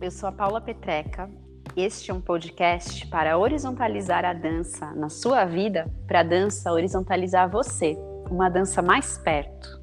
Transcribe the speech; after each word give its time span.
Eu 0.00 0.10
sou 0.10 0.28
a 0.28 0.32
Paula 0.32 0.60
Petreca. 0.60 1.28
Este 1.76 2.10
é 2.10 2.14
um 2.14 2.20
podcast 2.20 3.06
para 3.08 3.36
horizontalizar 3.36 4.24
a 4.24 4.32
dança 4.32 4.92
na 4.94 5.08
sua 5.08 5.44
vida, 5.44 5.90
para 6.06 6.20
a 6.20 6.24
dança 6.24 6.72
horizontalizar 6.72 7.50
você, 7.50 7.96
uma 8.30 8.48
dança 8.48 8.80
mais 8.80 9.18
perto. 9.18 9.77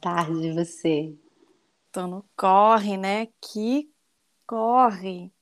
Tarde, 0.00 0.52
você. 0.52 1.14
Tô 1.90 2.06
no 2.06 2.24
corre, 2.36 2.96
né? 2.96 3.28
Que 3.40 3.90
corre. 4.46 5.32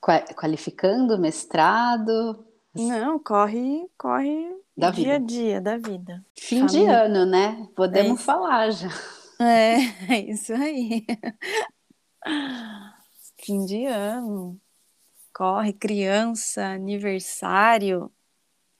Qualificando 0.00 1.18
mestrado? 1.18 2.46
Não, 2.74 3.18
corre, 3.18 3.88
corre 3.96 4.56
da 4.76 4.90
dia 4.90 5.04
vida. 5.04 5.16
a 5.16 5.18
dia 5.18 5.60
da 5.60 5.78
vida. 5.78 6.24
Fim 6.38 6.66
Família. 6.66 6.86
de 6.86 6.86
ano, 6.86 7.26
né? 7.26 7.68
Podemos 7.74 8.20
é 8.20 8.22
falar 8.22 8.70
já. 8.70 8.88
É, 9.40 9.76
é 10.12 10.30
isso 10.30 10.52
aí. 10.52 11.06
Fim 13.40 13.64
de 13.64 13.86
ano. 13.86 14.60
Corre, 15.32 15.72
criança, 15.72 16.64
aniversário. 16.66 18.12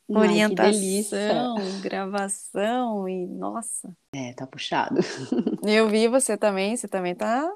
Ai, 0.09 0.19
orientação, 0.19 1.57
gravação 1.83 3.09
e 3.09 3.27
nossa. 3.27 3.95
É, 4.15 4.33
tá 4.33 4.47
puxado. 4.47 5.01
Eu 5.67 5.89
vi 5.89 6.07
você 6.09 6.37
também, 6.37 6.77
você 6.77 6.87
também 6.87 7.15
tá. 7.15 7.51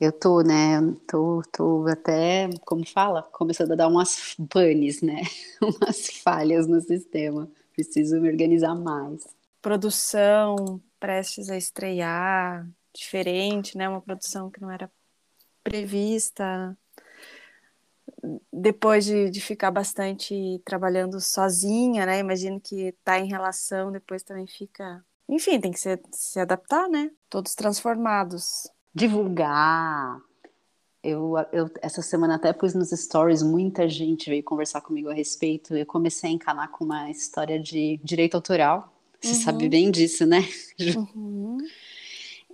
Eu 0.00 0.12
tô, 0.12 0.42
né? 0.42 0.80
Tô, 1.08 1.42
tô 1.52 1.86
até, 1.88 2.48
como 2.64 2.86
fala, 2.86 3.22
começando 3.22 3.72
a 3.72 3.74
dar 3.74 3.88
umas 3.88 4.36
panes, 4.48 5.02
né? 5.02 5.22
umas 5.60 6.06
falhas 6.22 6.68
no 6.68 6.80
sistema. 6.80 7.50
Preciso 7.72 8.20
me 8.20 8.28
organizar 8.28 8.74
mais. 8.76 9.26
Produção 9.60 10.80
prestes 11.00 11.50
a 11.50 11.56
estrear, 11.56 12.68
diferente, 12.94 13.76
né? 13.76 13.88
Uma 13.88 14.00
produção 14.00 14.50
que 14.50 14.60
não 14.60 14.70
era 14.70 14.88
prevista 15.64 16.76
depois 18.52 19.04
de, 19.04 19.30
de 19.30 19.40
ficar 19.40 19.70
bastante 19.70 20.60
trabalhando 20.64 21.20
sozinha, 21.20 22.04
né? 22.06 22.18
Imagino 22.18 22.60
que 22.60 22.94
tá 23.04 23.18
em 23.18 23.28
relação, 23.28 23.92
depois 23.92 24.22
também 24.22 24.46
fica. 24.46 25.04
Enfim, 25.28 25.60
tem 25.60 25.72
que 25.72 25.80
se, 25.80 26.00
se 26.12 26.40
adaptar, 26.40 26.88
né? 26.88 27.10
Todos 27.28 27.54
transformados. 27.54 28.68
Divulgar. 28.94 30.20
Eu, 31.02 31.34
eu, 31.52 31.70
essa 31.80 32.02
semana 32.02 32.34
até 32.34 32.52
pus 32.52 32.74
nos 32.74 32.90
stories, 32.90 33.42
muita 33.42 33.88
gente 33.88 34.28
veio 34.28 34.42
conversar 34.42 34.80
comigo 34.80 35.08
a 35.08 35.14
respeito. 35.14 35.76
Eu 35.76 35.86
comecei 35.86 36.30
a 36.30 36.32
encanar 36.32 36.70
com 36.70 36.84
uma 36.84 37.10
história 37.10 37.58
de 37.58 38.00
direito 38.02 38.34
autoral. 38.34 38.92
Você 39.20 39.34
uhum. 39.34 39.40
sabe 39.40 39.68
bem 39.68 39.90
disso, 39.90 40.26
né? 40.26 40.44
Uhum. 40.96 41.58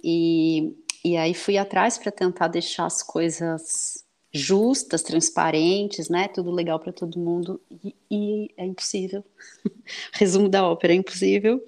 E, 0.06 0.76
e 1.02 1.16
aí 1.16 1.32
fui 1.32 1.56
atrás 1.56 1.96
para 1.96 2.12
tentar 2.12 2.48
deixar 2.48 2.84
as 2.84 3.02
coisas 3.02 4.03
justas, 4.34 5.02
transparentes, 5.02 6.08
né? 6.08 6.26
Tudo 6.26 6.50
legal 6.50 6.80
para 6.80 6.92
todo 6.92 7.18
mundo 7.18 7.60
e, 7.70 7.94
e, 8.10 8.50
é 8.56 8.66
impossível. 8.66 9.24
Resumo 10.12 10.48
da 10.48 10.68
ópera 10.68 10.92
é 10.92 10.96
impossível. 10.96 11.64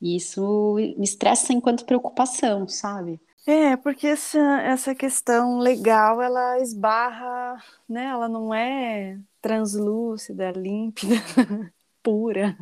E 0.00 0.16
isso 0.16 0.74
me 0.74 1.04
estressa 1.04 1.52
enquanto 1.52 1.84
preocupação, 1.84 2.66
sabe? 2.66 3.20
É, 3.46 3.76
porque 3.76 4.08
essa, 4.08 4.38
essa 4.62 4.94
questão 4.94 5.58
legal, 5.58 6.20
ela 6.20 6.60
esbarra, 6.60 7.62
né? 7.88 8.06
Ela 8.06 8.28
não 8.28 8.52
é 8.52 9.18
translúcida, 9.40 10.50
límpida, 10.50 11.14
pura. 12.02 12.56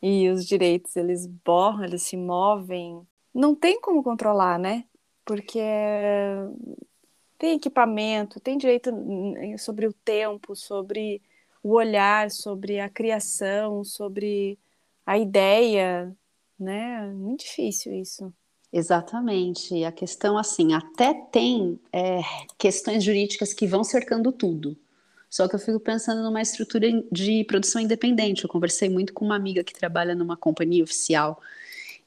E 0.00 0.28
os 0.30 0.44
direitos, 0.46 0.96
eles 0.96 1.26
borram, 1.26 1.84
eles 1.84 2.02
se 2.02 2.16
movem. 2.16 3.06
Não 3.32 3.54
tem 3.54 3.80
como 3.80 4.02
controlar, 4.02 4.58
né? 4.58 4.84
Porque 5.24 5.60
tem 7.42 7.56
equipamento, 7.56 8.38
tem 8.38 8.56
direito 8.56 8.92
sobre 9.58 9.88
o 9.88 9.92
tempo, 9.92 10.54
sobre 10.54 11.20
o 11.60 11.72
olhar, 11.72 12.30
sobre 12.30 12.78
a 12.78 12.88
criação, 12.88 13.82
sobre 13.82 14.56
a 15.04 15.18
ideia, 15.18 16.16
né? 16.56 17.04
Muito 17.12 17.40
difícil 17.40 17.94
isso. 17.94 18.32
Exatamente. 18.72 19.82
A 19.82 19.90
questão, 19.90 20.38
assim, 20.38 20.72
até 20.72 21.12
tem 21.12 21.80
é, 21.92 22.20
questões 22.56 23.02
jurídicas 23.02 23.52
que 23.52 23.66
vão 23.66 23.82
cercando 23.82 24.30
tudo. 24.30 24.76
Só 25.28 25.48
que 25.48 25.56
eu 25.56 25.58
fico 25.58 25.80
pensando 25.80 26.22
numa 26.22 26.40
estrutura 26.40 26.86
de 27.10 27.42
produção 27.42 27.82
independente. 27.82 28.44
Eu 28.44 28.50
conversei 28.50 28.88
muito 28.88 29.12
com 29.12 29.24
uma 29.24 29.34
amiga 29.34 29.64
que 29.64 29.74
trabalha 29.74 30.14
numa 30.14 30.36
companhia 30.36 30.84
oficial. 30.84 31.42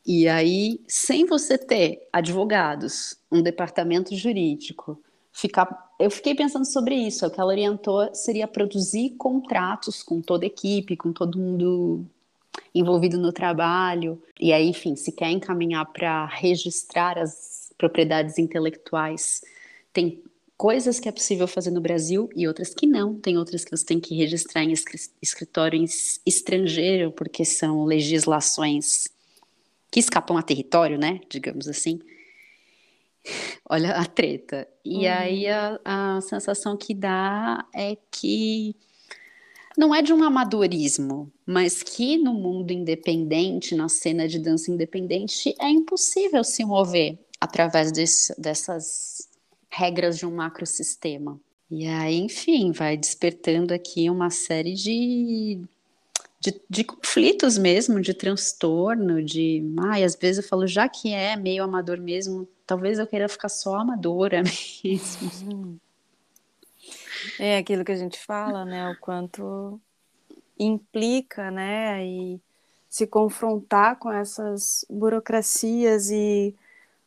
E 0.05 0.29
aí, 0.29 0.79
sem 0.87 1.25
você 1.25 1.57
ter 1.57 2.07
advogados, 2.13 3.17
um 3.29 3.41
departamento 3.41 4.15
jurídico, 4.15 4.97
ficar. 5.35 5.93
Eu 5.99 6.09
fiquei 6.09 6.33
pensando 6.33 6.65
sobre 6.65 6.95
isso. 6.95 7.25
O 7.25 7.29
que 7.29 7.39
ela 7.39 7.51
orientou 7.51 8.09
seria 8.15 8.47
produzir 8.47 9.11
contratos 9.17 10.01
com 10.01 10.21
toda 10.21 10.45
a 10.45 10.47
equipe, 10.47 10.95
com 10.95 11.11
todo 11.11 11.37
mundo 11.37 12.05
envolvido 12.73 13.17
no 13.17 13.33
trabalho. 13.33 14.21
E 14.39 14.53
aí, 14.53 14.67
enfim, 14.69 14.95
se 14.95 15.11
quer 15.11 15.29
encaminhar 15.29 15.85
para 15.91 16.25
registrar 16.25 17.17
as 17.17 17.73
propriedades 17.77 18.39
intelectuais, 18.39 19.41
tem 19.91 20.23
coisas 20.57 21.01
que 21.01 21.09
é 21.09 21.11
possível 21.11 21.47
fazer 21.47 21.71
no 21.71 21.81
Brasil 21.81 22.29
e 22.33 22.47
outras 22.47 22.73
que 22.73 22.87
não. 22.87 23.15
Tem 23.15 23.37
outras 23.37 23.65
que 23.65 23.71
você 23.71 23.85
tem 23.85 23.99
que 23.99 24.15
registrar 24.15 24.63
em 24.63 24.73
escritório 25.21 25.83
estrangeiro, 26.25 27.11
porque 27.11 27.43
são 27.43 27.83
legislações 27.83 29.09
que 29.91 29.99
escapam 29.99 30.37
a 30.37 30.41
território, 30.41 30.97
né? 30.97 31.19
Digamos 31.29 31.67
assim. 31.67 31.99
Olha 33.69 33.91
a 33.91 34.05
treta. 34.05 34.67
E 34.83 35.07
uhum. 35.07 35.13
aí 35.13 35.47
a, 35.47 35.79
a 35.83 36.21
sensação 36.21 36.77
que 36.77 36.93
dá 36.93 37.65
é 37.73 37.97
que 38.11 38.75
não 39.77 39.93
é 39.93 40.01
de 40.01 40.13
um 40.13 40.23
amadorismo, 40.23 41.31
mas 41.45 41.83
que 41.83 42.17
no 42.17 42.33
mundo 42.33 42.71
independente, 42.71 43.75
na 43.75 43.89
cena 43.89 44.27
de 44.27 44.39
dança 44.39 44.71
independente, 44.71 45.53
é 45.59 45.69
impossível 45.69 46.43
se 46.43 46.63
mover 46.63 47.19
através 47.39 47.91
desse, 47.91 48.39
dessas 48.39 49.27
regras 49.69 50.17
de 50.17 50.25
um 50.25 50.33
macrosistema. 50.33 51.39
E 51.69 51.85
aí, 51.87 52.17
enfim, 52.19 52.71
vai 52.71 52.95
despertando 52.95 53.73
aqui 53.73 54.09
uma 54.09 54.29
série 54.29 54.73
de, 54.73 55.59
de, 56.39 56.61
de, 56.69 56.83
conflitos 56.83 57.57
mesmo, 57.57 57.99
de 57.99 58.13
transtorno, 58.13 59.21
de. 59.21 59.63
Ai, 59.79 60.03
às 60.03 60.15
vezes 60.15 60.43
eu 60.43 60.49
falo, 60.49 60.67
já 60.67 60.87
que 60.87 61.11
é 61.11 61.35
meio 61.35 61.63
amador 61.63 61.99
mesmo, 61.99 62.47
talvez 62.65 62.99
eu 62.99 63.07
queira 63.07 63.29
ficar 63.29 63.49
só 63.49 63.75
amadora 63.75 64.41
mesmo. 64.83 65.79
É 67.39 67.57
aquilo 67.57 67.83
que 67.83 67.91
a 67.91 67.97
gente 67.97 68.19
fala, 68.19 68.65
né? 68.65 68.89
O 68.89 68.97
quanto 68.99 69.79
implica, 70.57 71.51
né? 71.51 72.05
E 72.05 72.39
se 72.89 73.05
confrontar 73.05 73.97
com 73.97 74.11
essas 74.11 74.85
burocracias 74.89 76.09
e 76.09 76.55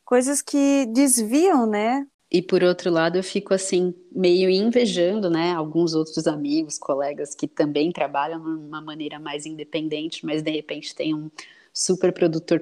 coisas 0.05 0.43
que 0.43 0.87
desviam, 0.87 1.66
né? 1.66 2.06
E 2.31 2.43
por 2.43 2.62
outro 2.62 2.90
lado, 2.90 3.16
eu 3.16 3.22
fico 3.22 3.54
assim, 3.54 3.94
meio 4.12 4.50
invejando, 4.50 5.31
né, 5.31 5.52
alguns 5.52 5.94
outros 5.94 6.26
amigos, 6.26 6.78
colegas 6.78 7.34
que 7.34 7.49
também 7.49 7.90
trabalham 7.90 8.38
de 8.38 8.66
uma 8.66 8.82
maneira 8.82 9.19
mais 9.19 9.46
independente, 9.46 10.26
mas 10.26 10.43
de 10.43 10.50
repente 10.50 10.94
tem 10.94 11.14
um 11.14 11.31
super 11.78 12.12
produtor 12.12 12.60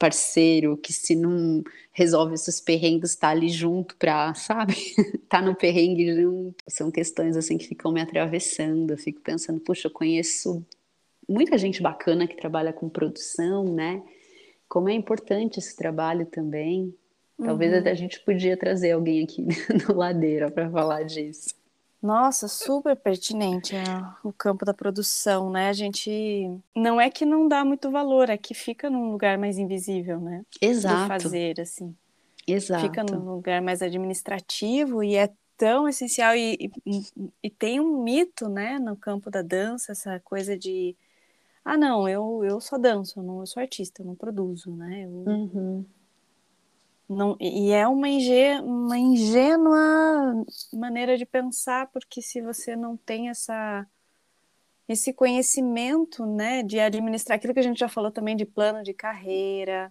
parceiro, 0.00 0.76
que 0.76 0.92
se 0.92 1.14
não 1.14 1.62
resolve 1.92 2.34
esses 2.34 2.60
perrengues, 2.60 3.14
tá 3.14 3.28
ali 3.28 3.48
junto 3.48 3.94
pra, 3.94 4.34
sabe? 4.34 4.74
tá 5.30 5.40
no 5.40 5.54
perrengue 5.54 6.12
junto. 6.20 6.56
São 6.66 6.90
questões 6.90 7.36
assim 7.36 7.56
que 7.56 7.68
ficam 7.68 7.92
me 7.92 8.00
atravessando. 8.00 8.90
Eu 8.90 8.98
fico 8.98 9.20
pensando, 9.20 9.60
puxa, 9.60 9.86
eu 9.86 9.92
conheço 9.92 10.66
muita 11.28 11.56
gente 11.56 11.80
bacana 11.80 12.26
que 12.26 12.36
trabalha 12.36 12.72
com 12.72 12.88
produção, 12.88 13.62
né? 13.62 14.02
Como 14.68 14.88
é 14.88 14.92
importante 14.92 15.60
esse 15.60 15.76
trabalho 15.76 16.26
também. 16.26 16.92
Talvez 17.40 17.72
uhum. 17.72 17.78
até 17.78 17.92
a 17.92 17.94
gente 17.94 18.18
podia 18.18 18.56
trazer 18.56 18.90
alguém 18.90 19.22
aqui 19.22 19.46
no 19.86 19.94
Ladeira 19.94 20.50
para 20.50 20.68
falar 20.68 21.04
disso. 21.04 21.54
Nossa, 22.00 22.46
super 22.46 22.94
pertinente 22.94 23.74
é, 23.74 23.82
o 24.22 24.32
campo 24.32 24.64
da 24.64 24.72
produção, 24.72 25.50
né? 25.50 25.68
A 25.68 25.72
gente 25.72 26.48
não 26.74 27.00
é 27.00 27.10
que 27.10 27.26
não 27.26 27.48
dá 27.48 27.64
muito 27.64 27.90
valor, 27.90 28.30
é 28.30 28.38
que 28.38 28.54
fica 28.54 28.88
num 28.88 29.10
lugar 29.10 29.36
mais 29.36 29.58
invisível, 29.58 30.20
né? 30.20 30.44
Exato. 30.60 31.02
Do 31.02 31.22
fazer, 31.22 31.60
assim. 31.60 31.94
Exato. 32.46 32.82
Fica 32.82 33.02
num 33.02 33.34
lugar 33.34 33.60
mais 33.60 33.82
administrativo 33.82 35.02
e 35.02 35.16
é 35.16 35.28
tão 35.56 35.88
essencial 35.88 36.36
e, 36.36 36.70
e, 36.86 37.02
e, 37.42 37.50
tem 37.50 37.80
um 37.80 38.02
mito, 38.02 38.48
né, 38.48 38.78
no 38.78 38.96
campo 38.96 39.28
da 39.28 39.42
dança, 39.42 39.90
essa 39.90 40.20
coisa 40.20 40.56
de 40.56 40.96
ah, 41.64 41.76
não, 41.76 42.08
eu, 42.08 42.42
eu 42.44 42.60
só 42.62 42.78
danço, 42.78 43.18
eu, 43.18 43.22
não, 43.22 43.40
eu 43.40 43.46
sou 43.46 43.60
artista, 43.60 44.00
eu 44.00 44.06
não 44.06 44.14
produzo, 44.14 44.74
né? 44.74 45.04
Eu, 45.04 45.10
uhum. 45.10 45.84
Não, 47.08 47.36
e 47.40 47.70
é 47.70 47.88
uma, 47.88 48.08
ingê, 48.08 48.60
uma 48.60 48.98
ingênua 48.98 50.44
maneira 50.74 51.16
de 51.16 51.24
pensar, 51.24 51.90
porque 51.90 52.20
se 52.20 52.42
você 52.42 52.76
não 52.76 52.98
tem 52.98 53.30
essa, 53.30 53.86
esse 54.86 55.14
conhecimento 55.14 56.26
né, 56.26 56.62
de 56.62 56.78
administrar 56.78 57.36
aquilo 57.36 57.54
que 57.54 57.60
a 57.60 57.62
gente 57.62 57.78
já 57.78 57.88
falou 57.88 58.10
também 58.10 58.36
de 58.36 58.44
plano 58.44 58.82
de 58.82 58.92
carreira, 58.92 59.90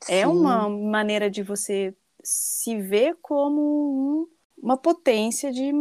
Sim. 0.00 0.14
é 0.14 0.26
uma 0.26 0.68
maneira 0.70 1.30
de 1.30 1.42
você 1.42 1.94
se 2.22 2.80
ver 2.80 3.18
como 3.20 3.60
um, 3.60 4.28
uma 4.62 4.78
potência 4.78 5.52
de, 5.52 5.72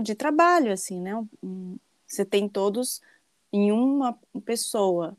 de 0.00 0.14
trabalho, 0.14 0.72
assim, 0.72 0.98
né? 0.98 1.14
Um, 1.42 1.78
você 2.06 2.24
tem 2.24 2.48
todos 2.48 3.02
em 3.52 3.70
uma 3.70 4.18
pessoa 4.44 5.16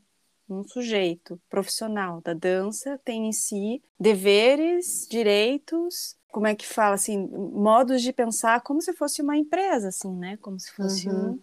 um 0.48 0.62
sujeito 0.64 1.40
profissional 1.48 2.20
da 2.20 2.32
dança 2.32 3.00
tem 3.04 3.28
em 3.28 3.32
si 3.32 3.82
deveres, 3.98 5.06
direitos, 5.10 6.16
como 6.30 6.46
é 6.46 6.54
que 6.54 6.66
fala 6.66 6.94
assim, 6.94 7.26
modos 7.26 8.02
de 8.02 8.12
pensar 8.12 8.60
como 8.60 8.80
se 8.80 8.92
fosse 8.92 9.22
uma 9.22 9.36
empresa, 9.36 9.88
assim, 9.88 10.14
né? 10.14 10.36
Como 10.36 10.58
se 10.60 10.70
fosse 10.72 11.08
uhum. 11.08 11.30
um 11.30 11.38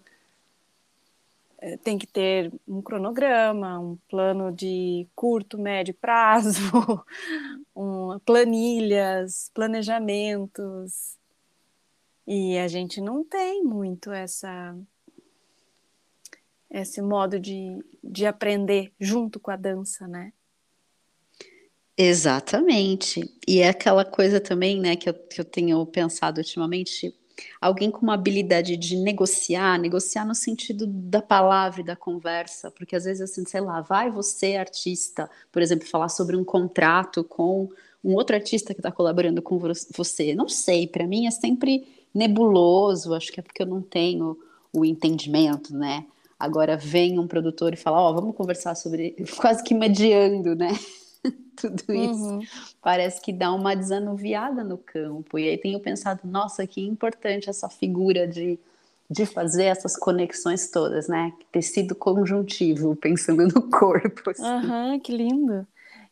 é, 1.63 1.77
tem 1.77 1.97
que 1.97 2.05
ter 2.05 2.51
um 2.67 2.81
cronograma, 2.81 3.79
um 3.79 3.97
plano 4.09 4.51
de 4.51 5.07
curto, 5.15 5.57
médio 5.57 5.93
prazo, 5.93 6.59
um, 7.73 8.19
planilhas, 8.25 9.49
planejamentos. 9.53 11.17
E 12.27 12.57
a 12.57 12.67
gente 12.67 12.99
não 12.99 13.23
tem 13.23 13.63
muito 13.63 14.11
essa 14.11 14.75
esse 16.73 17.01
modo 17.01 17.39
de, 17.39 17.77
de 18.03 18.25
aprender 18.25 18.91
junto 18.99 19.39
com 19.39 19.51
a 19.51 19.55
dança, 19.55 20.07
né? 20.07 20.33
Exatamente. 21.95 23.21
E 23.47 23.59
é 23.59 23.69
aquela 23.69 24.03
coisa 24.03 24.41
também, 24.41 24.79
né, 24.79 24.95
que 24.95 25.07
eu, 25.07 25.13
que 25.13 25.39
eu 25.39 25.45
tenho 25.45 25.85
pensado 25.85 26.39
ultimamente, 26.39 27.15
alguém 27.61 27.91
com 27.91 27.99
uma 28.01 28.15
habilidade 28.15 28.75
de 28.75 28.95
negociar, 28.97 29.77
negociar 29.77 30.25
no 30.25 30.33
sentido 30.33 30.87
da 30.87 31.21
palavra 31.21 31.81
e 31.81 31.85
da 31.85 31.95
conversa, 31.95 32.71
porque 32.71 32.95
às 32.95 33.03
vezes 33.03 33.21
assim, 33.21 33.45
sei 33.45 33.61
lá, 33.61 33.81
vai 33.81 34.09
você 34.09 34.55
artista, 34.55 35.29
por 35.51 35.61
exemplo, 35.61 35.87
falar 35.87 36.09
sobre 36.09 36.35
um 36.35 36.43
contrato 36.43 37.23
com 37.23 37.69
um 38.03 38.15
outro 38.15 38.35
artista 38.35 38.73
que 38.73 38.79
está 38.79 38.91
colaborando 38.91 39.41
com 39.41 39.59
você. 39.95 40.33
Não 40.33 40.49
sei, 40.49 40.87
para 40.87 41.05
mim 41.05 41.27
é 41.27 41.31
sempre 41.31 41.87
nebuloso, 42.13 43.13
acho 43.13 43.31
que 43.31 43.39
é 43.39 43.43
porque 43.43 43.61
eu 43.61 43.67
não 43.67 43.81
tenho 43.81 44.37
o 44.73 44.83
entendimento, 44.83 45.75
né? 45.75 46.05
Agora 46.43 46.75
vem 46.75 47.17
um 47.17 47.25
produtor 47.25 47.73
e 47.73 47.77
fala, 47.77 48.01
ó, 48.01 48.11
oh, 48.11 48.15
vamos 48.15 48.35
conversar 48.35 48.75
sobre, 48.75 49.15
quase 49.39 49.63
que 49.63 49.73
mediando, 49.73 50.53
né? 50.53 50.71
Tudo 51.55 51.93
isso. 51.93 52.21
Uhum. 52.21 52.41
Parece 52.81 53.21
que 53.21 53.31
dá 53.31 53.53
uma 53.53 53.73
desanuviada 53.73 54.61
no 54.61 54.77
campo. 54.77 55.39
E 55.39 55.47
aí 55.47 55.57
tenho 55.57 55.79
pensado, 55.79 56.19
nossa, 56.25 56.67
que 56.67 56.85
importante 56.85 57.49
essa 57.49 57.69
figura 57.69 58.27
de, 58.27 58.59
de 59.09 59.25
fazer 59.25 59.63
essas 59.63 59.95
conexões 59.95 60.69
todas, 60.69 61.07
né? 61.07 61.31
Tecido 61.49 61.95
conjuntivo, 61.95 62.93
pensando 62.93 63.47
no 63.47 63.69
corpo. 63.71 64.29
Assim. 64.29 64.43
Uhum, 64.43 64.99
que 64.99 65.15
lindo. 65.15 65.65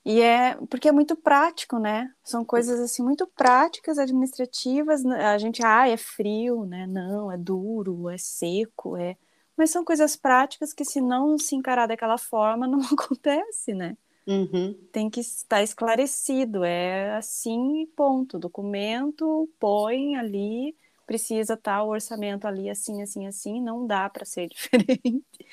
E 0.06 0.22
é 0.22 0.56
porque 0.69 0.88
é 0.88 0.94
muito 0.94 1.13
prático, 1.13 1.78
né? 1.78 2.10
São 2.24 2.45
coisas 2.45 2.80
assim 2.80 3.04
muito 3.04 3.28
práticas, 3.28 3.98
administrativas. 3.98 5.06
A 5.06 5.38
gente, 5.38 5.62
ah, 5.62 5.89
é 5.89 5.98
frio, 5.98 6.63
né? 6.63 6.88
Não, 6.88 7.30
é 7.30 7.38
duro, 7.38 8.10
é 8.10 8.18
seco, 8.18 8.95
é 8.95 9.18
mas 9.61 9.69
são 9.69 9.85
coisas 9.85 10.15
práticas 10.15 10.73
que, 10.73 10.83
se 10.83 10.99
não 10.99 11.37
se 11.37 11.55
encarar 11.55 11.85
daquela 11.85 12.17
forma, 12.17 12.65
não 12.65 12.79
acontece, 12.81 13.75
né? 13.75 13.95
Uhum. 14.25 14.73
Tem 14.91 15.07
que 15.07 15.19
estar 15.19 15.61
esclarecido, 15.61 16.63
é 16.63 17.15
assim, 17.15 17.87
ponto. 17.95 18.39
Documento, 18.39 19.47
põe 19.59 20.15
ali, 20.15 20.75
precisa 21.05 21.53
estar 21.53 21.83
o 21.83 21.89
orçamento 21.89 22.47
ali, 22.47 22.71
assim, 22.71 23.03
assim, 23.03 23.27
assim, 23.27 23.61
não 23.61 23.85
dá 23.85 24.09
para 24.09 24.25
ser 24.25 24.49
diferente. 24.49 25.45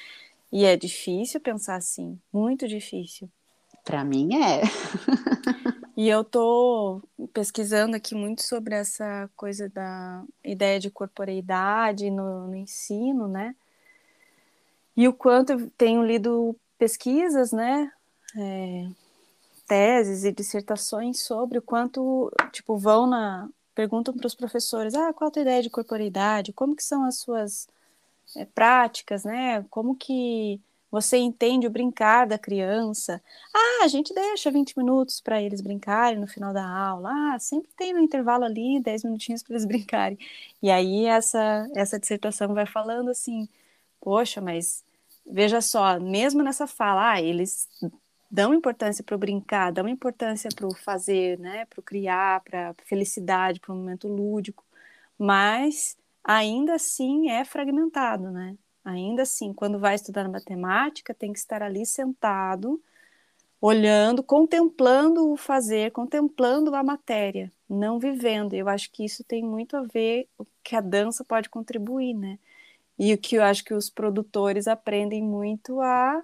E 0.50 0.64
é 0.64 0.74
difícil 0.74 1.38
pensar 1.38 1.76
assim, 1.76 2.18
muito 2.32 2.66
difícil. 2.66 3.28
Para 3.84 4.02
mim 4.04 4.30
é. 4.36 4.62
e 5.94 6.08
eu 6.08 6.24
tô 6.24 7.02
pesquisando 7.34 7.94
aqui 7.94 8.14
muito 8.14 8.42
sobre 8.42 8.74
essa 8.74 9.28
coisa 9.36 9.68
da 9.68 10.24
ideia 10.42 10.80
de 10.80 10.90
corporeidade 10.90 12.10
no, 12.10 12.46
no 12.46 12.56
ensino, 12.56 13.28
né? 13.28 13.54
E 14.98 15.06
o 15.06 15.12
quanto 15.12 15.52
eu 15.52 15.70
tenho 15.78 16.02
lido 16.04 16.56
pesquisas, 16.76 17.52
né, 17.52 17.88
é, 18.36 18.88
teses 19.64 20.24
e 20.24 20.32
dissertações 20.32 21.22
sobre 21.22 21.58
o 21.58 21.62
quanto, 21.62 22.32
tipo, 22.50 22.76
vão 22.76 23.06
na 23.06 23.48
perguntam 23.76 24.12
para 24.12 24.26
os 24.26 24.34
professores, 24.34 24.94
ah, 24.94 25.12
qual 25.12 25.28
a 25.28 25.30
tua 25.30 25.42
ideia 25.42 25.62
de 25.62 25.70
corporeidade? 25.70 26.52
Como 26.52 26.74
que 26.74 26.82
são 26.82 27.04
as 27.04 27.18
suas 27.18 27.68
é, 28.36 28.44
práticas, 28.44 29.22
né? 29.22 29.64
Como 29.70 29.94
que 29.94 30.60
você 30.90 31.16
entende 31.18 31.68
o 31.68 31.70
brincar 31.70 32.26
da 32.26 32.36
criança? 32.36 33.22
Ah, 33.54 33.84
a 33.84 33.88
gente 33.88 34.12
deixa 34.12 34.50
20 34.50 34.76
minutos 34.76 35.20
para 35.20 35.40
eles 35.40 35.60
brincarem 35.60 36.18
no 36.18 36.26
final 36.26 36.52
da 36.52 36.66
aula. 36.66 37.10
Ah, 37.12 37.38
sempre 37.38 37.70
tem 37.76 37.92
no 37.94 38.00
intervalo 38.00 38.44
ali 38.44 38.80
10 38.80 39.04
minutinhos 39.04 39.44
para 39.44 39.54
eles 39.54 39.64
brincarem. 39.66 40.18
E 40.60 40.72
aí 40.72 41.04
essa 41.06 41.68
essa 41.76 42.00
dissertação 42.00 42.52
vai 42.54 42.66
falando 42.66 43.10
assim, 43.10 43.48
poxa, 44.00 44.40
mas 44.40 44.82
veja 45.30 45.60
só, 45.60 45.98
mesmo 46.00 46.42
nessa 46.42 46.66
fala, 46.66 47.12
ah, 47.12 47.22
eles 47.22 47.68
dão 48.30 48.54
importância 48.54 49.02
para 49.04 49.14
o 49.16 49.18
brincar, 49.18 49.72
dão 49.72 49.88
importância 49.88 50.50
para 50.54 50.66
o 50.66 50.74
fazer, 50.74 51.38
né, 51.38 51.64
para 51.66 51.80
o 51.80 51.82
criar, 51.82 52.40
para 52.42 52.74
felicidade, 52.84 53.60
para 53.60 53.72
o 53.72 53.76
momento 53.76 54.08
lúdico, 54.08 54.64
mas 55.18 55.96
ainda 56.24 56.74
assim 56.74 57.30
é 57.30 57.44
fragmentado, 57.44 58.30
né? 58.30 58.56
Ainda 58.84 59.22
assim, 59.22 59.52
quando 59.52 59.78
vai 59.78 59.94
estudar 59.94 60.28
matemática, 60.28 61.14
tem 61.14 61.32
que 61.32 61.38
estar 61.38 61.62
ali 61.62 61.84
sentado, 61.86 62.82
olhando, 63.60 64.22
contemplando 64.22 65.30
o 65.32 65.36
fazer, 65.36 65.90
contemplando 65.92 66.74
a 66.74 66.82
matéria, 66.82 67.52
não 67.68 67.98
vivendo. 67.98 68.54
Eu 68.54 68.68
acho 68.68 68.90
que 68.92 69.04
isso 69.04 69.24
tem 69.24 69.42
muito 69.44 69.76
a 69.76 69.82
ver 69.82 70.28
o 70.38 70.46
que 70.62 70.76
a 70.76 70.80
dança 70.80 71.24
pode 71.24 71.48
contribuir, 71.50 72.14
né? 72.14 72.38
E 72.98 73.14
o 73.14 73.18
que 73.18 73.36
eu 73.36 73.42
acho 73.42 73.64
que 73.64 73.74
os 73.74 73.88
produtores 73.88 74.66
aprendem 74.66 75.22
muito 75.22 75.80
a, 75.80 76.22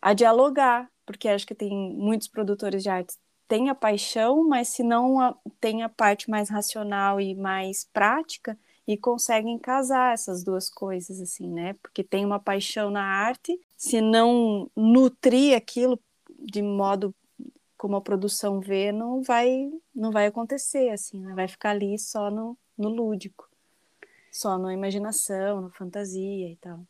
a 0.00 0.12
dialogar, 0.12 0.90
porque 1.06 1.28
acho 1.28 1.46
que 1.46 1.54
tem 1.54 1.94
muitos 1.94 2.26
produtores 2.26 2.82
de 2.82 2.88
artes 2.88 3.18
têm 3.52 3.68
a 3.68 3.74
paixão, 3.74 4.48
mas 4.48 4.68
se 4.68 4.82
não 4.82 5.20
a, 5.20 5.36
tem 5.60 5.82
a 5.82 5.88
parte 5.88 6.30
mais 6.30 6.48
racional 6.48 7.20
e 7.20 7.34
mais 7.34 7.84
prática 7.92 8.58
e 8.88 8.96
conseguem 8.96 9.58
casar 9.58 10.14
essas 10.14 10.42
duas 10.42 10.70
coisas 10.70 11.20
assim, 11.20 11.48
né? 11.48 11.74
Porque 11.82 12.02
tem 12.02 12.24
uma 12.24 12.40
paixão 12.40 12.90
na 12.90 13.04
arte, 13.04 13.60
se 13.76 14.00
não 14.00 14.70
nutrir 14.74 15.54
aquilo 15.54 16.00
de 16.38 16.62
modo 16.62 17.14
como 17.76 17.94
a 17.96 18.00
produção 18.00 18.58
vê, 18.58 18.90
não 18.90 19.22
vai 19.22 19.70
não 19.94 20.10
vai 20.10 20.26
acontecer 20.26 20.88
assim, 20.88 21.20
né? 21.20 21.34
Vai 21.34 21.46
ficar 21.46 21.70
ali 21.72 21.98
só 21.98 22.30
no, 22.30 22.56
no 22.78 22.88
lúdico 22.88 23.51
só 24.32 24.58
na 24.58 24.74
imaginação, 24.74 25.60
na 25.62 25.70
fantasia 25.70 26.50
e 26.50 26.56
tal. 26.56 26.80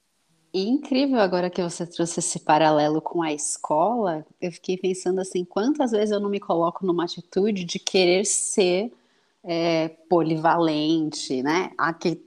E 0.54 0.68
incrível 0.68 1.18
agora 1.20 1.50
que 1.50 1.62
você 1.62 1.86
trouxe 1.86 2.20
esse 2.20 2.40
paralelo 2.40 3.00
com 3.00 3.22
a 3.22 3.32
escola, 3.32 4.26
eu 4.40 4.52
fiquei 4.52 4.76
pensando 4.76 5.20
assim, 5.20 5.44
quantas 5.44 5.92
vezes 5.92 6.10
eu 6.12 6.20
não 6.20 6.28
me 6.30 6.40
coloco 6.40 6.86
numa 6.86 7.04
atitude 7.04 7.64
de 7.64 7.78
querer 7.78 8.26
ser 8.26 8.92
é, 9.44 9.88
polivalente, 10.10 11.42
né? 11.42 11.72
Aqui 11.78 12.22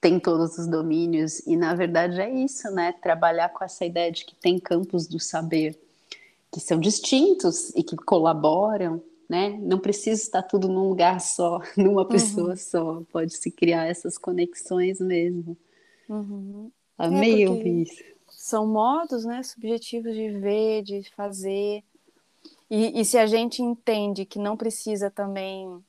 tem 0.00 0.20
todos 0.20 0.58
os 0.58 0.66
domínios, 0.66 1.40
e 1.46 1.56
na 1.56 1.74
verdade 1.74 2.20
é 2.20 2.30
isso, 2.30 2.70
né? 2.70 2.92
Trabalhar 2.92 3.50
com 3.50 3.64
essa 3.64 3.84
ideia 3.84 4.12
de 4.12 4.24
que 4.26 4.34
tem 4.34 4.58
campos 4.58 5.06
do 5.06 5.18
saber. 5.20 5.78
que 6.52 6.60
são 6.60 6.80
distintos 6.80 7.70
e 7.76 7.82
que 7.82 7.96
colaboram, 7.96 9.02
né? 9.30 9.56
Não 9.62 9.78
precisa 9.78 10.20
estar 10.20 10.42
tudo 10.42 10.66
num 10.66 10.88
lugar 10.88 11.20
só, 11.20 11.60
numa 11.78 12.04
pessoa 12.04 12.50
uhum. 12.50 12.56
só. 12.56 13.02
Pode 13.12 13.32
se 13.36 13.48
criar 13.48 13.86
essas 13.86 14.18
conexões 14.18 14.98
mesmo. 14.98 15.56
Uhum. 16.08 16.68
Amei 16.98 17.44
é 17.44 17.48
ouvir 17.48 17.82
isso. 17.82 18.02
São 18.28 18.66
modos, 18.66 19.24
né, 19.24 19.40
subjetivos 19.44 20.12
de 20.16 20.30
ver, 20.30 20.82
de 20.82 21.08
fazer. 21.14 21.84
E, 22.68 23.00
e 23.00 23.04
se 23.04 23.18
a 23.18 23.26
gente 23.26 23.62
entende 23.62 24.24
que 24.24 24.38
não 24.40 24.56
precisa 24.56 25.08
também 25.08 25.80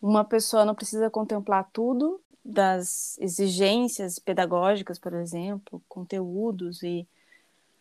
uma 0.00 0.24
pessoa 0.24 0.64
não 0.64 0.74
precisa 0.74 1.10
contemplar 1.10 1.68
tudo 1.72 2.20
das 2.42 3.18
exigências 3.18 4.18
pedagógicas, 4.18 4.98
por 4.98 5.12
exemplo, 5.12 5.82
conteúdos 5.88 6.82
e 6.82 7.06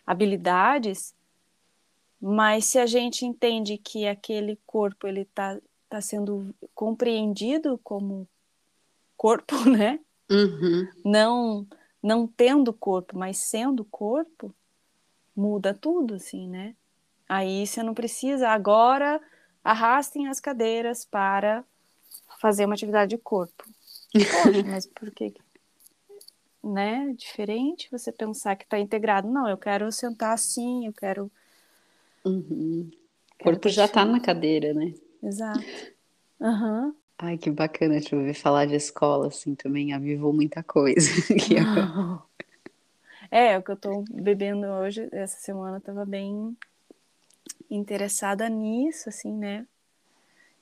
habilidades, 0.05 1.13
mas 2.27 2.65
se 2.65 2.79
a 2.79 2.85
gente 2.87 3.25
entende 3.25 3.77
que 3.77 4.07
aquele 4.07 4.57
corpo 4.65 5.07
ele 5.07 5.21
está 5.21 5.59
tá 5.87 6.01
sendo 6.01 6.55
compreendido 6.73 7.79
como 7.83 8.27
corpo, 9.15 9.55
né? 9.69 9.99
Uhum. 10.29 10.87
Não 11.03 11.67
não 12.01 12.27
tendo 12.27 12.71
corpo, 12.71 13.17
mas 13.17 13.37
sendo 13.37 13.83
corpo, 13.85 14.53
muda 15.35 15.73
tudo, 15.73 16.15
assim, 16.15 16.47
né? 16.47 16.75
Aí 17.27 17.65
você 17.65 17.83
não 17.83 17.93
precisa 17.93 18.49
agora 18.49 19.21
arrastem 19.63 20.27
as 20.27 20.39
cadeiras 20.39 21.03
para 21.05 21.63
fazer 22.39 22.65
uma 22.65 22.75
atividade 22.75 23.09
de 23.09 23.17
corpo. 23.17 23.65
Poxa, 24.13 24.63
mas 24.65 24.85
por 24.87 25.11
que 25.11 25.33
né? 26.65 27.13
Diferente 27.15 27.87
você 27.91 28.11
pensar 28.11 28.55
que 28.55 28.63
está 28.63 28.79
integrado. 28.79 29.29
Não, 29.29 29.47
eu 29.47 29.57
quero 29.57 29.91
sentar 29.91 30.33
assim, 30.33 30.87
eu 30.87 30.93
quero. 30.93 31.31
Uhum. 32.25 32.89
O 33.39 33.43
corpo 33.43 33.69
já 33.69 33.85
está 33.85 34.03
na 34.03 34.19
cadeira, 34.19 34.73
né? 34.73 34.93
Exato. 35.21 35.63
Uhum. 36.39 36.95
Ai, 37.17 37.37
que 37.37 37.49
bacana 37.49 38.01
te 38.01 38.15
ouvir 38.15 38.33
falar 38.33 38.65
de 38.65 38.75
escola, 38.75 39.27
assim, 39.27 39.55
também 39.55 39.93
avivou 39.93 40.33
muita 40.33 40.61
coisa. 40.61 41.09
é, 43.31 43.57
o 43.57 43.63
que 43.63 43.71
eu 43.71 43.75
estou 43.75 44.03
bebendo 44.11 44.67
hoje, 44.67 45.07
essa 45.11 45.37
semana, 45.39 45.77
estava 45.77 46.05
bem 46.05 46.57
interessada 47.69 48.49
nisso, 48.49 49.07
assim, 49.09 49.31
né? 49.31 49.65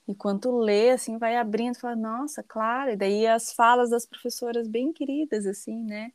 E 0.08 0.14
quando 0.14 0.58
lê, 0.58 0.92
assim, 0.92 1.18
vai 1.18 1.38
abrindo, 1.38 1.80
fala, 1.80 1.96
nossa, 1.96 2.44
claro. 2.44 2.92
E 2.92 2.96
daí 2.96 3.26
as 3.26 3.54
falas 3.54 3.90
das 3.90 4.06
professoras 4.06 4.68
bem 4.68 4.92
queridas, 4.92 5.46
assim, 5.46 5.82
né? 5.84 6.12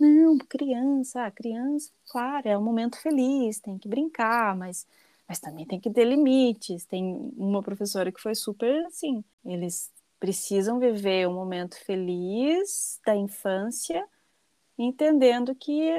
Não, 0.00 0.38
criança, 0.38 1.30
criança, 1.30 1.92
claro, 2.10 2.48
é 2.48 2.56
um 2.56 2.62
momento 2.64 2.98
feliz, 3.02 3.60
tem 3.60 3.76
que 3.78 3.86
brincar, 3.86 4.56
mas, 4.56 4.86
mas 5.28 5.38
também 5.38 5.66
tem 5.66 5.78
que 5.78 5.90
ter 5.90 6.04
limites. 6.06 6.86
Tem 6.86 7.04
uma 7.36 7.62
professora 7.62 8.10
que 8.10 8.18
foi 8.20 8.34
super 8.34 8.86
assim, 8.86 9.22
eles 9.44 9.92
precisam 10.18 10.78
viver 10.78 11.28
um 11.28 11.34
momento 11.34 11.76
feliz 11.84 12.98
da 13.04 13.14
infância, 13.14 14.06
entendendo 14.78 15.54
que 15.54 15.90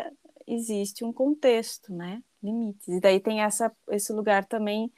existe 0.48 1.06
um 1.06 1.14
contexto, 1.14 1.94
né? 1.94 2.24
Limites. 2.44 2.88
E 2.90 3.00
daí 3.02 3.20
tem 3.20 3.42
essa, 3.42 3.72
esse 3.90 4.14
lugar 4.14 4.46
também 4.46 4.92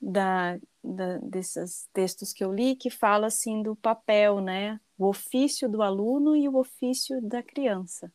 da, 0.00 0.58
da, 0.84 1.18
desses 1.18 1.88
textos 1.92 2.32
que 2.32 2.44
eu 2.44 2.52
li 2.52 2.76
que 2.76 2.90
fala 2.90 3.28
assim 3.28 3.62
do 3.62 3.76
papel, 3.76 4.40
né? 4.40 4.80
O 4.98 5.06
ofício 5.08 5.68
do 5.68 5.82
aluno 5.82 6.36
e 6.36 6.48
o 6.48 6.56
ofício 6.58 7.20
da 7.22 7.42
criança. 7.42 8.12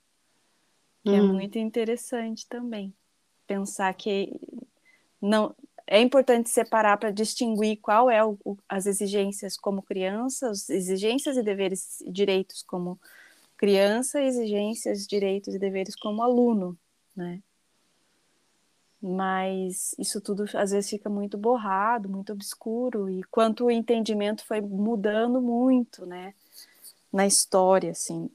Que 1.04 1.10
é 1.10 1.22
hum. 1.22 1.30
é 1.30 1.34
muito 1.34 1.58
interessante 1.58 2.48
também. 2.48 2.94
Pensar 3.46 3.94
que 3.94 4.32
não 5.22 5.56
é 5.86 6.00
importante 6.02 6.50
separar 6.50 6.98
para 6.98 7.12
distinguir 7.12 7.78
qual 7.82 8.10
é 8.10 8.24
o, 8.24 8.38
as 8.70 8.86
exigências 8.86 9.58
como 9.58 9.84
criança, 9.84 10.50
as 10.50 10.70
exigências 10.70 11.36
e 11.38 11.44
deveres 11.44 12.02
e 12.02 12.12
direitos 12.12 12.64
como 12.64 13.00
criança, 13.58 14.22
exigências, 14.22 15.06
direitos 15.06 15.54
e 15.54 15.60
deveres 15.60 15.96
como 15.96 16.24
aluno, 16.24 16.78
né? 17.16 17.42
mas 19.04 19.94
isso 20.00 20.22
tudo 20.22 20.46
às 20.54 20.72
vezes 20.72 20.90
fica 20.90 21.10
muito 21.10 21.38
borrado, 21.38 22.08
muito 22.08 22.32
obscuro, 22.32 23.10
e 23.10 23.22
quanto 23.26 23.66
o 23.66 23.72
entendimento 23.72 24.46
foi 24.46 24.62
mudando 24.62 25.42
muito, 25.42 26.06
né, 26.06 26.34
na 27.12 27.28
história, 27.28 27.92
assim, 27.92 28.30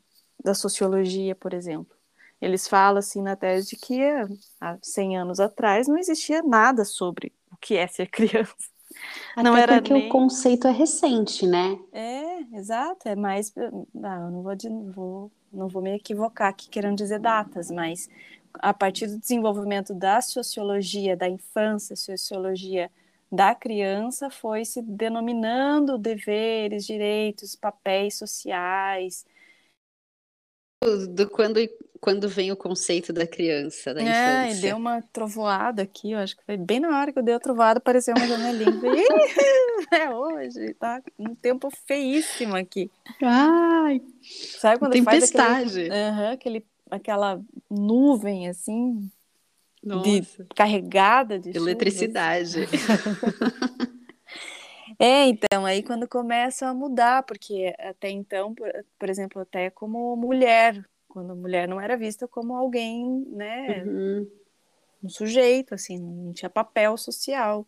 da 0.44 0.52
sociologia, 0.54 1.34
por 1.34 1.54
exemplo. 1.54 1.97
Eles 2.40 2.68
falam, 2.68 2.98
assim, 2.98 3.22
na 3.22 3.34
tese 3.34 3.70
de 3.70 3.76
que 3.76 4.00
há 4.60 4.78
100 4.80 5.18
anos 5.18 5.40
atrás 5.40 5.88
não 5.88 5.98
existia 5.98 6.42
nada 6.42 6.84
sobre 6.84 7.32
o 7.50 7.56
que 7.56 7.76
é 7.76 7.86
ser 7.86 8.08
criança. 8.10 8.54
Até 9.32 9.42
não 9.42 9.56
era 9.56 9.74
porque 9.74 9.92
nem... 9.92 10.06
o 10.06 10.08
conceito 10.08 10.66
é 10.66 10.70
recente, 10.70 11.46
né? 11.46 11.78
É, 11.92 12.40
exato, 12.56 13.08
é 13.08 13.14
mais... 13.14 13.52
Ah, 13.56 14.20
eu 14.22 14.30
não 14.30 14.42
vou, 14.42 14.54
vou, 14.92 15.32
não 15.52 15.68
vou 15.68 15.82
me 15.82 15.94
equivocar 15.94 16.48
aqui 16.48 16.68
querendo 16.68 16.96
dizer 16.96 17.18
datas, 17.18 17.70
mas 17.70 18.08
a 18.54 18.72
partir 18.72 19.06
do 19.06 19.18
desenvolvimento 19.18 19.94
da 19.94 20.20
sociologia 20.20 21.16
da 21.16 21.28
infância, 21.28 21.94
sociologia 21.96 22.90
da 23.30 23.54
criança, 23.54 24.30
foi 24.30 24.64
se 24.64 24.80
denominando 24.80 25.98
deveres, 25.98 26.86
direitos, 26.86 27.54
papéis 27.54 28.16
sociais. 28.16 29.26
Do 31.10 31.28
quando, 31.28 31.58
quando 32.00 32.28
vem 32.28 32.52
o 32.52 32.56
conceito 32.56 33.12
da 33.12 33.26
criança, 33.26 33.92
da 33.92 34.00
é, 34.00 34.04
infância. 34.04 34.66
É, 34.66 34.70
deu 34.70 34.76
uma 34.76 35.02
trovoada 35.12 35.82
aqui, 35.82 36.12
eu 36.12 36.18
acho 36.18 36.36
que 36.36 36.44
foi 36.44 36.56
bem 36.56 36.80
na 36.80 36.98
hora 36.98 37.12
que 37.12 37.18
eu 37.18 37.22
dei 37.22 37.34
a 37.34 37.40
trovoada, 37.40 37.78
apareceu 37.78 38.14
uma 38.16 38.26
janelinha. 38.26 38.70
é 39.92 40.10
hoje, 40.10 40.74
tá? 40.74 41.02
Um 41.18 41.34
tempo 41.34 41.68
feíssimo 41.86 42.54
aqui. 42.54 42.90
Ai, 43.20 44.00
Sabe 44.58 44.78
quando 44.78 44.92
tempestade. 44.92 45.34
faz 45.34 45.76
aquele, 45.76 45.88
uh 45.90 46.32
aquele 46.32 46.66
aquela 46.90 47.40
nuvem 47.70 48.48
assim 48.48 49.10
de, 49.82 50.22
carregada 50.54 51.38
de 51.38 51.56
eletricidade. 51.56 52.60
é, 54.98 55.26
então, 55.26 55.64
aí 55.64 55.82
quando 55.82 56.08
começa 56.08 56.66
a 56.66 56.74
mudar, 56.74 57.22
porque 57.22 57.74
até 57.78 58.10
então, 58.10 58.54
por, 58.54 58.68
por, 58.98 59.08
exemplo, 59.08 59.42
até 59.42 59.70
como 59.70 60.16
mulher, 60.16 60.84
quando 61.08 61.36
mulher 61.36 61.68
não 61.68 61.80
era 61.80 61.96
vista 61.96 62.26
como 62.26 62.56
alguém, 62.56 63.24
né, 63.30 63.84
uhum. 63.84 64.30
um 65.04 65.08
sujeito, 65.08 65.74
assim, 65.74 65.98
não 65.98 66.32
tinha 66.32 66.50
papel 66.50 66.96
social. 66.96 67.66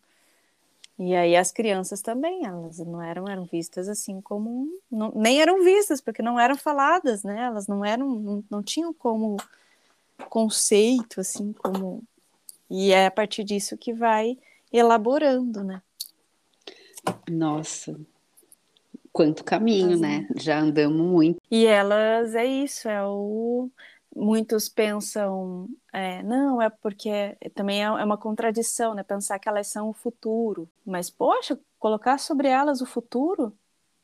E 0.99 1.15
aí 1.15 1.35
as 1.35 1.51
crianças 1.51 2.01
também, 2.01 2.45
elas 2.45 2.77
não 2.77 3.01
eram, 3.01 3.27
eram 3.27 3.45
vistas 3.45 3.89
assim 3.89 4.21
como, 4.21 4.67
não, 4.91 5.11
nem 5.15 5.41
eram 5.41 5.63
vistas, 5.63 5.99
porque 5.99 6.21
não 6.21 6.39
eram 6.39 6.55
faladas, 6.55 7.23
né? 7.23 7.45
Elas 7.45 7.65
não 7.65 7.83
eram, 7.83 8.07
não, 8.07 8.43
não 8.49 8.63
tinham 8.63 8.93
como 8.93 9.37
conceito, 10.29 11.19
assim, 11.21 11.53
como... 11.53 12.03
E 12.69 12.91
é 12.91 13.07
a 13.07 13.11
partir 13.11 13.43
disso 13.43 13.77
que 13.77 13.93
vai 13.93 14.37
elaborando, 14.71 15.63
né? 15.63 15.81
Nossa, 17.29 17.99
quanto 19.11 19.43
caminho, 19.43 19.97
né? 19.97 20.27
Já 20.35 20.59
andamos 20.59 21.01
muito. 21.01 21.39
E 21.49 21.65
elas, 21.65 22.35
é 22.35 22.45
isso, 22.45 22.87
é 22.87 23.03
o 23.05 23.69
muitos 24.15 24.67
pensam, 24.67 25.69
é, 25.93 26.21
não, 26.23 26.61
é 26.61 26.69
porque 26.69 27.37
também 27.55 27.81
é, 27.81 27.85
é 27.85 28.03
uma 28.03 28.17
contradição, 28.17 28.93
né? 28.93 29.03
Pensar 29.03 29.39
que 29.39 29.47
elas 29.47 29.67
são 29.67 29.89
o 29.89 29.93
futuro. 29.93 30.69
Mas, 30.85 31.09
poxa, 31.09 31.57
colocar 31.79 32.17
sobre 32.17 32.47
elas 32.47 32.81
o 32.81 32.85
futuro, 32.85 33.53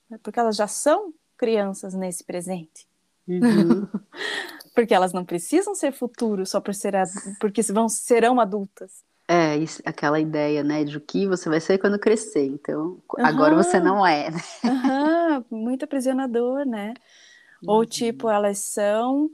né? 0.10 0.18
porque 0.24 0.40
elas 0.40 0.56
já 0.56 0.68
são 0.68 1.14
crianças 1.36 1.94
nesse 1.94 2.24
presente. 2.24 2.88
Uhum. 3.28 3.88
porque 4.74 4.94
elas 4.94 5.14
não 5.14 5.26
precisam 5.26 5.76
ser 5.76 5.92
futuro 5.92 6.46
só 6.46 6.62
por 6.62 6.74
ser 6.74 6.94
porque 7.40 7.62
vão 7.64 7.90
serão 7.90 8.40
adultas. 8.40 9.04
É, 9.48 9.58
isso, 9.58 9.82
aquela 9.86 10.20
ideia, 10.20 10.64
né, 10.64 10.84
de 10.84 10.98
o 10.98 11.02
que 11.02 11.26
você 11.26 11.48
vai 11.48 11.62
ser 11.62 11.78
quando 11.78 11.98
crescer. 11.98 12.46
Então, 12.46 13.02
uhum. 13.18 13.26
agora 13.26 13.56
você 13.56 13.80
não 13.80 14.06
é. 14.06 14.30
Né? 14.30 14.40
Uhum. 15.50 15.60
Muito 15.60 15.86
aprisionador, 15.86 16.66
né? 16.66 16.94
Ou 17.66 17.86
tipo, 17.86 18.30
elas 18.30 18.60
são 18.60 19.32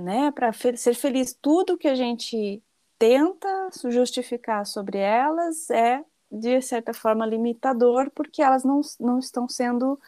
né, 0.00 0.30
para 0.30 0.52
ser 0.52 0.94
feliz. 0.94 1.34
Tudo 1.34 1.76
que 1.76 1.88
a 1.88 1.94
gente 1.94 2.62
tenta 2.98 3.70
justificar 3.88 4.64
sobre 4.64 4.98
elas 4.98 5.68
é, 5.70 6.04
de 6.30 6.60
certa 6.62 6.94
forma, 6.94 7.26
limitador, 7.26 8.10
porque 8.14 8.42
elas 8.42 8.62
não, 8.62 8.80
não 8.98 9.18
estão 9.18 9.48
sendo 9.48 9.98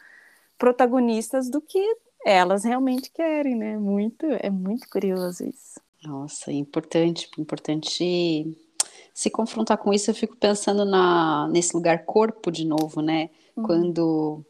protagonistas 0.57 1.49
do 1.49 1.59
que 1.59 1.97
elas 2.25 2.63
realmente 2.63 3.11
querem, 3.11 3.55
né? 3.55 3.77
Muito, 3.77 4.25
é 4.25 4.49
muito 4.49 4.87
curioso 4.89 5.43
isso. 5.45 5.81
Nossa, 6.03 6.51
é 6.51 6.53
importante, 6.53 7.29
importante 7.37 8.55
se 9.13 9.29
confrontar 9.29 9.77
com 9.77 9.93
isso. 9.93 10.09
Eu 10.09 10.15
fico 10.15 10.35
pensando 10.35 10.83
na, 10.85 11.47
nesse 11.49 11.75
lugar 11.75 12.05
corpo 12.05 12.51
de 12.51 12.65
novo, 12.65 13.01
né? 13.01 13.29
Uhum. 13.55 13.63
Quando 13.63 14.45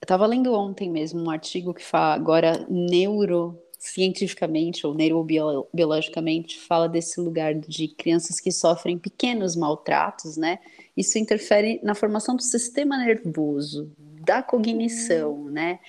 eu 0.00 0.06
estava 0.06 0.26
lendo 0.26 0.54
ontem 0.54 0.90
mesmo 0.90 1.22
um 1.22 1.30
artigo 1.30 1.74
que 1.74 1.84
fala 1.84 2.14
agora 2.14 2.66
neuro 2.68 3.58
cientificamente 3.78 4.86
ou 4.86 4.94
neurobiologicamente 4.94 6.58
fala 6.58 6.88
desse 6.88 7.20
lugar 7.20 7.54
de 7.54 7.88
crianças 7.88 8.40
que 8.40 8.50
sofrem 8.50 8.96
pequenos 8.96 9.54
maltratos, 9.54 10.38
né? 10.38 10.58
Isso 10.96 11.18
interfere 11.18 11.80
na 11.82 11.94
formação 11.94 12.34
do 12.34 12.42
sistema 12.42 12.96
nervoso, 12.96 13.92
da 13.98 14.42
cognição, 14.42 15.32
uhum. 15.32 15.50
né? 15.50 15.80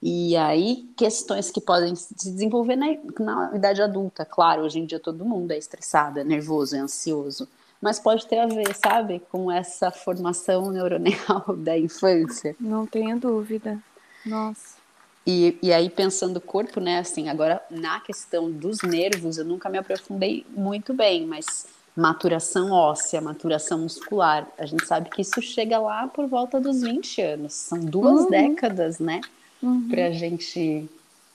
E 0.00 0.36
aí, 0.36 0.88
questões 0.96 1.50
que 1.50 1.60
podem 1.60 1.94
se 1.96 2.14
desenvolver 2.14 2.76
na, 2.76 2.86
na 3.18 3.56
idade 3.56 3.82
adulta. 3.82 4.24
Claro, 4.24 4.62
hoje 4.62 4.78
em 4.78 4.86
dia 4.86 5.00
todo 5.00 5.24
mundo 5.24 5.50
é 5.50 5.58
estressado, 5.58 6.20
é 6.20 6.24
nervoso, 6.24 6.76
é 6.76 6.78
ansioso. 6.78 7.48
Mas 7.80 7.98
pode 7.98 8.26
ter 8.26 8.38
a 8.38 8.46
ver, 8.46 8.74
sabe, 8.74 9.20
com 9.30 9.50
essa 9.50 9.90
formação 9.90 10.70
neuronal 10.70 11.44
da 11.58 11.78
infância. 11.78 12.54
Não 12.60 12.86
tenho 12.86 13.18
dúvida. 13.18 13.78
Nossa. 14.24 14.78
E, 15.26 15.58
e 15.62 15.72
aí, 15.72 15.90
pensando 15.90 16.38
o 16.38 16.40
corpo, 16.40 16.80
né, 16.80 17.00
assim, 17.00 17.28
agora 17.28 17.62
na 17.70 18.00
questão 18.00 18.50
dos 18.50 18.80
nervos, 18.82 19.36
eu 19.36 19.44
nunca 19.44 19.68
me 19.68 19.78
aprofundei 19.78 20.46
muito 20.56 20.94
bem, 20.94 21.26
mas 21.26 21.66
maturação 21.94 22.70
óssea, 22.70 23.20
maturação 23.20 23.80
muscular, 23.80 24.48
a 24.56 24.64
gente 24.64 24.86
sabe 24.86 25.10
que 25.10 25.20
isso 25.20 25.42
chega 25.42 25.78
lá 25.78 26.06
por 26.08 26.26
volta 26.26 26.60
dos 26.60 26.80
20 26.80 27.20
anos. 27.20 27.52
São 27.52 27.78
duas 27.78 28.22
uhum. 28.22 28.30
décadas, 28.30 28.98
né, 28.98 29.20
uhum. 29.62 29.88
para 29.88 30.06
a 30.06 30.10
gente 30.10 30.88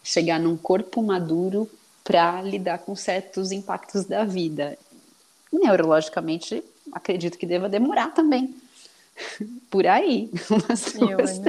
chegar 0.04 0.40
num 0.40 0.58
corpo 0.58 1.02
maduro 1.02 1.70
para 2.04 2.42
lidar 2.42 2.80
com 2.80 2.96
certos 2.96 3.52
impactos 3.52 4.06
da 4.06 4.26
vida. 4.26 4.78
Neurologicamente, 5.52 6.64
acredito 6.92 7.38
que 7.38 7.46
deva 7.46 7.70
demorar 7.70 8.14
também. 8.14 8.54
Por 9.70 9.88
aí, 9.88 10.30
umas 10.50 10.94
duas. 10.94 11.42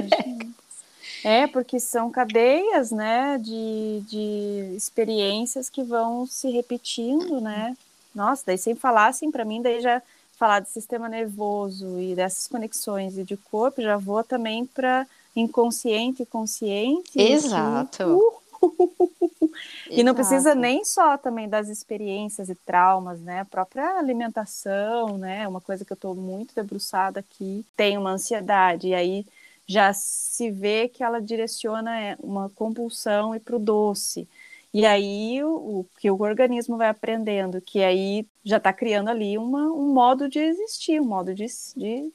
É, 1.23 1.47
porque 1.47 1.79
são 1.79 2.11
cadeias, 2.11 2.91
né, 2.91 3.39
de, 3.39 4.03
de 4.07 4.75
experiências 4.75 5.69
que 5.69 5.83
vão 5.83 6.27
se 6.27 6.49
repetindo, 6.51 7.41
né? 7.41 7.75
Nossa, 8.13 8.43
daí 8.45 8.57
sem 8.57 8.75
falar, 8.75 9.07
assim, 9.07 9.31
para 9.31 9.43
mim, 9.43 9.61
daí 9.61 9.81
já 9.81 10.01
falar 10.37 10.59
de 10.59 10.69
sistema 10.69 11.09
nervoso 11.09 11.99
e 11.99 12.13
dessas 12.13 12.47
conexões 12.47 13.17
e 13.17 13.23
de 13.23 13.35
corpo, 13.35 13.81
já 13.81 13.97
vou 13.97 14.23
também 14.23 14.65
para 14.65 15.07
inconsciente 15.35 16.23
e 16.23 16.25
consciente. 16.25 17.19
Exato. 17.19 18.41
e 19.89 20.03
não 20.03 20.15
precisa 20.15 20.55
nem 20.55 20.83
só 20.85 21.17
também 21.17 21.47
das 21.47 21.67
experiências 21.67 22.49
e 22.49 22.55
traumas, 22.55 23.19
né? 23.21 23.41
A 23.41 23.45
própria 23.45 23.97
alimentação, 23.97 25.17
né? 25.17 25.47
Uma 25.47 25.61
coisa 25.61 25.83
que 25.83 25.91
eu 25.91 25.95
estou 25.95 26.15
muito 26.15 26.55
debruçada 26.55 27.19
aqui. 27.19 27.65
Tem 27.75 27.97
uma 27.97 28.11
ansiedade, 28.11 28.87
e 28.87 28.95
aí 28.95 29.25
já 29.67 29.91
se 29.93 30.51
vê 30.51 30.87
que 30.87 31.03
ela 31.03 31.21
direciona 31.21 31.99
é, 31.99 32.15
uma 32.21 32.49
compulsão 32.49 33.35
e 33.35 33.39
para 33.39 33.55
o 33.55 33.59
doce. 33.59 34.27
E 34.73 34.85
aí 34.85 35.43
o, 35.43 35.49
o, 35.49 35.85
que 35.97 36.11
o 36.11 36.21
organismo 36.21 36.77
vai 36.77 36.89
aprendendo, 36.89 37.61
que 37.61 37.81
aí 37.81 38.27
já 38.43 38.57
está 38.57 38.73
criando 38.73 39.09
ali 39.09 39.37
uma, 39.37 39.71
um 39.71 39.93
modo 39.93 40.29
de 40.29 40.39
existir, 40.39 40.99
um 40.99 41.05
modo 41.05 41.33
de, 41.33 41.45
de, 41.75 42.11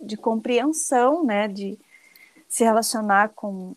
de 0.00 0.16
compreensão, 0.16 1.24
né? 1.24 1.46
De 1.46 1.78
se 2.48 2.64
relacionar 2.64 3.30
com, 3.30 3.76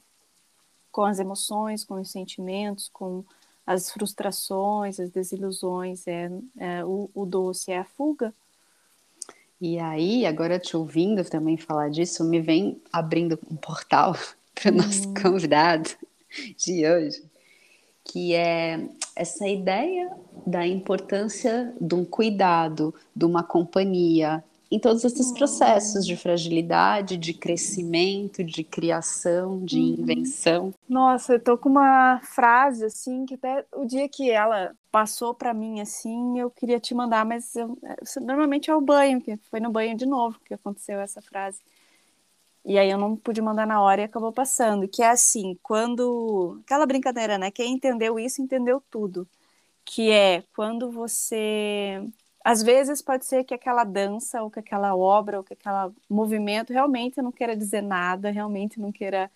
com 0.91 1.03
as 1.03 1.19
emoções, 1.19 1.83
com 1.83 1.95
os 1.95 2.09
sentimentos, 2.09 2.89
com 2.91 3.23
as 3.65 3.91
frustrações, 3.91 4.99
as 4.99 5.09
desilusões. 5.09 6.07
É, 6.07 6.31
é 6.57 6.85
o, 6.85 7.09
o 7.13 7.25
doce 7.25 7.71
é 7.71 7.79
a 7.79 7.85
fuga. 7.85 8.33
E 9.59 9.77
aí, 9.77 10.25
agora 10.25 10.57
te 10.57 10.75
ouvindo 10.75 11.23
também 11.23 11.55
falar 11.55 11.89
disso, 11.89 12.23
me 12.23 12.39
vem 12.39 12.81
abrindo 12.91 13.37
um 13.49 13.55
portal 13.55 14.15
para 14.55 14.71
o 14.71 14.75
nosso 14.75 15.07
uhum. 15.07 15.13
convidado 15.13 15.89
de 16.57 16.87
hoje, 16.87 17.23
que 18.03 18.33
é 18.33 18.87
essa 19.15 19.47
ideia 19.47 20.09
da 20.47 20.65
importância 20.65 21.75
de 21.79 21.93
um 21.93 22.03
cuidado, 22.03 22.95
de 23.15 23.25
uma 23.25 23.43
companhia, 23.43 24.43
em 24.71 24.79
todos 24.79 25.03
esses 25.03 25.33
processos 25.33 26.05
de 26.05 26.15
fragilidade, 26.15 27.17
de 27.17 27.33
crescimento, 27.33 28.41
de 28.41 28.63
criação, 28.63 29.63
de 29.65 29.77
uhum. 29.77 29.95
invenção. 29.99 30.73
Nossa, 30.87 31.33
eu 31.33 31.39
tô 31.43 31.57
com 31.57 31.67
uma 31.67 32.21
frase 32.23 32.85
assim 32.85 33.25
que 33.25 33.33
até 33.33 33.65
o 33.75 33.85
dia 33.85 34.07
que 34.07 34.31
ela 34.31 34.73
passou 34.89 35.33
para 35.33 35.53
mim 35.53 35.81
assim, 35.81 36.39
eu 36.39 36.49
queria 36.49 36.79
te 36.79 36.95
mandar, 36.95 37.25
mas 37.25 37.53
eu, 37.53 37.77
normalmente 38.21 38.71
é 38.71 38.75
o 38.75 38.79
banho, 38.79 39.21
que 39.21 39.35
foi 39.49 39.59
no 39.59 39.69
banho 39.69 39.97
de 39.97 40.05
novo 40.05 40.39
que 40.45 40.53
aconteceu 40.53 41.01
essa 41.01 41.21
frase. 41.21 41.59
E 42.63 42.77
aí 42.77 42.89
eu 42.89 42.97
não 42.97 43.17
pude 43.17 43.41
mandar 43.41 43.67
na 43.67 43.81
hora 43.81 44.01
e 44.01 44.03
acabou 44.05 44.31
passando, 44.31 44.87
que 44.87 45.01
é 45.03 45.09
assim, 45.09 45.57
quando 45.61 46.61
aquela 46.63 46.85
brincadeira, 46.85 47.37
né? 47.37 47.51
Quem 47.51 47.73
entendeu 47.73 48.17
isso 48.19 48.41
entendeu 48.41 48.81
tudo. 48.89 49.27
Que 49.83 50.11
é 50.11 50.43
quando 50.55 50.91
você 50.91 52.07
às 52.43 52.63
vezes 52.63 53.01
pode 53.01 53.25
ser 53.25 53.43
que 53.43 53.53
aquela 53.53 53.83
dança, 53.83 54.41
ou 54.41 54.49
que 54.49 54.59
aquela 54.59 54.95
obra, 54.95 55.37
ou 55.37 55.43
que 55.43 55.53
aquele 55.53 55.93
movimento 56.09 56.73
realmente 56.73 57.21
não 57.21 57.31
queira 57.31 57.55
dizer 57.55 57.81
nada, 57.81 58.31
realmente 58.31 58.79
não 58.79 58.91
queira 58.91 59.29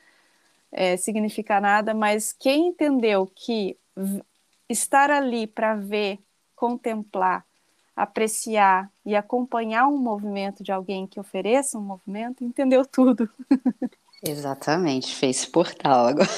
é, 0.72 0.98
significar 0.98 1.62
nada, 1.62 1.94
mas 1.94 2.34
quem 2.34 2.68
entendeu 2.68 3.30
que 3.34 3.78
estar 4.68 5.12
ali 5.12 5.48
para 5.48 5.76
ver, 5.76 6.20
contemplar, 6.56 7.46
apreciar 7.96 8.92
e 9.06 9.16
acompanhar 9.16 9.88
um 9.88 9.98
movimento 9.98 10.64
de 10.64 10.72
alguém 10.72 11.08
que 11.08 11.20
ofereça 11.20 11.78
um 11.78 11.82
movimento, 11.82 12.44
entendeu 12.44 12.86
tudo. 12.86 13.30
Exatamente, 14.22 15.16
fez 15.16 15.46
portal 15.46 16.08
agora. 16.08 16.30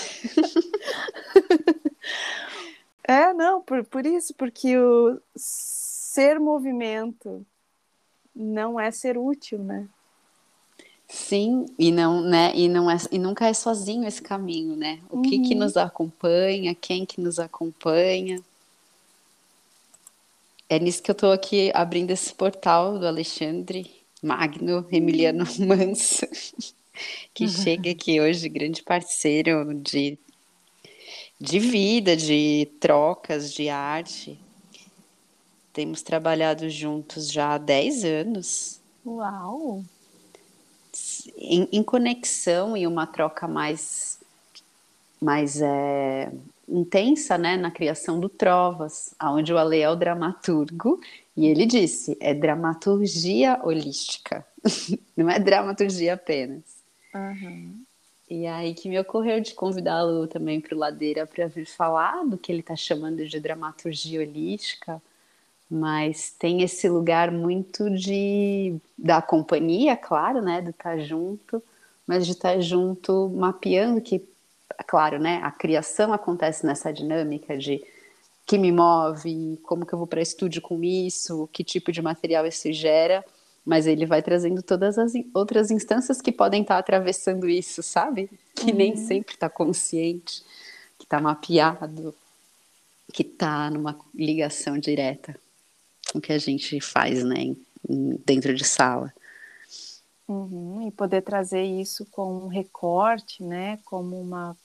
é, 3.03 3.33
não, 3.33 3.61
por, 3.61 3.85
por 3.85 4.05
isso, 4.05 4.33
porque 4.35 4.77
o 4.77 5.19
ser 6.17 6.39
movimento 6.39 7.45
não 8.35 8.79
é 8.79 8.89
ser 8.89 9.19
útil, 9.19 9.59
né? 9.59 9.87
Sim, 11.07 11.67
e 11.77 11.91
não, 11.91 12.21
né? 12.21 12.51
E 12.55 12.67
não 12.67 12.89
é, 12.89 12.97
e 13.11 13.19
nunca 13.19 13.47
é 13.47 13.53
sozinho 13.53 14.07
esse 14.07 14.19
caminho, 14.19 14.75
né? 14.75 14.99
O 15.11 15.17
uhum. 15.17 15.21
que 15.21 15.37
que 15.37 15.53
uhum. 15.53 15.59
nos 15.59 15.77
acompanha, 15.77 16.73
quem 16.73 17.05
que 17.05 17.21
nos 17.21 17.37
acompanha. 17.37 18.41
É 20.67 20.79
nisso 20.79 21.03
que 21.03 21.11
eu 21.11 21.13
estou 21.13 21.31
aqui 21.31 21.71
abrindo 21.75 22.09
esse 22.09 22.33
portal 22.33 22.97
do 22.97 23.05
Alexandre 23.05 23.87
Magno 24.23 24.87
Emiliano 24.91 25.45
Manso, 25.67 26.25
que 27.31 27.43
uhum. 27.43 27.49
chega 27.63 27.91
aqui 27.91 28.19
hoje, 28.19 28.49
grande 28.49 28.81
parceiro 28.81 29.71
de, 29.75 30.17
de 31.39 31.59
vida, 31.59 32.17
de 32.17 32.67
trocas, 32.79 33.53
de 33.53 33.69
arte, 33.69 34.46
temos 35.77 36.01
trabalhado 36.01 36.67
juntos 36.71 37.31
já 37.31 37.53
há 37.53 37.57
10 37.59 38.03
anos. 38.03 38.81
Uau! 39.05 39.83
Em, 41.37 41.69
em 41.71 41.83
conexão 41.83 42.75
e 42.75 42.87
uma 42.87 43.05
troca 43.05 43.47
mais, 43.47 44.19
mais 45.21 45.61
é, 45.61 46.31
intensa 46.67 47.37
né, 47.37 47.57
na 47.57 47.69
criação 47.69 48.19
do 48.19 48.27
Trovas, 48.27 49.13
onde 49.21 49.53
o 49.53 49.57
Ale 49.59 49.79
é 49.79 49.87
o 49.87 49.95
dramaturgo, 49.95 50.99
e 51.35 51.45
ele 51.45 51.67
disse: 51.67 52.17
é 52.19 52.33
dramaturgia 52.33 53.59
holística, 53.63 54.43
não 55.15 55.29
é 55.29 55.37
dramaturgia 55.37 56.15
apenas. 56.15 56.63
Uhum. 57.13 57.83
E 58.27 58.47
aí 58.47 58.73
que 58.73 58.89
me 58.89 58.97
ocorreu 58.97 59.39
de 59.39 59.53
convidá-lo 59.53 60.25
também 60.25 60.59
para 60.59 60.73
o 60.73 60.79
Ladeira 60.79 61.27
para 61.27 61.45
vir 61.45 61.67
falar 61.67 62.25
do 62.25 62.35
que 62.35 62.51
ele 62.51 62.61
está 62.61 62.75
chamando 62.75 63.27
de 63.27 63.39
dramaturgia 63.39 64.21
holística, 64.21 64.99
mas 65.69 66.31
tem 66.31 66.61
esse 66.61 66.87
lugar 66.87 67.29
muito 67.31 67.89
de 67.89 68.75
da 68.97 69.21
companhia, 69.21 69.97
claro, 69.97 70.41
né, 70.41 70.61
de 70.61 70.69
estar 70.69 70.97
junto, 70.99 71.61
mas 72.05 72.25
de 72.25 72.31
estar 72.31 72.59
junto 72.61 73.29
mapeando 73.29 74.01
que, 74.01 74.23
claro, 74.87 75.19
né, 75.19 75.41
a 75.43 75.51
criação 75.51 76.13
acontece 76.13 76.65
nessa 76.65 76.91
dinâmica 76.91 77.57
de 77.57 77.83
que 78.45 78.57
me 78.57 78.71
move, 78.71 79.59
como 79.63 79.85
que 79.85 79.93
eu 79.93 79.99
vou 79.99 80.07
para 80.07 80.21
estúdio 80.21 80.61
com 80.61 80.81
isso, 80.81 81.49
que 81.51 81.65
tipo 81.65 81.91
de 81.91 82.01
material 82.01 82.45
isso 82.47 82.71
gera, 82.71 83.23
mas 83.65 83.85
ele 83.85 84.05
vai 84.05 84.21
trazendo 84.21 84.63
todas 84.63 84.97
as 84.97 85.11
outras 85.33 85.69
instâncias 85.69 86.21
que 86.21 86.31
podem 86.31 86.61
estar 86.61 86.77
atravessando 86.77 87.49
isso, 87.49 87.83
sabe? 87.83 88.29
Que 88.55 88.71
uhum. 88.71 88.77
nem 88.77 88.95
sempre 88.95 89.33
está 89.33 89.49
consciente, 89.49 90.41
que 90.97 91.03
está 91.03 91.19
mapeado, 91.19 92.15
que 93.11 93.23
está 93.23 93.69
numa 93.69 93.99
ligação 94.15 94.77
direta 94.77 95.37
o 96.13 96.21
que 96.21 96.33
a 96.33 96.37
gente 96.37 96.79
faz, 96.81 97.23
né, 97.23 97.55
dentro 98.25 98.53
de 98.53 98.63
sala. 98.65 99.13
Uhum, 100.27 100.87
e 100.87 100.91
poder 100.91 101.21
trazer 101.21 101.63
isso 101.63 102.05
com 102.11 102.45
um 102.45 102.47
recorte, 102.47 103.41
né, 103.41 103.79
como 103.85 104.19
uma 104.19 104.57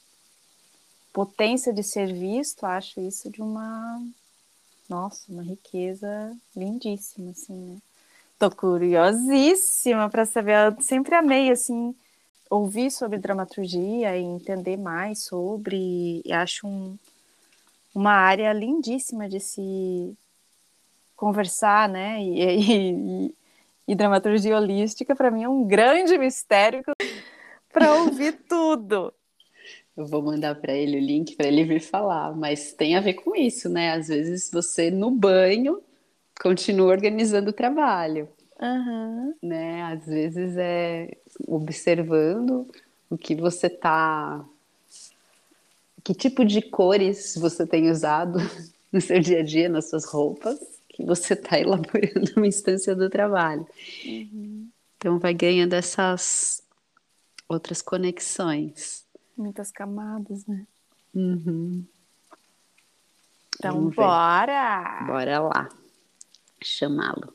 potência 1.13 1.73
de 1.73 1.83
ser 1.83 2.13
visto, 2.13 2.65
acho 2.65 3.01
isso 3.01 3.31
de 3.31 3.41
uma, 3.41 4.03
nossa, 4.89 5.31
uma 5.31 5.43
riqueza 5.43 6.37
lindíssima, 6.57 7.31
assim, 7.31 7.55
né. 7.55 7.77
Tô 8.39 8.51
curiosíssima 8.51 10.11
para 10.11 10.27
saber, 10.27 10.73
eu 10.73 10.83
sempre 10.83 11.15
amei, 11.15 11.49
assim, 11.49 11.95
ouvir 12.51 12.91
sobre 12.91 13.19
dramaturgia 13.19 14.17
e 14.17 14.23
entender 14.23 14.77
mais 14.77 15.23
sobre, 15.23 16.23
e 16.25 16.33
acho 16.33 16.67
um, 16.67 16.99
uma 17.95 18.13
área 18.13 18.53
lindíssima 18.53 19.29
de 19.29 19.39
se 19.39 20.17
conversar, 21.23 21.89
né? 21.89 22.21
E, 22.21 23.29
e, 23.29 23.35
e 23.87 23.95
dramaturgia 23.95 24.57
holística, 24.57 25.15
para 25.15 25.31
mim, 25.31 25.45
é 25.45 25.49
um 25.49 25.65
grande 25.65 26.19
mistério 26.19 26.83
para 27.73 27.95
ouvir 27.95 28.41
tudo. 28.49 29.15
Eu 29.97 30.05
vou 30.05 30.21
mandar 30.21 30.57
para 30.57 30.73
ele 30.73 30.97
o 30.97 31.01
link 31.01 31.37
para 31.37 31.47
ele 31.47 31.63
vir 31.63 31.81
falar, 31.81 32.35
mas 32.35 32.73
tem 32.73 32.97
a 32.97 33.01
ver 33.01 33.15
com 33.15 33.37
isso, 33.37 33.69
né? 33.69 33.93
Às 33.93 34.09
vezes 34.09 34.51
você 34.53 34.91
no 34.91 35.13
banho 35.13 35.81
continua 36.43 36.89
organizando 36.89 37.51
o 37.51 37.53
trabalho, 37.53 38.29
uhum. 38.61 39.33
né? 39.41 39.83
Às 39.83 40.05
vezes 40.05 40.57
é 40.57 41.09
observando 41.47 42.69
o 43.09 43.17
que 43.17 43.37
você 43.37 43.71
tá, 43.71 44.45
que 46.03 46.15
tipo 46.15 46.45
de 46.45 46.63
cores 46.63 47.37
você 47.37 47.65
tem 47.65 47.91
usado 47.91 48.41
no 48.91 49.01
seu 49.01 49.21
dia 49.21 49.39
a 49.39 49.45
dia, 49.45 49.69
nas 49.69 49.89
suas 49.89 50.05
roupas, 50.05 50.72
que 50.93 51.05
você 51.05 51.35
está 51.35 51.59
elaborando 51.59 52.33
uma 52.37 52.47
instância 52.47 52.95
do 52.95 53.09
trabalho. 53.09 53.67
Uhum. 54.05 54.69
Então 54.97 55.19
vai 55.19 55.35
ganhando 55.35 55.75
essas 55.75 56.63
outras 57.49 57.83
conexões. 57.83 59.05
Muitas 59.37 59.71
camadas, 59.71 60.47
né? 60.47 60.67
Uhum. 61.15 61.85
Então, 63.59 63.91
bora! 63.91 65.05
Bora 65.07 65.41
lá 65.41 65.69
chamá-lo. 66.65 67.35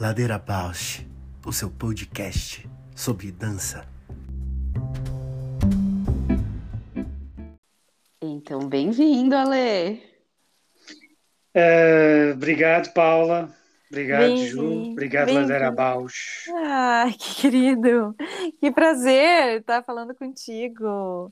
Ladeira 0.00 0.38
Bausch, 0.38 1.06
o 1.44 1.52
seu 1.52 1.70
podcast 1.70 2.66
sobre 2.96 3.30
dança. 3.30 3.86
Então, 8.22 8.66
bem-vindo, 8.66 9.36
Ale. 9.36 10.02
Uh, 11.54 12.32
obrigado, 12.32 12.94
Paula. 12.94 13.54
Obrigado, 13.90 14.38
Ju. 14.38 14.92
Obrigado, 14.92 15.34
Ladeira 15.34 15.70
Bausch. 15.70 16.48
Ai, 16.64 17.12
que 17.12 17.42
querido. 17.42 18.16
Que 18.58 18.72
prazer 18.72 19.60
estar 19.60 19.82
falando 19.82 20.14
contigo. 20.14 21.30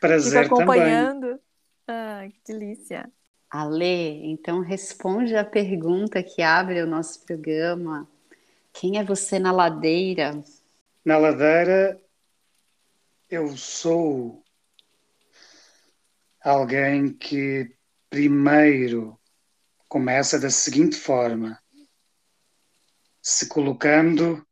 Prazer 0.00 0.42
Fico 0.42 0.56
acompanhando. 0.56 1.38
também. 1.86 2.06
Ai, 2.10 2.30
que 2.30 2.52
delícia. 2.52 3.08
Ale, 3.50 4.26
então 4.26 4.60
responde 4.60 5.34
a 5.34 5.42
pergunta 5.42 6.22
que 6.22 6.42
abre 6.42 6.82
o 6.82 6.86
nosso 6.86 7.24
programa. 7.24 8.06
Quem 8.74 8.98
é 8.98 9.04
você 9.04 9.38
na 9.38 9.50
ladeira? 9.50 10.42
Na 11.02 11.16
ladeira, 11.16 11.98
eu 13.30 13.56
sou 13.56 14.44
alguém 16.42 17.10
que 17.14 17.74
primeiro 18.10 19.18
começa 19.88 20.38
da 20.38 20.50
seguinte 20.50 20.96
forma: 20.96 21.58
se 23.22 23.48
colocando 23.48 24.46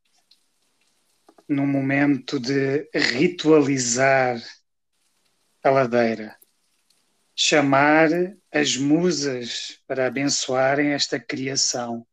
num 1.46 1.66
momento 1.66 2.40
de 2.40 2.88
ritualizar 2.94 4.42
a 5.62 5.68
ladeira 5.68 6.34
chamar 7.38 8.08
as 8.50 8.78
musas 8.78 9.78
para 9.86 10.06
abençoarem 10.06 10.94
esta 10.94 11.20
criação. 11.20 12.06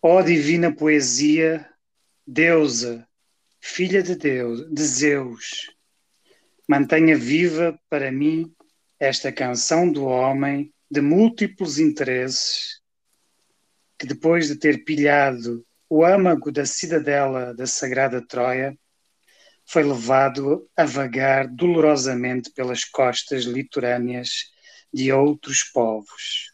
Ó 0.00 0.22
divina 0.22 0.72
poesia, 0.72 1.68
deusa, 2.24 3.04
filha 3.60 4.04
de 4.04 4.14
Deus, 4.14 4.72
de 4.72 4.82
Zeus, 4.84 5.74
mantenha 6.68 7.18
viva 7.18 7.76
para 7.90 8.12
mim 8.12 8.54
esta 9.00 9.32
canção 9.32 9.90
do 9.90 10.04
homem 10.04 10.72
de 10.88 11.00
múltiplos 11.00 11.80
interesses, 11.80 12.80
que 13.98 14.06
depois 14.06 14.46
de 14.46 14.54
ter 14.54 14.84
pilhado 14.84 15.66
o 15.90 16.04
âmago 16.04 16.52
da 16.52 16.64
cidadela 16.64 17.52
da 17.52 17.66
sagrada 17.66 18.24
Troia, 18.24 18.78
foi 19.66 19.82
levado 19.82 20.70
a 20.76 20.84
vagar 20.84 21.48
dolorosamente 21.48 22.50
pelas 22.52 22.84
costas 22.84 23.42
litorâneas 23.44 24.52
de 24.94 25.12
outros 25.12 25.64
povos, 25.64 26.52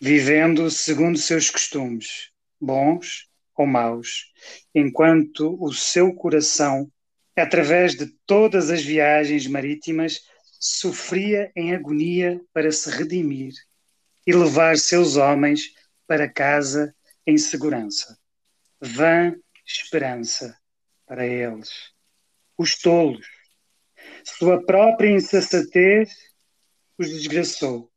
vivendo 0.00 0.70
segundo 0.70 1.18
seus 1.18 1.50
costumes, 1.50 2.30
bons 2.60 3.28
ou 3.56 3.66
maus, 3.66 4.32
enquanto 4.72 5.58
o 5.60 5.72
seu 5.72 6.14
coração, 6.14 6.90
através 7.36 7.96
de 7.96 8.06
todas 8.24 8.70
as 8.70 8.82
viagens 8.82 9.46
marítimas, 9.48 10.20
sofria 10.60 11.50
em 11.56 11.74
agonia 11.74 12.40
para 12.52 12.70
se 12.70 12.88
redimir 12.88 13.52
e 14.24 14.32
levar 14.32 14.78
seus 14.78 15.16
homens 15.16 15.72
para 16.06 16.32
casa 16.32 16.94
em 17.26 17.36
segurança. 17.36 18.16
Vã 18.80 19.34
esperança 19.66 20.56
para 21.04 21.26
eles 21.26 21.91
os 22.62 22.76
tolos. 22.76 23.26
Sua 24.24 24.64
própria 24.64 25.10
insensatez 25.10 26.10
os 26.98 27.08
desgraçou. 27.10 27.90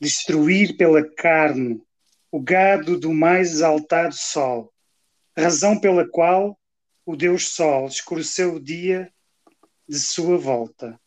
Destruir 0.00 0.76
pela 0.76 1.02
carne 1.16 1.82
o 2.30 2.40
gado 2.40 2.98
do 2.98 3.12
mais 3.12 3.50
exaltado 3.50 4.14
sol, 4.14 4.72
razão 5.36 5.80
pela 5.80 6.08
qual 6.08 6.58
o 7.06 7.16
Deus 7.16 7.48
Sol 7.48 7.86
escureceu 7.86 8.54
o 8.54 8.60
dia 8.60 9.10
de 9.88 9.98
sua 9.98 10.36
volta. 10.36 11.00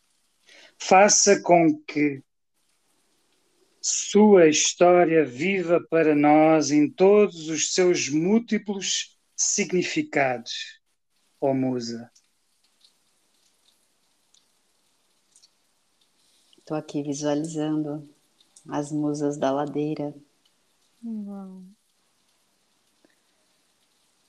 Faça 0.80 1.39
com 1.41 1.78
que 1.84 2.24
sua 3.80 4.48
história 4.48 5.24
viva 5.24 5.80
para 5.89 6.15
nós 6.15 6.72
em 6.72 6.89
todos 6.89 7.50
os 7.50 7.74
seus 7.74 8.10
múltiplos 8.10 9.17
significados, 9.36 10.80
ó 11.39 11.54
Musa. 11.54 12.12
Estou 16.71 16.79
aqui 16.79 17.03
visualizando 17.03 18.10
as 18.69 18.93
musas 18.93 19.38
da 19.38 19.51
ladeira. 19.51 20.15
Uau. 21.03 21.63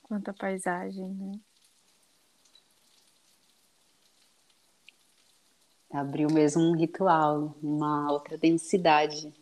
Quanta 0.02 0.35
paisagem, 0.35 1.09
né? 1.09 1.38
Abriu 5.92 6.28
mesmo 6.33 6.62
um 6.62 6.76
ritual, 6.76 7.57
uma 7.62 8.11
outra 8.11 8.37
densidade. 8.37 9.33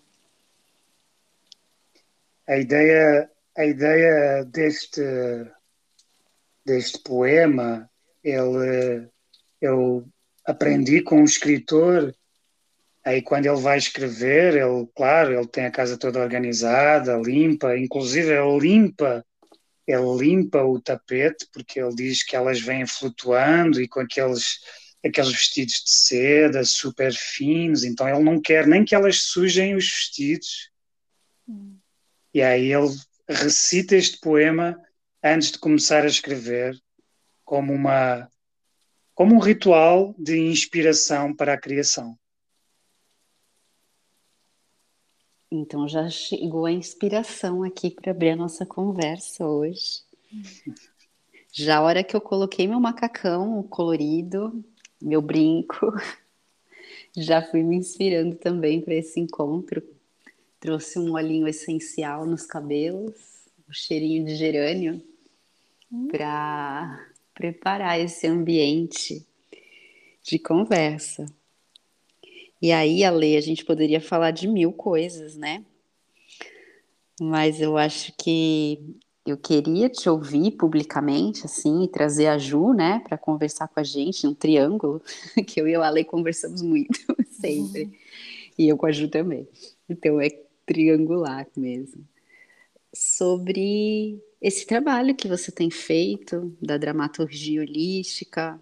A 2.46 2.58
ideia, 2.58 3.30
a 3.56 3.64
ideia 3.64 4.44
deste, 4.44 5.00
deste 6.66 6.98
poema, 6.98 7.90
ele, 8.22 9.08
eu 9.58 10.06
aprendi 10.44 11.00
com 11.00 11.22
um 11.22 11.24
escritor 11.24 12.14
Aí 13.11 13.20
quando 13.20 13.46
ele 13.46 13.61
vai 13.61 13.77
escrever, 13.77 14.55
ele, 14.55 14.87
claro, 14.94 15.33
ele 15.33 15.49
tem 15.49 15.64
a 15.64 15.70
casa 15.70 15.99
toda 15.99 16.20
organizada, 16.20 17.16
limpa, 17.16 17.77
inclusive 17.77 18.29
ele 18.31 18.59
limpa, 18.61 19.27
ele 19.85 20.16
limpa 20.16 20.62
o 20.62 20.81
tapete, 20.81 21.44
porque 21.53 21.81
ele 21.81 21.92
diz 21.92 22.23
que 22.23 22.37
elas 22.37 22.61
vêm 22.61 22.87
flutuando 22.87 23.83
e 23.83 23.88
com 23.88 23.99
aqueles, 23.99 24.61
aqueles 25.05 25.33
vestidos 25.33 25.83
de 25.85 25.90
seda 25.90 26.64
super 26.64 27.12
finos, 27.12 27.83
então 27.83 28.09
ele 28.09 28.23
não 28.23 28.40
quer 28.40 28.64
nem 28.64 28.85
que 28.85 28.94
elas 28.94 29.25
sujem 29.25 29.75
os 29.75 29.88
vestidos. 29.88 30.70
Hum. 31.49 31.77
E 32.33 32.40
aí 32.40 32.73
ele 32.73 32.94
recita 33.29 33.96
este 33.96 34.20
poema 34.20 34.81
antes 35.20 35.51
de 35.51 35.59
começar 35.59 36.05
a 36.05 36.07
escrever, 36.07 36.81
como 37.44 37.73
uma 37.73 38.31
como 39.16 39.35
um 39.35 39.40
ritual 39.40 40.14
de 40.16 40.38
inspiração 40.38 41.35
para 41.35 41.55
a 41.55 41.61
criação. 41.61 42.16
Então 45.50 45.88
já 45.88 46.08
chegou 46.08 46.64
a 46.64 46.72
inspiração 46.72 47.64
aqui 47.64 47.90
para 47.90 48.12
abrir 48.12 48.30
a 48.30 48.36
nossa 48.36 48.64
conversa 48.64 49.44
hoje. 49.44 50.02
Já 51.52 51.78
a 51.78 51.82
hora 51.82 52.04
que 52.04 52.14
eu 52.14 52.20
coloquei 52.20 52.68
meu 52.68 52.78
macacão 52.78 53.60
colorido, 53.64 54.64
meu 55.02 55.20
brinco, 55.20 55.92
já 57.16 57.42
fui 57.42 57.64
me 57.64 57.76
inspirando 57.76 58.36
também 58.36 58.80
para 58.80 58.94
esse 58.94 59.18
encontro. 59.18 59.82
Trouxe 60.60 60.98
um 60.98 61.14
olhinho 61.14 61.48
essencial 61.48 62.24
nos 62.24 62.46
cabelos, 62.46 63.16
um 63.68 63.72
cheirinho 63.72 64.24
de 64.24 64.36
gerânio, 64.36 65.02
para 66.10 67.08
preparar 67.34 67.98
esse 67.98 68.26
ambiente 68.28 69.26
de 70.22 70.38
conversa. 70.38 71.26
E 72.61 72.73
aí, 72.73 73.03
Ale, 73.05 73.37
a 73.37 73.40
gente 73.40 73.64
poderia 73.64 74.01
falar 74.01 74.33
de 74.33 74.46
mil 74.46 74.73
coisas, 74.73 75.35
né? 75.35 75.64
Mas 77.20 77.61
eu 77.61 77.77
acho 77.77 78.12
que 78.18 78.99
eu 79.27 79.37
queria 79.37 79.88
te 79.88 80.09
ouvir 80.09 80.53
publicamente, 80.53 81.44
assim, 81.44 81.85
e 81.85 81.88
trazer 81.88 82.27
a 82.27 82.38
Ju, 82.38 82.73
né, 82.73 83.01
para 83.01 83.18
conversar 83.18 83.68
com 83.68 83.79
a 83.79 83.83
gente, 83.83 84.27
um 84.27 84.35
triângulo, 84.35 85.03
que 85.46 85.61
eu 85.61 85.68
e 85.68 85.77
o 85.77 85.83
Ale 85.83 86.05
conversamos 86.05 86.62
muito, 86.62 86.99
sempre. 87.31 87.85
Uhum. 87.85 87.92
E 88.59 88.68
eu 88.68 88.77
com 88.77 88.87
a 88.87 88.92
Ju 88.92 89.09
também. 89.09 89.49
Então 89.88 90.20
é 90.20 90.29
triangular 90.66 91.46
mesmo. 91.57 92.07
Sobre 92.92 94.20
esse 94.40 94.66
trabalho 94.66 95.14
que 95.14 95.29
você 95.29 95.53
tem 95.53 95.70
feito 95.70 96.57
da 96.61 96.77
dramaturgia 96.77 97.61
holística, 97.61 98.61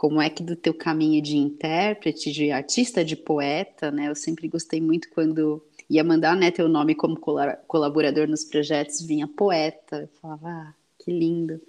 como 0.00 0.18
é 0.18 0.30
que 0.30 0.42
do 0.42 0.56
teu 0.56 0.72
caminho 0.72 1.20
de 1.20 1.36
intérprete, 1.36 2.32
de 2.32 2.50
artista, 2.50 3.04
de 3.04 3.14
poeta, 3.14 3.90
né? 3.90 4.08
Eu 4.08 4.14
sempre 4.14 4.48
gostei 4.48 4.80
muito 4.80 5.10
quando 5.10 5.62
ia 5.90 6.02
mandar 6.02 6.34
né, 6.34 6.50
teu 6.50 6.70
nome 6.70 6.94
como 6.94 7.20
colaborador 7.66 8.26
nos 8.26 8.42
projetos, 8.42 9.02
vinha 9.02 9.28
poeta. 9.28 10.00
Eu 10.00 10.08
falava, 10.18 10.48
ah, 10.48 10.74
que 10.98 11.12
lindo. 11.12 11.60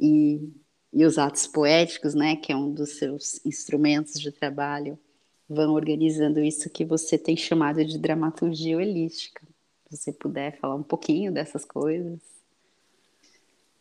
E, 0.00 0.50
e 0.94 1.04
os 1.04 1.18
atos 1.18 1.46
poéticos, 1.46 2.14
né, 2.14 2.36
que 2.36 2.50
é 2.52 2.56
um 2.56 2.72
dos 2.72 2.92
seus 2.96 3.44
instrumentos 3.44 4.18
de 4.18 4.32
trabalho, 4.32 4.98
vão 5.46 5.74
organizando 5.74 6.40
isso 6.40 6.70
que 6.70 6.86
você 6.86 7.18
tem 7.18 7.36
chamado 7.36 7.84
de 7.84 7.98
dramaturgia 7.98 8.78
holística. 8.78 9.46
Se 9.90 9.98
você 9.98 10.10
puder 10.10 10.58
falar 10.58 10.76
um 10.76 10.82
pouquinho 10.82 11.30
dessas 11.30 11.66
coisas. 11.66 12.18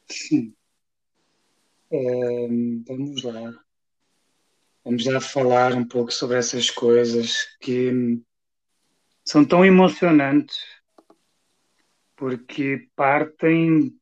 Sim. 0.10 0.54
Vamos 1.92 3.22
lá. 3.22 3.54
Vamos 4.86 5.06
lá 5.06 5.20
falar 5.20 5.74
um 5.74 5.86
pouco 5.86 6.10
sobre 6.10 6.38
essas 6.38 6.70
coisas 6.70 7.46
que 7.60 7.92
são 9.26 9.44
tão 9.44 9.66
emocionantes 9.66 10.58
porque 12.16 12.88
partem 12.96 13.94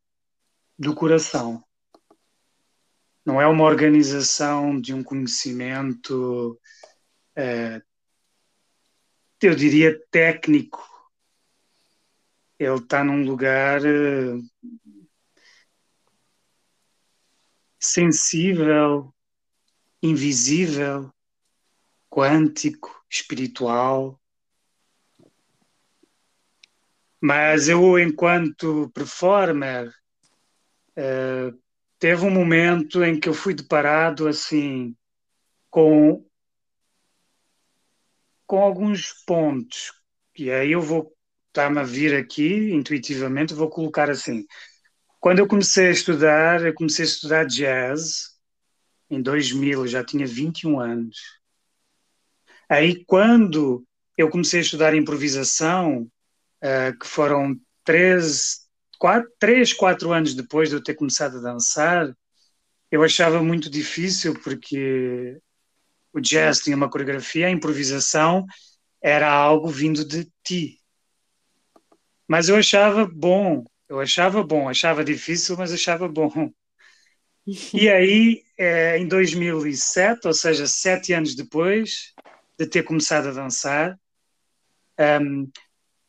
do 0.78 0.94
coração. 0.94 1.64
Não 3.26 3.42
é 3.42 3.48
uma 3.48 3.64
organização 3.64 4.80
de 4.80 4.94
um 4.94 5.02
conhecimento, 5.02 6.60
é, 7.36 7.82
eu 9.42 9.56
diria, 9.56 10.00
técnico. 10.12 10.88
Ele 12.60 12.76
está 12.76 13.04
num 13.04 13.24
lugar 13.24 13.84
é, 13.84 14.38
sensível, 17.80 19.14
invisível, 20.02 21.12
quântico, 22.10 23.04
espiritual. 23.10 24.20
Mas 27.22 27.68
eu, 27.68 28.00
enquanto 28.00 28.90
performer, 28.94 29.90
uh, 30.98 31.58
teve 31.98 32.26
um 32.26 32.32
momento 32.32 33.04
em 33.04 33.20
que 33.20 33.30
eu 33.30 33.34
fui 33.34 33.54
deparado 33.54 34.28
assim 34.28 34.96
com 35.70 36.26
com 38.48 38.62
alguns 38.62 39.14
pontos 39.28 39.94
e 40.36 40.50
aí 40.50 40.72
eu 40.72 40.82
vou 40.82 41.14
estar-me 41.50 41.80
a 41.80 41.84
vir 41.84 42.16
aqui 42.16 42.72
intuitivamente 42.72 43.54
vou 43.54 43.70
colocar 43.70 44.10
assim 44.10 44.44
quando 45.20 45.40
eu 45.40 45.48
comecei 45.48 45.88
a 45.88 45.92
estudar, 45.92 46.66
eu 46.66 46.74
comecei 46.74 47.04
a 47.04 47.08
estudar 47.08 47.46
jazz 47.46 48.38
em 49.10 49.22
2000, 49.22 49.82
eu 49.82 49.88
já 49.88 50.04
tinha 50.04 50.26
21 50.26 50.80
anos. 50.80 51.18
Aí, 52.70 53.04
quando 53.06 53.84
eu 54.18 54.30
comecei 54.30 54.60
a 54.60 54.64
estudar 54.64 54.94
improvisação, 54.96 56.10
uh, 56.64 56.98
que 57.00 57.08
foram 57.08 57.60
três, 57.84 58.68
quatro, 58.98 59.32
três, 59.40 59.74
quatro 59.74 60.12
anos 60.14 60.36
depois 60.36 60.70
de 60.70 60.76
eu 60.76 60.84
ter 60.84 60.94
começado 60.94 61.38
a 61.38 61.42
dançar, 61.42 62.16
eu 62.92 63.04
achava 63.04 63.42
muito 63.42 63.70
difícil 63.70 64.40
porque 64.42 65.40
o 66.14 66.20
jazz 66.20 66.60
tinha 66.60 66.76
uma 66.76 66.90
coreografia, 66.90 67.48
a 67.48 67.52
improvisação 67.52 68.46
era 69.02 69.32
algo 69.32 69.68
vindo 69.70 70.06
de 70.06 70.30
ti. 70.44 70.80
Mas 72.28 72.50
eu 72.50 72.56
achava 72.56 73.08
bom, 73.08 73.64
eu 73.90 74.00
achava 74.00 74.44
bom, 74.44 74.70
achava 74.70 75.04
difícil, 75.04 75.58
mas 75.58 75.74
achava 75.74 76.08
bom. 76.08 76.52
E 77.74 77.90
aí, 77.90 78.44
é, 78.58 79.00
em 79.00 79.08
2007, 79.08 80.28
ou 80.28 80.34
seja, 80.34 80.68
sete 80.68 81.14
anos 81.14 81.36
depois 81.36 82.14
de 82.58 82.68
ter 82.68 82.84
começado 82.84 83.30
a 83.30 83.32
dançar, 83.32 84.00
um, 85.22 85.50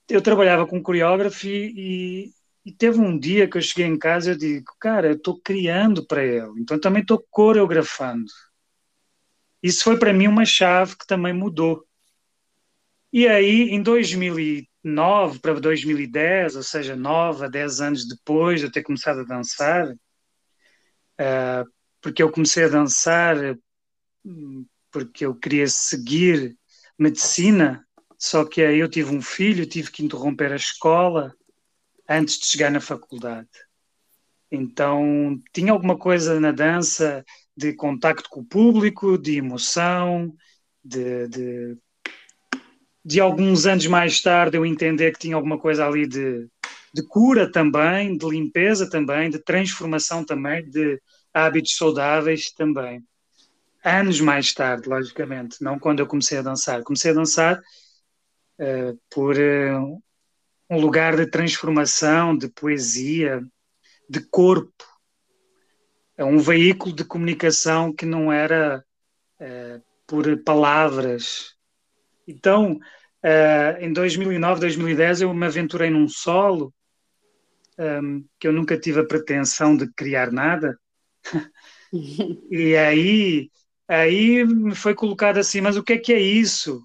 eu 0.09 0.21
trabalhava 0.21 0.67
com 0.67 0.83
coreógrafo 0.83 1.47
e, 1.47 2.33
e, 2.67 2.73
teve 2.73 3.01
um 3.01 3.19
dia 3.19 3.49
que 3.49 3.57
eu 3.57 3.63
cheguei 3.63 3.87
em 3.87 3.99
casa 3.99 4.31
e 4.31 4.35
eu 4.35 4.39
digo, 4.39 4.73
cara, 4.79 5.09
eu 5.09 5.15
estou 5.15 5.41
criando 5.41 6.07
para 6.07 6.23
ele, 6.23 6.61
então 6.61 6.79
também 6.79 7.01
estou 7.01 7.25
coreografando. 7.31 8.31
Isso 9.63 9.85
foi 9.85 9.99
para 9.99 10.13
mim 10.13 10.27
uma 10.27 10.45
chave 10.45 10.97
que 10.97 11.07
também 11.07 11.33
mudou. 11.33 11.87
E 13.13 13.27
aí, 13.27 13.71
em 13.71 13.83
2000 13.83 14.69
2009 14.83 15.39
para 15.41 15.61
2010, 15.61 16.57
ou 16.57 16.63
seja, 16.63 16.97
9 16.97 17.45
a 17.45 17.49
10 17.49 17.81
anos 17.81 18.09
depois 18.09 18.61
de 18.61 18.67
eu 18.67 18.73
ter 18.73 18.83
começado 18.83 19.21
a 19.21 19.25
dançar, 19.25 19.93
uh, 19.93 21.71
porque 22.01 22.23
eu 22.23 22.31
comecei 22.31 22.65
a 22.65 22.69
dançar 22.69 23.37
hum, 24.25 24.67
porque 24.91 25.27
eu 25.27 25.35
queria 25.35 25.67
seguir 25.69 26.57
medicina, 26.99 27.87
só 28.19 28.45
que 28.45 28.63
aí 28.63 28.79
eu 28.79 28.89
tive 28.89 29.15
um 29.15 29.23
filho, 29.23 29.67
tive 29.67 29.91
que 29.91 30.05
interromper 30.05 30.53
a 30.53 30.57
escola 30.57 31.35
antes 32.09 32.39
de 32.39 32.47
chegar 32.47 32.71
na 32.71 32.81
faculdade. 32.81 33.49
Então, 34.51 35.41
tinha 35.53 35.73
alguma 35.73 35.97
coisa 35.97 36.41
na 36.41 36.51
dança 36.51 37.25
de 37.57 37.73
contacto 37.75 38.29
com 38.29 38.41
o 38.41 38.45
público, 38.45 39.17
de 39.17 39.37
emoção, 39.37 40.35
de, 40.85 41.29
de 41.29 41.79
de 43.05 43.21
alguns 43.21 43.67
anos 43.67 43.87
mais 43.87 44.21
tarde 44.21 44.57
eu 44.57 44.67
entender 44.67 45.13
que 45.13 45.19
tinha 45.19 45.37
alguma 45.37 45.59
coisa 45.59 45.87
ali 45.87 46.07
de, 46.07 46.49
de 46.93 47.03
cura 47.07 47.51
também, 47.51 48.17
de 48.17 48.29
limpeza 48.29 48.89
também, 48.89 49.31
de 49.31 49.39
transformação 49.39 50.25
também, 50.25 50.69
de 50.69 51.01
hábitos 51.33 51.77
saudáveis 51.77 52.51
também. 52.51 53.03
Anos 53.83 54.21
mais 54.21 54.53
tarde, 54.53 54.89
logicamente, 54.89 55.63
não 55.63 55.79
quando 55.79 56.01
eu 56.01 56.07
comecei 56.07 56.39
a 56.39 56.43
dançar. 56.43 56.83
Comecei 56.83 57.13
a 57.13 57.15
dançar 57.15 57.59
uh, 57.59 59.01
por 59.09 59.37
uh, 59.37 60.03
um 60.69 60.79
lugar 60.79 61.17
de 61.17 61.27
transformação, 61.27 62.37
de 62.37 62.49
poesia, 62.49 63.43
de 64.09 64.21
corpo. 64.21 64.85
É 66.19 66.25
um 66.25 66.39
veículo 66.39 66.95
de 66.95 67.05
comunicação 67.05 67.95
que 67.95 68.05
não 68.05 68.31
era 68.31 68.85
uh, 69.41 69.83
por 70.07 70.37
palavras, 70.45 71.55
então, 72.31 72.75
uh, 72.75 73.79
em 73.81 73.93
2009, 73.93 74.61
2010, 74.61 75.23
eu 75.23 75.35
me 75.35 75.47
aventurei 75.47 75.91
num 75.91 76.09
solo 76.09 76.73
um, 77.79 77.83
ehm, 77.83 78.25
que 78.39 78.47
eu 78.47 78.53
nunca 78.53 78.79
tive 78.79 79.01
a 79.01 79.07
pretensão 79.07 79.77
de 79.77 79.91
criar 79.95 80.31
nada. 80.31 80.79
e 82.51 82.77
aí, 82.77 83.51
aí 83.89 84.45
me 84.45 84.75
foi 84.75 84.95
colocado 84.95 85.39
assim, 85.39 85.61
mas 85.61 85.77
o 85.77 85.83
que 85.83 85.95
é 85.95 85.99
que 85.99 86.13
é 86.13 86.21
isso? 86.21 86.85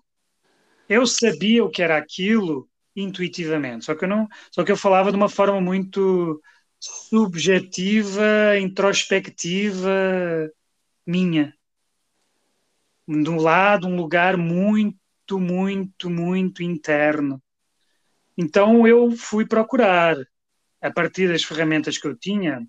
Eu 0.88 1.06
sabia 1.08 1.64
o 1.64 1.70
que 1.70 1.82
era 1.82 1.98
aquilo 1.98 2.70
intuitivamente, 2.96 3.86
só 3.86 3.96
que 3.96 4.06
eu 4.06 4.10
não, 4.10 4.28
só 4.52 4.64
que 4.64 4.72
eu 4.72 4.78
falava 4.78 5.12
de 5.12 5.18
uma 5.18 5.28
forma 5.28 5.60
muito 5.60 6.42
subjetiva, 6.80 8.58
introspectiva 8.60 9.90
minha. 11.06 11.54
De 13.08 13.30
um 13.30 13.38
lado, 13.38 13.88
um 13.88 13.96
lugar 13.96 14.38
muito 14.38 14.98
muito, 15.26 15.40
muito, 15.40 16.10
muito 16.10 16.64
interno. 16.64 17.42
Então 18.38 18.88
eu 18.88 19.12
fui 19.12 19.46
procurar, 19.46 20.16
a 20.82 20.92
partir 20.92 21.30
das 21.30 21.44
ferramentas 21.44 21.98
que 21.98 22.08
eu 22.08 22.16
tinha, 22.16 22.66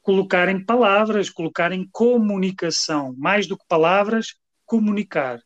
colocar 0.00 0.48
em 0.48 0.64
palavras, 0.64 1.30
colocar 1.30 1.72
em 1.72 1.88
comunicação, 1.90 3.14
mais 3.18 3.46
do 3.46 3.56
que 3.56 3.64
palavras, 3.68 4.34
comunicar, 4.64 5.40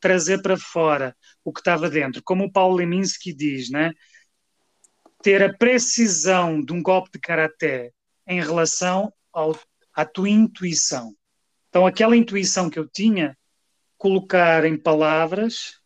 trazer 0.00 0.40
para 0.40 0.56
fora 0.56 1.14
o 1.44 1.52
que 1.52 1.60
estava 1.60 1.90
dentro, 1.90 2.22
como 2.22 2.44
o 2.44 2.52
Paulo 2.52 2.76
Leminski 2.76 3.32
diz, 3.32 3.70
né? 3.70 3.92
Ter 5.22 5.42
a 5.42 5.52
precisão 5.52 6.62
de 6.64 6.72
um 6.72 6.82
golpe 6.82 7.10
de 7.12 7.20
karaté 7.20 7.92
em 8.26 8.40
relação 8.40 9.12
ao, 9.32 9.58
à 9.92 10.04
tua 10.04 10.30
intuição. 10.30 11.14
Então, 11.68 11.86
aquela 11.86 12.16
intuição 12.16 12.70
que 12.70 12.78
eu 12.78 12.88
tinha, 12.88 13.36
colocar 14.00 14.64
em 14.64 14.78
palavras 14.78 15.78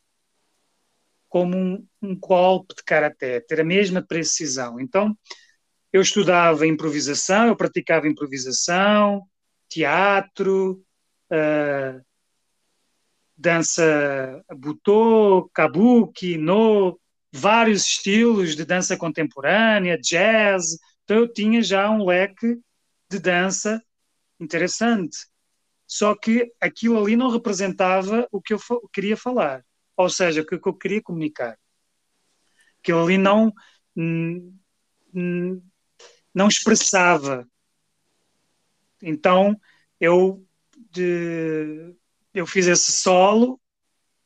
como 1.28 1.56
um, 1.56 1.84
um 2.00 2.16
golpe 2.16 2.76
de 2.76 2.84
karaté, 2.84 3.40
ter 3.40 3.60
a 3.60 3.64
mesma 3.64 4.00
precisão. 4.00 4.78
Então, 4.78 5.18
eu 5.92 6.00
estudava 6.00 6.64
improvisação, 6.64 7.48
eu 7.48 7.56
praticava 7.56 8.06
improvisação, 8.06 9.26
teatro, 9.68 10.80
uh, 11.28 12.00
dança 13.36 14.44
butô, 14.58 15.50
kabuki, 15.52 16.38
no, 16.38 16.96
vários 17.32 17.82
estilos 17.82 18.54
de 18.54 18.64
dança 18.64 18.96
contemporânea, 18.96 19.98
jazz. 19.98 20.78
Então 21.02 21.16
eu 21.16 21.32
tinha 21.32 21.60
já 21.64 21.90
um 21.90 22.04
leque 22.04 22.60
de 23.10 23.18
dança 23.18 23.82
interessante. 24.38 25.33
Só 25.94 26.12
que 26.12 26.52
aquilo 26.60 27.00
ali 27.00 27.14
não 27.14 27.30
representava 27.30 28.26
o 28.32 28.42
que 28.42 28.52
eu 28.52 28.58
queria 28.92 29.16
falar, 29.16 29.64
ou 29.96 30.10
seja, 30.10 30.40
o 30.40 30.44
que 30.44 30.56
eu 30.56 30.74
queria 30.74 31.00
comunicar. 31.00 31.56
Aquilo 32.80 33.04
ali 33.04 33.16
não 33.16 33.52
não 36.34 36.48
expressava. 36.48 37.46
Então 39.00 39.56
eu 40.00 40.44
de, 40.90 41.94
eu 42.34 42.44
fiz 42.44 42.66
esse 42.66 42.90
solo 42.90 43.60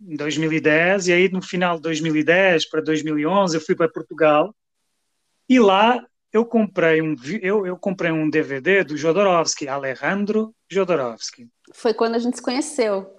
em 0.01 0.17
2010 0.17 1.09
e 1.09 1.13
aí 1.13 1.29
no 1.29 1.43
final 1.43 1.77
de 1.77 1.83
2010 1.83 2.67
para 2.71 2.81
2011 2.81 3.55
eu 3.55 3.61
fui 3.61 3.77
para 3.77 3.91
Portugal 3.91 4.57
e 5.47 5.61
lá 5.61 6.03
eu 6.33 6.47
comprei 6.47 7.03
um 7.03 7.15
eu, 7.43 7.67
eu 7.67 7.77
comprei 7.77 8.11
um 8.11 8.31
DVD 8.31 8.85
do 8.85 8.97
Jodorowsky, 8.97 9.69
Alejandro 9.69 10.55
Jodorowsky. 10.71 11.47
Foi 11.75 11.95
quando 11.95 12.15
a 12.15 12.19
gente 12.19 12.37
se 12.37 12.43
conheceu. 12.43 13.15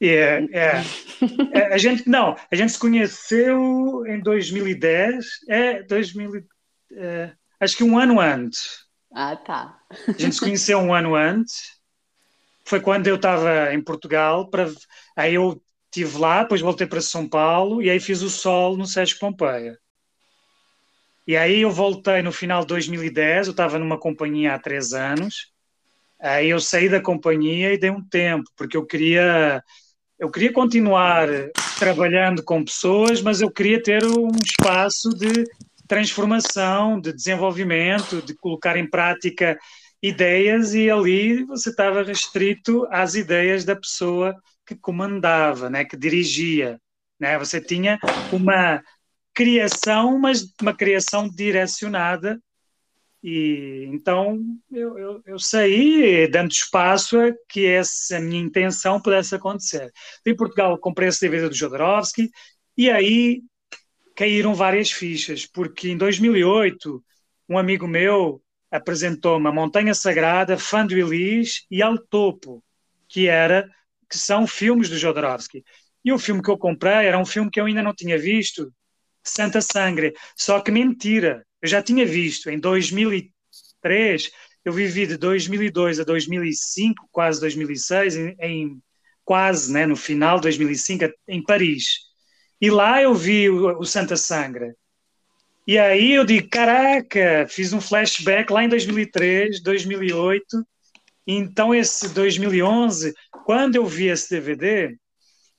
É, 0.00 0.46
é, 0.52 0.82
é, 1.52 1.74
a 1.74 1.78
gente 1.78 2.08
não, 2.08 2.34
a 2.50 2.56
gente 2.56 2.72
se 2.72 2.78
conheceu 2.78 4.04
em 4.06 4.20
2010, 4.20 5.26
é 5.48 5.82
2000, 5.82 6.46
é, 6.92 7.32
acho 7.60 7.76
que 7.76 7.84
um 7.84 7.98
ano 7.98 8.18
antes. 8.18 8.86
Ah, 9.12 9.36
tá. 9.36 9.78
A 10.08 10.12
gente 10.12 10.34
se 10.34 10.40
conheceu 10.40 10.78
um 10.78 10.94
ano 10.94 11.14
antes. 11.14 11.78
Foi 12.64 12.80
quando 12.80 13.08
eu 13.08 13.16
estava 13.16 13.74
em 13.74 13.82
Portugal, 13.82 14.48
para 14.48 14.70
aí 15.16 15.34
eu 15.34 15.60
estive 15.86 16.18
lá, 16.18 16.42
depois 16.42 16.60
voltei 16.60 16.86
para 16.86 17.00
São 17.00 17.28
Paulo 17.28 17.82
e 17.82 17.90
aí 17.90 17.98
fiz 17.98 18.22
o 18.22 18.30
sol 18.30 18.76
no 18.76 18.86
Sesc 18.86 19.18
Pompeia. 19.18 19.76
E 21.26 21.36
aí 21.36 21.60
eu 21.60 21.70
voltei 21.70 22.22
no 22.22 22.32
final 22.32 22.62
de 22.62 22.68
2010, 22.68 23.48
eu 23.48 23.50
estava 23.50 23.78
numa 23.78 23.98
companhia 23.98 24.54
há 24.54 24.58
três 24.58 24.92
anos, 24.92 25.52
aí 26.20 26.50
eu 26.50 26.60
saí 26.60 26.88
da 26.88 27.00
companhia 27.00 27.72
e 27.72 27.78
dei 27.78 27.90
um 27.90 28.02
tempo, 28.02 28.44
porque 28.56 28.76
eu 28.76 28.86
queria 28.86 29.62
eu 30.18 30.30
queria 30.30 30.52
continuar 30.52 31.28
trabalhando 31.78 32.44
com 32.44 32.62
pessoas, 32.62 33.22
mas 33.22 33.40
eu 33.40 33.50
queria 33.50 33.82
ter 33.82 34.04
um 34.04 34.28
espaço 34.44 35.08
de 35.10 35.44
transformação, 35.88 37.00
de 37.00 37.10
desenvolvimento, 37.12 38.20
de 38.20 38.34
colocar 38.36 38.76
em 38.76 38.88
prática 38.88 39.58
ideias 40.02 40.74
e 40.74 40.90
ali 40.90 41.42
você 41.44 41.70
estava 41.70 42.02
restrito 42.02 42.86
às 42.90 43.14
ideias 43.14 43.64
da 43.64 43.74
pessoa 43.74 44.34
que 44.66 44.74
comandava, 44.74 45.68
né, 45.68 45.84
que 45.84 45.96
dirigia, 45.96 46.78
né? 47.18 47.38
Você 47.38 47.60
tinha 47.60 47.98
uma 48.30 48.82
criação, 49.34 50.18
mas 50.18 50.44
uma 50.60 50.74
criação 50.74 51.28
direcionada 51.28 52.38
e 53.22 53.84
então 53.88 54.38
eu, 54.72 54.98
eu, 54.98 55.22
eu, 55.26 55.38
saí 55.38 56.26
dando 56.30 56.50
espaço 56.50 57.18
a 57.18 57.32
que 57.48 57.66
essa 57.66 58.18
minha 58.18 58.40
intenção 58.42 59.00
pudesse 59.00 59.34
acontecer. 59.34 59.92
Em 60.24 60.34
Portugal 60.34 60.78
comprei 60.78 61.08
esse 61.08 61.20
DVD 61.20 61.48
do 61.48 61.54
Jodorowsky 61.54 62.30
e 62.76 62.90
aí 62.90 63.42
caíram 64.16 64.54
várias 64.54 64.90
fichas, 64.90 65.46
porque 65.46 65.90
em 65.90 65.96
2008 65.96 67.02
um 67.48 67.58
amigo 67.58 67.86
meu 67.86 68.42
apresentou-me 68.70 69.48
a 69.48 69.52
Montanha 69.52 69.94
Sagrada, 69.94 70.56
Fã 70.56 70.86
do 70.86 70.96
Elis 70.96 71.66
e 71.70 71.82
Al 71.82 71.98
Topo, 71.98 72.62
que 73.08 73.28
era 73.28 73.68
que 74.08 74.16
são 74.16 74.46
filmes 74.46 74.88
do 74.88 74.96
Jodorowsky. 74.96 75.62
E 76.04 76.12
o 76.12 76.18
filme 76.18 76.42
que 76.42 76.50
eu 76.50 76.56
comprei 76.56 77.06
era 77.06 77.18
um 77.18 77.26
filme 77.26 77.50
que 77.50 77.60
eu 77.60 77.66
ainda 77.66 77.82
não 77.82 77.94
tinha 77.94 78.18
visto, 78.18 78.72
Santa 79.22 79.60
Sangre. 79.60 80.14
Só 80.36 80.60
que 80.60 80.70
mentira, 80.70 81.44
eu 81.62 81.68
já 81.68 81.82
tinha 81.82 82.06
visto 82.06 82.50
em 82.50 82.58
2003, 82.58 84.30
eu 84.64 84.72
vivi 84.72 85.06
de 85.06 85.16
2002 85.16 86.00
a 86.00 86.04
2005, 86.04 87.08
quase 87.10 87.40
2006, 87.40 88.16
em, 88.16 88.36
em 88.40 88.82
quase, 89.24 89.72
né, 89.72 89.86
no 89.86 89.96
final 89.96 90.36
de 90.36 90.42
2005, 90.42 91.04
em 91.28 91.42
Paris. 91.42 92.00
E 92.60 92.70
lá 92.70 93.02
eu 93.02 93.14
vi 93.14 93.48
o, 93.48 93.78
o 93.78 93.84
Santa 93.84 94.16
Sangre. 94.16 94.74
E 95.66 95.78
aí 95.78 96.12
eu 96.12 96.24
digo, 96.24 96.48
caraca, 96.48 97.46
fiz 97.48 97.72
um 97.72 97.80
flashback 97.80 98.52
lá 98.52 98.64
em 98.64 98.68
2003, 98.68 99.62
2008. 99.62 100.66
Então 101.26 101.74
esse 101.74 102.08
2011, 102.08 103.14
quando 103.44 103.76
eu 103.76 103.86
vi 103.86 104.08
esse 104.08 104.30
DVD, 104.30 104.96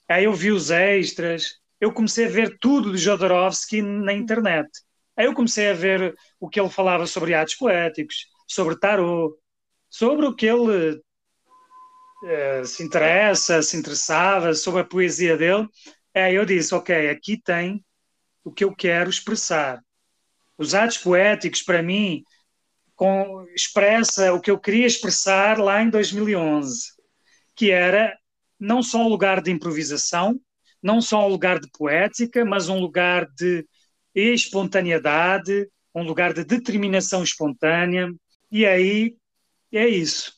aí 0.07 0.25
eu 0.25 0.33
vi 0.33 0.51
os 0.51 0.69
extras, 0.69 1.55
eu 1.79 1.91
comecei 1.93 2.25
a 2.25 2.29
ver 2.29 2.57
tudo 2.59 2.91
de 2.91 2.97
Jodorowsky 2.97 3.81
na 3.81 4.13
internet. 4.13 4.69
Aí 5.15 5.25
eu 5.25 5.33
comecei 5.33 5.69
a 5.69 5.73
ver 5.73 6.15
o 6.39 6.49
que 6.49 6.59
ele 6.59 6.69
falava 6.69 7.05
sobre 7.05 7.33
atos 7.33 7.55
poéticos, 7.55 8.27
sobre 8.47 8.79
tarot, 8.79 9.35
sobre 9.89 10.25
o 10.25 10.35
que 10.35 10.45
ele 10.45 11.01
uh, 12.23 12.65
se 12.65 12.83
interessa, 12.83 13.61
se 13.61 13.77
interessava, 13.77 14.53
sobre 14.53 14.81
a 14.81 14.85
poesia 14.85 15.37
dele. 15.37 15.67
Aí 16.15 16.35
eu 16.35 16.45
disse, 16.45 16.73
ok, 16.73 17.09
aqui 17.09 17.41
tem 17.41 17.83
o 18.43 18.51
que 18.51 18.63
eu 18.63 18.75
quero 18.75 19.09
expressar. 19.09 19.81
Os 20.57 20.73
atos 20.73 20.97
poéticos, 20.97 21.61
para 21.61 21.81
mim, 21.81 22.23
com, 22.95 23.45
expressa 23.55 24.33
o 24.33 24.39
que 24.39 24.51
eu 24.51 24.59
queria 24.59 24.85
expressar 24.85 25.57
lá 25.57 25.81
em 25.81 25.89
2011, 25.89 26.91
que 27.55 27.71
era 27.71 28.15
não 28.59 28.83
só 28.83 28.99
um 28.99 29.07
lugar 29.07 29.41
de 29.41 29.51
improvisação, 29.51 30.39
não 30.81 31.01
só 31.01 31.25
um 31.25 31.29
lugar 31.29 31.59
de 31.59 31.69
poética, 31.71 32.45
mas 32.45 32.69
um 32.69 32.79
lugar 32.79 33.27
de 33.35 33.65
espontaneidade, 34.13 35.67
um 35.93 36.03
lugar 36.03 36.33
de 36.33 36.43
determinação 36.43 37.23
espontânea. 37.23 38.09
E 38.51 38.65
aí 38.65 39.15
é 39.71 39.87
isso. 39.87 40.33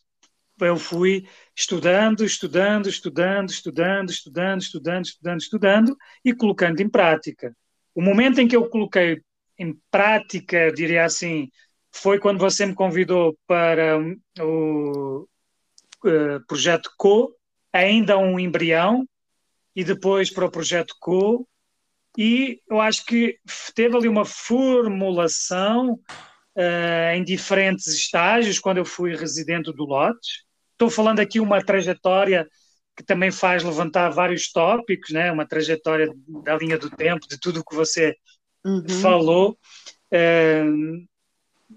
Eu 0.59 0.77
fui 0.77 1.27
estudando, 1.55 2.23
estudando, 2.23 2.87
estudando, 2.87 3.49
estudando, 3.49 4.09
estudando, 4.09 4.61
estudando, 4.61 5.05
estudando, 5.05 5.39
estudando 5.41 5.97
e 6.23 6.33
colocando 6.33 6.79
em 6.79 6.89
prática. 6.89 7.55
O 7.93 8.01
momento 8.01 8.39
em 8.39 8.47
que 8.47 8.55
eu 8.55 8.69
coloquei 8.69 9.21
em 9.57 9.77
prática, 9.91 10.71
diria 10.71 11.05
assim, 11.05 11.49
foi 11.91 12.19
quando 12.19 12.39
você 12.39 12.65
me 12.65 12.73
convidou 12.73 13.37
para 13.45 13.99
o 14.39 15.27
uh, 16.05 16.45
projeto 16.47 16.91
CO, 16.97 17.35
ainda 17.71 18.17
um 18.17 18.39
embrião, 18.39 19.07
e 19.75 19.83
depois 19.83 20.29
para 20.29 20.45
o 20.45 20.51
projeto 20.51 20.95
CO, 20.99 21.47
e 22.17 22.59
eu 22.69 22.79
acho 22.79 23.05
que 23.05 23.37
teve 23.73 23.97
ali 23.97 24.07
uma 24.07 24.25
formulação 24.25 25.99
uh, 26.55 27.15
em 27.15 27.23
diferentes 27.23 27.87
estágios 27.87 28.59
quando 28.59 28.77
eu 28.77 28.85
fui 28.85 29.15
residente 29.15 29.73
do 29.73 29.83
Lotes. 29.83 30.43
Estou 30.73 30.89
falando 30.89 31.19
aqui 31.19 31.39
uma 31.39 31.63
trajetória 31.63 32.47
que 32.95 33.03
também 33.03 33.31
faz 33.31 33.63
levantar 33.63 34.09
vários 34.09 34.51
tópicos, 34.51 35.09
né? 35.11 35.31
uma 35.31 35.47
trajetória 35.47 36.07
da 36.43 36.55
linha 36.55 36.77
do 36.77 36.89
tempo, 36.89 37.27
de 37.27 37.39
tudo 37.39 37.61
o 37.61 37.65
que 37.65 37.75
você 37.75 38.15
uhum. 38.63 38.87
falou. 39.01 39.57
Uh, 40.13 41.03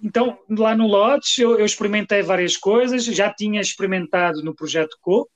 então, 0.02 0.38
lá 0.50 0.76
no 0.76 0.86
Lotes, 0.86 1.38
eu, 1.38 1.58
eu, 1.58 1.64
experimentei 1.64 2.22
várias 2.22 2.56
coisas, 2.56 3.04
já 3.04 3.32
tinha 3.32 3.62
experimentado 3.62 4.42
no 4.42 4.54
projeto 4.54 4.98
CO, 5.00 5.26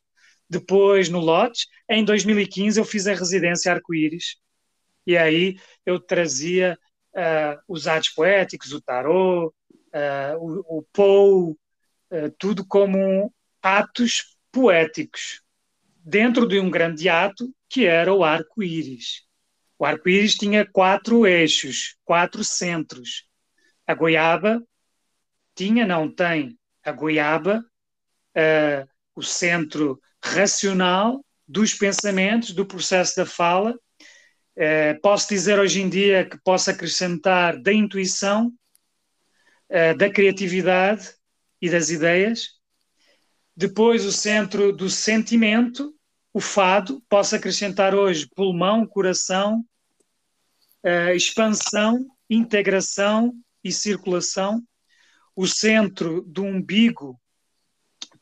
depois 0.48 1.08
no 1.08 1.18
Lotes. 1.18 1.66
Em 1.88 2.04
2015, 2.04 2.78
eu 2.78 2.84
fiz 2.84 3.06
a 3.06 3.14
residência 3.14 3.72
Arco-Íris, 3.72 4.36
e 5.10 5.18
aí 5.18 5.58
eu 5.84 5.98
trazia 5.98 6.78
uh, 7.14 7.60
os 7.66 7.88
atos 7.88 8.10
poéticos, 8.10 8.72
o 8.72 8.80
tarô, 8.80 9.48
uh, 9.48 10.36
o, 10.38 10.84
o 10.96 11.50
uh, 11.50 11.56
tudo 12.38 12.64
como 12.64 13.32
atos 13.60 14.36
poéticos, 14.52 15.42
dentro 16.04 16.46
de 16.46 16.60
um 16.60 16.70
grande 16.70 17.08
ato 17.08 17.52
que 17.68 17.86
era 17.86 18.14
o 18.14 18.22
arco-íris. 18.22 19.26
O 19.76 19.84
arco-íris 19.84 20.36
tinha 20.36 20.64
quatro 20.64 21.26
eixos, 21.26 21.96
quatro 22.04 22.44
centros. 22.44 23.24
A 23.86 23.94
goiaba 23.94 24.62
tinha, 25.56 25.84
não 25.86 26.08
tem, 26.08 26.56
a 26.84 26.92
goiaba, 26.92 27.64
uh, 28.36 28.88
o 29.14 29.22
centro 29.22 30.00
racional 30.22 31.24
dos 31.50 31.74
pensamentos, 31.74 32.52
do 32.52 32.64
processo 32.64 33.16
da 33.16 33.26
fala. 33.26 33.76
Uh, 34.60 35.00
posso 35.00 35.26
dizer 35.26 35.58
hoje 35.58 35.80
em 35.80 35.88
dia 35.88 36.28
que 36.28 36.36
posso 36.44 36.70
acrescentar 36.70 37.58
da 37.62 37.72
intuição, 37.72 38.52
uh, 39.70 39.96
da 39.96 40.12
criatividade 40.12 41.14
e 41.62 41.70
das 41.70 41.88
ideias. 41.88 42.60
Depois, 43.56 44.04
o 44.04 44.12
centro 44.12 44.70
do 44.70 44.90
sentimento, 44.90 45.94
o 46.30 46.42
fado. 46.42 47.02
Posso 47.08 47.34
acrescentar 47.34 47.94
hoje 47.94 48.28
pulmão, 48.36 48.86
coração, 48.86 49.64
expansão, 51.14 52.06
integração 52.28 53.32
e 53.64 53.72
circulação. 53.72 54.62
O 55.34 55.46
centro 55.46 56.22
do 56.22 56.44
umbigo, 56.44 57.20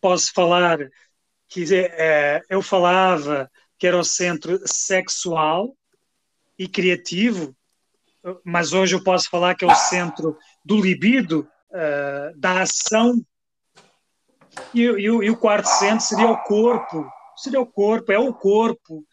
posso 0.01 0.33
falar 0.33 0.79
que 1.49 1.65
eu 2.49 2.63
falava 2.63 3.51
que 3.79 3.87
era 3.87 3.99
o 3.99 4.05
centro 4.05 4.59
sexual 4.65 5.77
e 6.59 6.67
criativo, 6.67 7.55
mas 8.45 8.73
hoje 8.73 8.97
eu 8.97 9.03
posso 9.03 9.31
falar 9.31 9.55
que 9.55 9.65
é 9.65 9.69
o 9.69 9.75
centro 9.75 10.37
do 10.65 10.81
libido, 10.81 11.49
uh, 11.71 12.39
da 12.39 12.63
ação. 12.63 13.23
E, 14.75 14.83
e, 14.83 15.05
e, 15.05 15.31
o 15.31 15.37
quarto 15.37 15.67
centro 15.67 16.05
seria 16.05 16.29
o 16.29 16.43
corpo, 16.43 17.09
seria 17.37 17.61
o 17.61 17.67
corpo, 17.67 18.11
é 18.11 18.19
o 18.19 18.35
corpo 18.35 19.05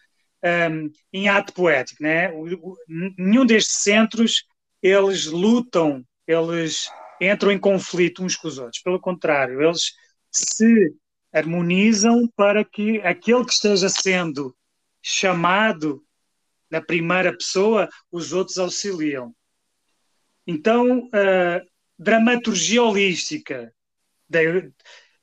um, 0.44 0.92
em 1.14 1.30
ato 1.30 1.54
poético, 1.54 2.02
né? 2.02 2.32
O, 2.32 2.72
o, 2.72 2.78
nenhum 3.18 3.46
destes 3.46 3.84
centros 3.84 4.44
eles 4.82 5.26
lutam, 5.26 6.04
eles 6.28 6.90
entram 7.20 7.52
em 7.52 7.60
conflito 7.60 8.24
uns 8.24 8.36
com 8.36 8.48
os 8.48 8.58
outros. 8.58 8.82
Pelo 8.82 9.00
contrário, 9.00 9.62
eles 9.62 9.94
se 10.32 10.94
harmonizam 11.34 12.28
para 12.36 12.64
que 12.64 13.00
aquele 13.02 13.46
que 13.46 13.54
esteja 13.54 13.90
sendo 13.90 14.56
chamado 15.02 16.05
na 16.76 16.82
primeira 16.82 17.32
pessoa, 17.32 17.88
os 18.12 18.34
outros 18.34 18.58
auxiliam. 18.58 19.34
Então, 20.46 21.10
a 21.14 21.62
dramaturgia 21.98 22.84
holística, 22.84 23.74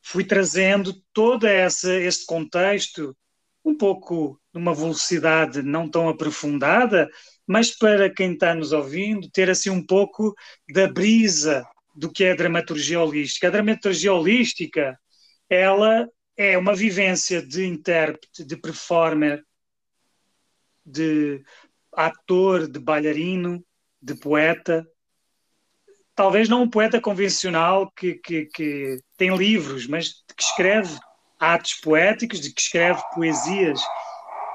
fui 0.01 0.25
trazendo 0.25 0.95
todo 1.13 1.47
essa, 1.47 1.95
este 1.95 2.25
contexto, 2.25 3.15
um 3.63 3.77
pouco 3.77 4.41
numa 4.53 4.75
velocidade 4.75 5.63
não 5.63 5.89
tão 5.89 6.09
aprofundada, 6.09 7.09
mas 7.47 7.71
para 7.71 8.09
quem 8.09 8.33
está 8.33 8.55
nos 8.55 8.73
ouvindo, 8.73 9.31
ter 9.31 9.51
assim 9.51 9.69
um 9.69 9.85
pouco 9.85 10.35
da 10.73 10.89
brisa 10.89 11.65
do 11.95 12.11
que 12.11 12.25
é 12.25 12.33
a 12.33 12.37
dramaturgia 12.37 12.99
holística. 12.99 13.47
A 13.49 13.51
dramaturgia 13.51 14.13
holística 14.13 14.99
ela 15.51 16.09
é 16.35 16.57
uma 16.57 16.75
vivência 16.75 17.47
de 17.47 17.67
intérprete, 17.67 18.43
de 18.43 18.57
performer, 18.57 19.45
de 20.85 21.43
ator, 21.95 22.67
de 22.67 22.79
bailarino, 22.79 23.65
de 24.01 24.15
poeta. 24.15 24.87
Talvez 26.15 26.49
não 26.49 26.63
um 26.63 26.71
poeta 26.71 27.01
convencional 27.01 27.91
que, 27.97 28.15
que, 28.15 28.47
que 28.47 28.99
tem 29.17 29.35
livros, 29.37 29.87
mas 29.87 30.09
que 30.37 30.43
escreve 30.43 30.99
atos 31.39 31.75
poéticos, 31.75 32.41
de 32.41 32.53
que 32.53 32.61
escreve 32.61 33.03
poesias. 33.15 33.81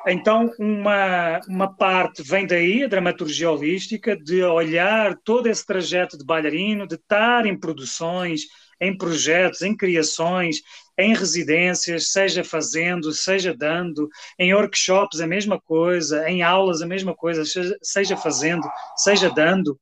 Então, 0.07 0.49
uma, 0.57 1.41
uma 1.49 1.75
parte 1.75 2.23
vem 2.23 2.47
daí, 2.47 2.83
a 2.83 2.87
dramaturgia 2.87 3.51
holística, 3.51 4.15
de 4.15 4.41
olhar 4.43 5.17
todo 5.23 5.47
esse 5.47 5.65
trajeto 5.65 6.17
de 6.17 6.25
bailarino, 6.25 6.87
de 6.87 6.95
estar 6.95 7.45
em 7.45 7.59
produções, 7.59 8.43
em 8.79 8.95
projetos, 8.95 9.61
em 9.61 9.75
criações, 9.75 10.61
em 10.97 11.13
residências, 11.13 12.11
seja 12.11 12.43
fazendo, 12.43 13.11
seja 13.13 13.53
dando, 13.55 14.09
em 14.39 14.53
workshops 14.53 15.21
a 15.21 15.27
mesma 15.27 15.61
coisa, 15.61 16.27
em 16.27 16.41
aulas 16.41 16.81
a 16.81 16.87
mesma 16.87 17.15
coisa, 17.15 17.43
seja 17.81 18.17
fazendo, 18.17 18.67
seja 18.95 19.29
dando, 19.29 19.79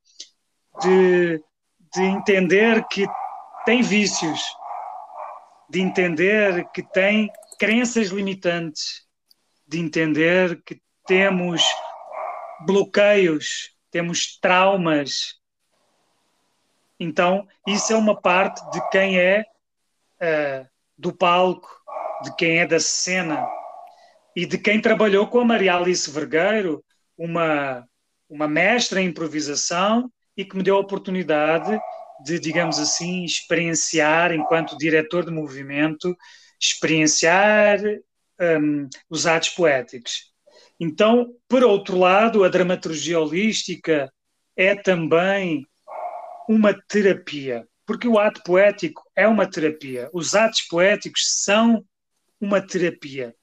de, 0.81 1.41
de 1.93 2.01
entender 2.03 2.85
que 2.87 3.07
tem 3.65 3.81
vícios, 3.81 4.41
de 5.69 5.79
entender 5.79 6.69
que 6.71 6.83
tem 6.83 7.31
crenças 7.57 8.09
limitantes, 8.09 9.05
de 9.65 9.79
entender 9.79 10.61
que 10.63 10.81
temos 11.07 11.63
bloqueios, 12.65 13.71
temos 13.89 14.37
traumas. 14.39 15.39
Então, 16.99 17.47
isso 17.65 17.93
é 17.93 17.95
uma 17.95 18.19
parte 18.19 18.61
de 18.71 18.89
quem 18.89 19.17
é 19.17 19.45
uh, 20.21 20.74
do 20.97 21.13
palco, 21.13 21.69
de 22.23 22.35
quem 22.35 22.59
é 22.59 22.67
da 22.67 22.79
cena 22.79 23.47
e 24.35 24.45
de 24.45 24.57
quem 24.57 24.81
trabalhou 24.81 25.27
com 25.27 25.39
a 25.39 25.45
Maria 25.45 25.75
Alice 25.75 26.09
Vergueiro, 26.09 26.83
uma, 27.17 27.87
uma 28.29 28.47
mestra 28.47 29.01
em 29.01 29.07
improvisação 29.07 30.11
e 30.35 30.43
que 30.43 30.57
me 30.57 30.63
deu 30.63 30.75
a 30.75 30.79
oportunidade 30.79 31.79
de, 32.23 32.39
digamos 32.39 32.79
assim, 32.79 33.23
experienciar, 33.23 34.33
enquanto 34.33 34.77
diretor 34.77 35.25
de 35.25 35.31
movimento, 35.31 36.15
experienciar 36.59 37.79
um, 38.39 38.89
os 39.09 39.25
atos 39.25 39.49
poéticos. 39.49 40.33
Então, 40.79 41.33
por 41.47 41.63
outro 41.63 41.97
lado, 41.97 42.43
a 42.43 42.49
dramaturgia 42.49 43.19
holística 43.19 44.11
é 44.57 44.75
também 44.75 45.65
uma 46.47 46.73
terapia 46.87 47.65
porque 47.85 48.07
o 48.07 48.17
ato 48.17 48.41
poético 48.43 49.03
é 49.15 49.27
uma 49.27 49.49
terapia. 49.49 50.09
Os 50.11 50.33
atos 50.33 50.61
poéticos 50.63 51.43
são 51.43 51.85
uma 52.41 52.59
terapia. 52.59 53.35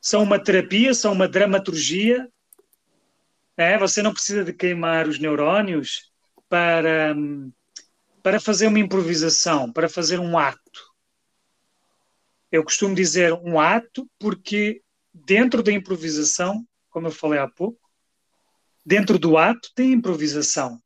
São 0.00 0.22
uma 0.22 0.42
terapia, 0.42 0.92
são 0.92 1.12
uma 1.12 1.28
dramaturgia. 1.28 2.28
É? 3.56 3.78
Você 3.78 4.02
não 4.02 4.12
precisa 4.12 4.44
de 4.44 4.52
queimar 4.52 5.06
os 5.06 5.18
neurónios 5.18 6.12
para, 6.48 7.14
para 8.22 8.40
fazer 8.40 8.66
uma 8.66 8.80
improvisação, 8.80 9.72
para 9.72 9.88
fazer 9.88 10.18
um 10.18 10.36
ato. 10.36 10.92
Eu 12.50 12.64
costumo 12.64 12.94
dizer 12.94 13.32
um 13.32 13.58
ato 13.58 14.08
porque 14.18 14.82
dentro 15.12 15.62
da 15.62 15.72
improvisação, 15.72 16.66
como 16.90 17.06
eu 17.06 17.12
falei 17.12 17.38
há 17.38 17.48
pouco, 17.48 17.80
dentro 18.84 19.16
do 19.16 19.38
ato 19.38 19.70
tem 19.74 19.92
improvisação. 19.92 20.80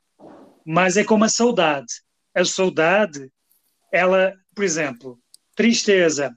Mas 0.64 0.98
é 0.98 1.04
como 1.04 1.24
a 1.24 1.28
saudade 1.30 2.02
a 2.38 2.44
saudade, 2.44 3.30
ela, 3.92 4.34
por 4.54 4.64
exemplo, 4.64 5.18
tristeza 5.54 6.36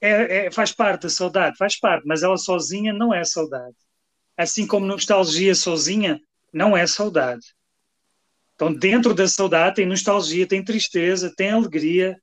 é, 0.00 0.46
é, 0.46 0.50
faz 0.50 0.72
parte 0.72 1.02
da 1.02 1.10
saudade, 1.10 1.56
faz 1.56 1.78
parte, 1.78 2.06
mas 2.06 2.22
ela 2.22 2.36
sozinha 2.36 2.92
não 2.92 3.12
é 3.12 3.24
saudade. 3.24 3.76
Assim 4.36 4.66
como 4.66 4.86
nostalgia 4.86 5.54
sozinha 5.54 6.20
não 6.52 6.76
é 6.76 6.86
saudade. 6.86 7.54
Então, 8.54 8.72
dentro 8.72 9.14
da 9.14 9.26
saudade 9.26 9.76
tem 9.76 9.86
nostalgia, 9.86 10.46
tem 10.46 10.64
tristeza, 10.64 11.32
tem 11.34 11.50
alegria, 11.50 12.20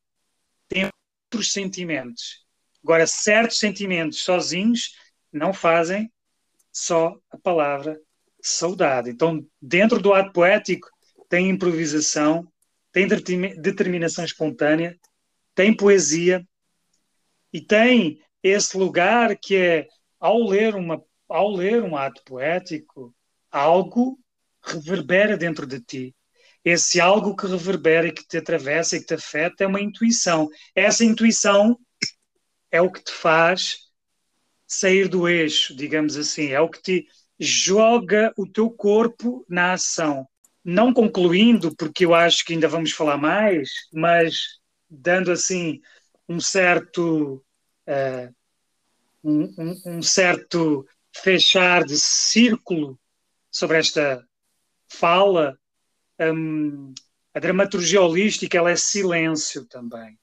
tem 0.68 0.90
outros 1.26 1.52
sentimentos. 1.52 2.46
Agora, 2.84 3.08
certos 3.08 3.58
sentimentos 3.58 4.20
sozinhos 4.22 4.92
não 5.32 5.54
fazem 5.54 6.12
só 6.72 7.16
a 7.32 7.38
palavra 7.38 8.00
saudade. 8.42 9.10
Então, 9.10 9.46
dentro 9.62 10.00
do 10.02 10.14
ato 10.14 10.32
poético 10.32 10.88
tem 11.28 11.50
improvisação, 11.50 12.48
tem 12.96 13.10
determinação 13.58 14.24
espontânea, 14.24 14.98
tem 15.54 15.76
poesia 15.76 16.42
e 17.52 17.60
tem 17.60 18.22
esse 18.42 18.78
lugar 18.78 19.36
que 19.38 19.58
é 19.58 19.88
ao 20.18 20.42
ler 20.48 20.76
uma 20.76 21.04
ao 21.28 21.52
ler 21.52 21.84
um 21.84 21.98
ato 21.98 22.24
poético, 22.24 23.14
algo 23.52 24.18
reverbera 24.64 25.36
dentro 25.36 25.68
de 25.68 25.82
ti. 25.82 26.16
Esse 26.64 27.02
algo 27.02 27.36
que 27.36 27.48
reverbera 27.48 28.08
e 28.08 28.14
que 28.14 28.26
te 28.26 28.38
atravessa 28.38 28.96
e 28.96 29.02
que 29.02 29.08
te 29.08 29.16
afeta 29.16 29.66
é 29.66 29.68
uma 29.68 29.82
intuição. 29.82 30.48
Essa 30.74 31.04
intuição 31.04 31.78
é 32.72 32.80
o 32.80 32.90
que 32.90 33.04
te 33.04 33.12
faz 33.12 33.76
sair 34.66 35.10
do 35.10 35.28
eixo, 35.28 35.76
digamos 35.76 36.16
assim, 36.16 36.52
é 36.52 36.62
o 36.62 36.70
que 36.70 36.82
te 36.82 37.08
joga 37.38 38.32
o 38.38 38.48
teu 38.48 38.70
corpo 38.70 39.46
na 39.50 39.74
ação 39.74 40.26
não 40.66 40.92
concluindo, 40.92 41.76
porque 41.76 42.06
eu 42.06 42.16
acho 42.16 42.44
que 42.44 42.54
ainda 42.54 42.68
vamos 42.68 42.92
falar 42.92 43.18
mais, 43.18 43.70
mas 43.94 44.60
dando 44.90 45.32
assim 45.32 45.80
um 46.28 46.40
certo 46.40 47.36
uh, 47.88 48.36
um, 49.24 49.82
um, 49.86 50.02
certo 50.02 50.88
fechar 51.16 51.84
de 51.84 52.00
círculo 52.00 53.00
sobre 53.52 53.78
esta 53.78 54.26
fala, 54.88 55.58
um, 56.20 56.94
a 57.34 57.40
dramaturgia 57.40 58.02
holística 58.02 58.58
ela 58.58 58.72
é 58.72 58.76
silêncio 58.76 59.66
também. 59.66 60.18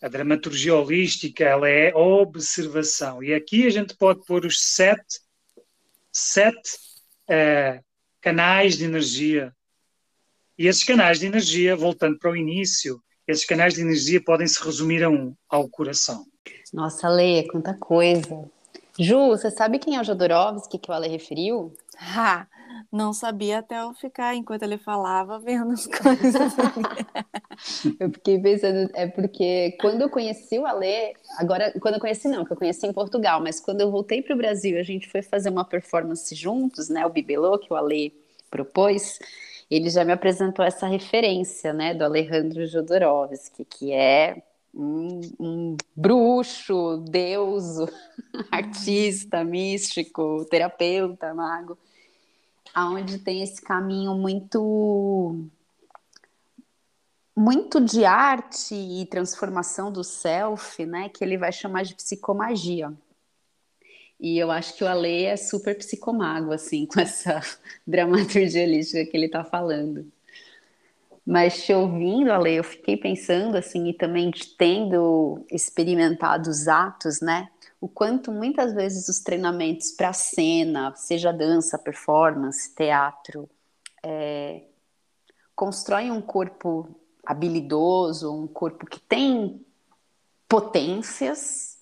A 0.00 0.08
dramaturgia 0.08 0.74
holística 0.74 1.44
ela 1.44 1.68
é 1.68 1.94
observação. 1.94 3.22
E 3.22 3.34
aqui 3.34 3.66
a 3.66 3.70
gente 3.70 3.94
pode 3.96 4.24
pôr 4.24 4.46
os 4.46 4.60
sete, 4.60 5.20
sete 6.12 6.76
uh, 7.28 7.84
canais 8.26 8.76
de 8.76 8.84
energia. 8.84 9.54
E 10.58 10.66
esses 10.66 10.82
canais 10.82 11.20
de 11.20 11.26
energia, 11.26 11.76
voltando 11.76 12.18
para 12.18 12.32
o 12.32 12.36
início, 12.36 13.00
esses 13.24 13.44
canais 13.44 13.74
de 13.74 13.82
energia 13.82 14.20
podem 14.20 14.48
se 14.48 14.60
resumir 14.64 15.04
a 15.04 15.08
um, 15.08 15.32
ao 15.48 15.68
coração. 15.68 16.26
Nossa, 16.72 17.08
Leia, 17.08 17.46
quanta 17.46 17.72
coisa. 17.74 18.50
Ju, 18.98 19.28
você 19.28 19.48
sabe 19.48 19.78
quem 19.78 19.94
é 19.94 20.00
o 20.00 20.04
Jodorowsky 20.04 20.76
que 20.76 20.90
o 20.90 20.94
Ale 20.94 21.06
referiu? 21.06 21.72
Ah, 22.00 22.48
não 22.96 23.12
sabia 23.12 23.58
até 23.58 23.82
eu 23.82 23.92
ficar, 23.94 24.34
enquanto 24.34 24.62
ele 24.62 24.78
falava, 24.78 25.38
vendo 25.38 25.72
as 25.72 25.86
coisas. 25.86 26.52
eu 28.00 28.10
fiquei 28.10 28.40
pensando, 28.40 28.90
é 28.94 29.06
porque 29.06 29.76
quando 29.80 30.02
eu 30.02 30.10
conheci 30.10 30.58
o 30.58 30.66
Ale, 30.66 31.14
agora, 31.38 31.72
quando 31.80 31.94
eu 31.94 32.00
conheci 32.00 32.26
não, 32.28 32.44
que 32.44 32.52
eu 32.52 32.56
conheci 32.56 32.86
em 32.86 32.92
Portugal, 32.92 33.40
mas 33.40 33.60
quando 33.60 33.82
eu 33.82 33.90
voltei 33.90 34.22
para 34.22 34.34
o 34.34 34.38
Brasil, 34.38 34.78
a 34.78 34.82
gente 34.82 35.08
foi 35.08 35.22
fazer 35.22 35.50
uma 35.50 35.64
performance 35.64 36.34
juntos, 36.34 36.88
né, 36.88 37.04
o 37.06 37.10
Bibelô, 37.10 37.58
que 37.58 37.72
o 37.72 37.76
Ale 37.76 38.12
propôs, 38.50 39.18
ele 39.70 39.90
já 39.90 40.04
me 40.04 40.12
apresentou 40.12 40.64
essa 40.64 40.86
referência, 40.86 41.72
né, 41.72 41.92
do 41.94 42.04
Alejandro 42.04 42.66
Jodorowsky, 42.66 43.64
que 43.64 43.92
é 43.92 44.42
um, 44.74 45.20
um 45.40 45.76
bruxo, 45.94 46.98
deus, 47.08 47.64
artista, 48.50 49.42
místico, 49.42 50.44
terapeuta, 50.50 51.32
mago, 51.34 51.78
aonde 52.76 53.18
tem 53.18 53.42
esse 53.42 53.62
caminho 53.62 54.14
muito 54.14 55.48
muito 57.34 57.80
de 57.80 58.04
arte 58.04 58.74
e 58.74 59.06
transformação 59.06 59.90
do 59.90 60.04
self, 60.04 60.84
né, 60.84 61.08
que 61.08 61.24
ele 61.24 61.38
vai 61.38 61.52
chamar 61.52 61.84
de 61.84 61.94
psicomagia. 61.94 62.92
E 64.20 64.38
eu 64.38 64.50
acho 64.50 64.74
que 64.74 64.84
o 64.84 64.88
Ale 64.88 65.24
é 65.24 65.36
super 65.36 65.76
psicomago, 65.76 66.52
assim, 66.52 66.84
com 66.92 67.00
essa 67.00 67.40
dramaturgia 67.86 68.64
holística 68.64 69.04
que 69.10 69.16
ele 69.16 69.26
está 69.26 69.42
falando. 69.42 70.10
Mas 71.26 71.64
te 71.64 71.72
ouvindo, 71.72 72.30
Ale, 72.30 72.56
eu 72.56 72.64
fiquei 72.64 72.96
pensando, 72.96 73.56
assim, 73.56 73.88
e 73.88 73.94
também 73.94 74.30
tendo 74.58 75.44
experimentado 75.50 76.48
os 76.50 76.68
atos, 76.68 77.20
né? 77.20 77.48
O 77.80 77.88
quanto 77.88 78.32
muitas 78.32 78.72
vezes 78.74 79.08
os 79.08 79.20
treinamentos 79.20 79.92
para 79.92 80.12
cena, 80.12 80.94
seja 80.96 81.32
dança, 81.32 81.78
performance, 81.78 82.74
teatro, 82.74 83.48
é, 84.02 84.62
constroem 85.54 86.10
um 86.10 86.22
corpo 86.22 86.88
habilidoso, 87.24 88.32
um 88.32 88.46
corpo 88.46 88.86
que 88.86 89.00
tem 89.00 89.64
potências, 90.48 91.76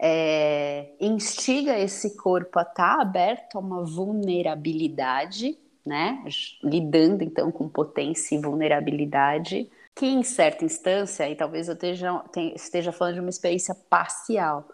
é, 0.00 0.92
instiga 1.00 1.78
esse 1.78 2.16
corpo 2.16 2.58
a 2.58 2.62
estar 2.62 2.96
tá 2.96 3.02
aberto 3.02 3.56
a 3.56 3.60
uma 3.60 3.84
vulnerabilidade, 3.84 5.58
né? 5.84 6.22
Lidando 6.62 7.24
então 7.24 7.50
com 7.50 7.68
potência 7.68 8.34
e 8.34 8.40
vulnerabilidade, 8.40 9.70
que 9.94 10.06
em 10.06 10.22
certa 10.22 10.64
instância, 10.64 11.28
e 11.28 11.34
talvez 11.34 11.68
eu 11.68 11.74
esteja, 11.74 12.24
esteja 12.54 12.92
falando 12.92 13.14
de 13.14 13.20
uma 13.20 13.30
experiência 13.30 13.74
parcial, 13.74 14.68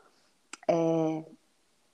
é, 0.68 1.24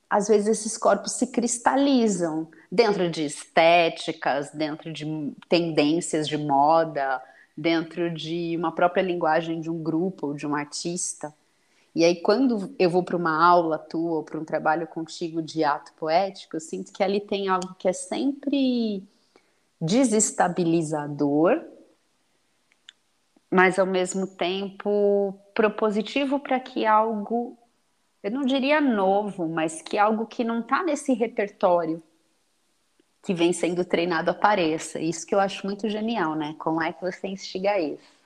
às 0.08 0.28
vezes 0.28 0.48
esses 0.48 0.76
corpos 0.76 1.12
se 1.12 1.28
cristalizam 1.28 2.48
dentro 2.70 3.10
de 3.10 3.24
estéticas, 3.24 4.50
dentro 4.50 4.92
de 4.92 5.32
tendências 5.48 6.28
de 6.28 6.36
moda, 6.36 7.22
dentro 7.56 8.10
de 8.10 8.56
uma 8.56 8.72
própria 8.72 9.02
linguagem 9.02 9.60
de 9.60 9.70
um 9.70 9.82
grupo 9.82 10.28
ou 10.28 10.34
de 10.34 10.46
um 10.46 10.54
artista. 10.54 11.34
E 11.94 12.04
aí, 12.04 12.16
quando 12.16 12.72
eu 12.78 12.88
vou 12.88 13.02
para 13.02 13.16
uma 13.16 13.44
aula 13.44 13.76
tua 13.76 14.18
ou 14.18 14.22
para 14.22 14.38
um 14.38 14.44
trabalho 14.44 14.86
contigo 14.86 15.42
de 15.42 15.64
ato 15.64 15.92
poético, 15.94 16.56
eu 16.56 16.60
sinto 16.60 16.92
que 16.92 17.02
ali 17.02 17.20
tem 17.20 17.48
algo 17.48 17.74
que 17.78 17.88
é 17.88 17.92
sempre 17.92 19.02
desestabilizador, 19.80 21.60
mas 23.50 23.78
ao 23.78 23.86
mesmo 23.86 24.26
tempo 24.26 25.36
propositivo 25.54 26.38
para 26.38 26.60
que 26.60 26.86
algo, 26.86 27.58
eu 28.22 28.30
não 28.30 28.42
diria 28.42 28.80
novo, 28.80 29.48
mas 29.48 29.80
que 29.82 29.98
algo 29.98 30.26
que 30.26 30.44
não 30.44 30.60
está 30.60 30.82
nesse 30.82 31.12
repertório 31.12 32.02
que 33.22 33.34
vem 33.34 33.52
sendo 33.52 33.84
treinado 33.84 34.30
apareça. 34.30 34.98
Isso 35.00 35.26
que 35.26 35.34
eu 35.34 35.40
acho 35.40 35.66
muito 35.66 35.88
genial, 35.88 36.34
né? 36.34 36.54
Como 36.58 36.82
é 36.82 36.92
que 36.92 37.02
você 37.02 37.28
instiga 37.28 37.78
isso? 37.78 38.20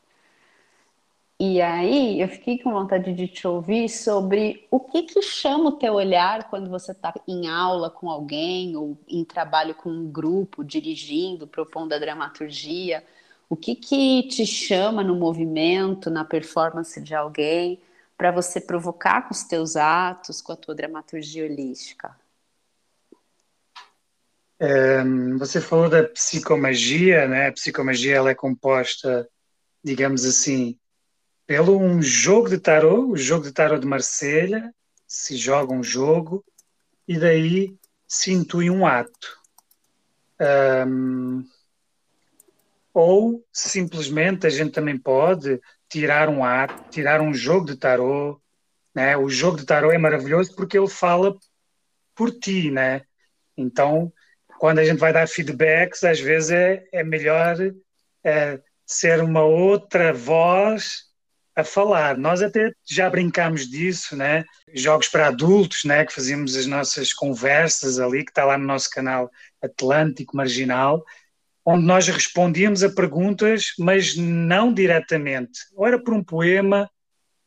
E 1.38 1.60
aí 1.60 2.20
eu 2.20 2.28
fiquei 2.28 2.58
com 2.58 2.72
vontade 2.72 3.12
de 3.12 3.26
te 3.26 3.46
ouvir 3.46 3.88
sobre 3.88 4.66
o 4.70 4.78
que 4.78 5.02
que 5.02 5.20
chama 5.20 5.70
o 5.70 5.72
teu 5.72 5.94
olhar 5.94 6.48
quando 6.48 6.70
você 6.70 6.92
está 6.92 7.12
em 7.26 7.48
aula 7.48 7.90
com 7.90 8.08
alguém 8.08 8.76
ou 8.76 8.96
em 9.08 9.24
trabalho 9.24 9.74
com 9.74 9.90
um 9.90 10.10
grupo, 10.10 10.64
dirigindo, 10.64 11.46
propondo 11.46 11.92
a 11.92 11.98
dramaturgia. 11.98 13.04
O 13.48 13.56
que 13.56 13.74
que 13.74 14.22
te 14.28 14.46
chama 14.46 15.02
no 15.02 15.16
movimento, 15.16 16.08
na 16.08 16.24
performance 16.24 17.00
de 17.02 17.14
alguém, 17.14 17.80
para 18.16 18.30
você 18.30 18.60
provocar 18.60 19.22
com 19.22 19.34
os 19.34 19.44
teus 19.44 19.76
atos, 19.76 20.40
com 20.40 20.52
a 20.52 20.56
tua 20.56 20.74
dramaturgia 20.74 21.44
holística? 21.44 22.14
Um, 24.60 25.36
você 25.36 25.60
falou 25.60 25.88
da 25.88 26.04
psicomagia, 26.04 27.26
né? 27.26 27.48
A 27.48 27.52
psicomagia 27.52 28.16
ela 28.16 28.30
é 28.30 28.34
composta, 28.34 29.28
digamos 29.82 30.24
assim, 30.24 30.78
pelo 31.46 31.78
um 31.78 32.00
jogo 32.00 32.48
de 32.48 32.58
tarô, 32.58 33.10
o 33.10 33.16
jogo 33.16 33.44
de 33.44 33.52
tarô 33.52 33.78
de 33.78 33.86
Marselha, 33.86 34.72
se 35.06 35.36
joga 35.36 35.74
um 35.74 35.82
jogo 35.82 36.44
e 37.06 37.18
daí 37.18 37.76
se 38.06 38.32
intui 38.32 38.70
um 38.70 38.86
ato. 38.86 39.42
Um, 40.86 41.44
ou 42.92 43.44
simplesmente 43.52 44.46
a 44.46 44.50
gente 44.50 44.72
também 44.72 44.96
pode 44.96 45.60
tirar 45.94 46.28
um 46.28 46.44
ato, 46.44 46.90
tirar 46.90 47.20
um 47.20 47.32
jogo 47.32 47.66
de 47.66 47.76
tarô. 47.76 48.40
Né? 48.92 49.16
O 49.16 49.30
jogo 49.30 49.58
de 49.58 49.64
tarô 49.64 49.92
é 49.92 49.98
maravilhoso 49.98 50.52
porque 50.56 50.76
ele 50.76 50.88
fala 50.88 51.36
por 52.16 52.32
ti, 52.32 52.68
né? 52.68 53.02
Então, 53.56 54.12
quando 54.58 54.80
a 54.80 54.84
gente 54.84 54.98
vai 54.98 55.12
dar 55.12 55.28
feedbacks, 55.28 56.02
às 56.02 56.18
vezes 56.18 56.50
é, 56.50 56.84
é 56.92 57.04
melhor 57.04 57.56
é, 58.24 58.60
ser 58.84 59.20
uma 59.20 59.44
outra 59.44 60.12
voz 60.12 61.04
a 61.54 61.62
falar. 61.62 62.18
Nós 62.18 62.42
até 62.42 62.72
já 62.84 63.08
brincámos 63.08 63.68
disso, 63.68 64.16
né? 64.16 64.44
Jogos 64.74 65.06
para 65.08 65.28
adultos, 65.28 65.84
né? 65.84 66.04
Que 66.04 66.12
fazíamos 66.12 66.56
as 66.56 66.66
nossas 66.66 67.12
conversas 67.12 68.00
ali, 68.00 68.24
que 68.24 68.32
está 68.32 68.44
lá 68.44 68.58
no 68.58 68.66
nosso 68.66 68.90
canal 68.90 69.30
Atlântico 69.62 70.36
Marginal, 70.36 71.04
onde 71.64 71.86
nós 71.86 72.06
respondíamos 72.08 72.82
a 72.82 72.90
perguntas, 72.90 73.72
mas 73.78 74.16
não 74.16 74.72
diretamente. 74.72 75.60
Ou 75.74 75.86
era 75.86 76.02
por 76.02 76.12
um 76.12 76.22
poema, 76.22 76.90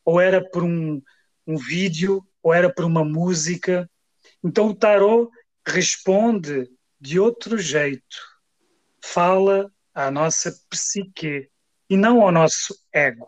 ou 0.04 0.20
era 0.20 0.44
por 0.50 0.64
um, 0.64 1.02
um 1.46 1.58
vídeo, 1.58 2.26
ou 2.42 2.54
era 2.54 2.74
por 2.74 2.86
uma 2.86 3.06
música. 3.06 3.90
Então 4.44 4.68
o 4.68 4.76
tarot 4.76 5.30
responde 5.66 6.68
de 7.00 7.20
outro 7.20 7.58
jeito. 7.58 8.18
Fala 9.04 9.72
à 9.94 10.10
nossa 10.10 10.52
psique 10.70 11.50
e 11.90 11.96
não 11.96 12.22
ao 12.22 12.32
nosso 12.32 12.76
ego. 12.92 13.28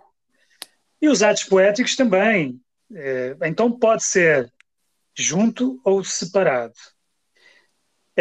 E 1.02 1.08
os 1.08 1.22
atos 1.22 1.44
poéticos 1.44 1.96
também. 1.96 2.60
É, 2.92 3.38
então 3.44 3.72
pode 3.72 4.04
ser 4.04 4.52
junto 5.16 5.80
ou 5.84 6.04
separado. 6.04 6.74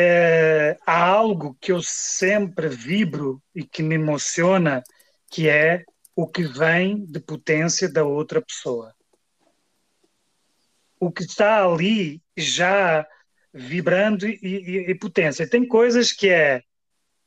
É, 0.01 0.77
há 0.87 1.07
algo 1.07 1.57
que 1.61 1.73
eu 1.73 1.83
sempre 1.83 2.69
vibro 2.69 3.43
e 3.53 3.65
que 3.65 3.83
me 3.83 3.97
emociona, 3.97 4.81
que 5.29 5.49
é 5.49 5.83
o 6.15 6.25
que 6.25 6.45
vem 6.45 7.05
de 7.05 7.19
potência 7.19 7.93
da 7.93 8.05
outra 8.05 8.41
pessoa. 8.41 8.95
O 11.01 11.11
que 11.11 11.25
está 11.25 11.65
ali 11.65 12.23
já 12.37 13.05
vibrando 13.53 14.25
e, 14.29 14.39
e, 14.41 14.91
e 14.91 14.95
potência. 14.95 15.51
Tem 15.51 15.67
coisas 15.67 16.13
que 16.13 16.29
é 16.29 16.63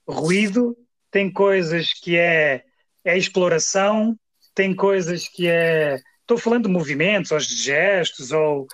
ruído, 0.07 0.77
tem 1.11 1.29
coisas 1.29 1.91
que 1.91 2.17
é, 2.17 2.63
é 3.03 3.17
exploração, 3.17 4.17
tem 4.55 4.73
coisas 4.73 5.27
que 5.27 5.45
é. 5.45 5.99
Estou 6.21 6.37
falando 6.37 6.67
de 6.67 6.73
movimentos, 6.73 7.31
ou 7.31 7.37
de 7.37 7.53
gestos, 7.53 8.31
ou 8.31 8.65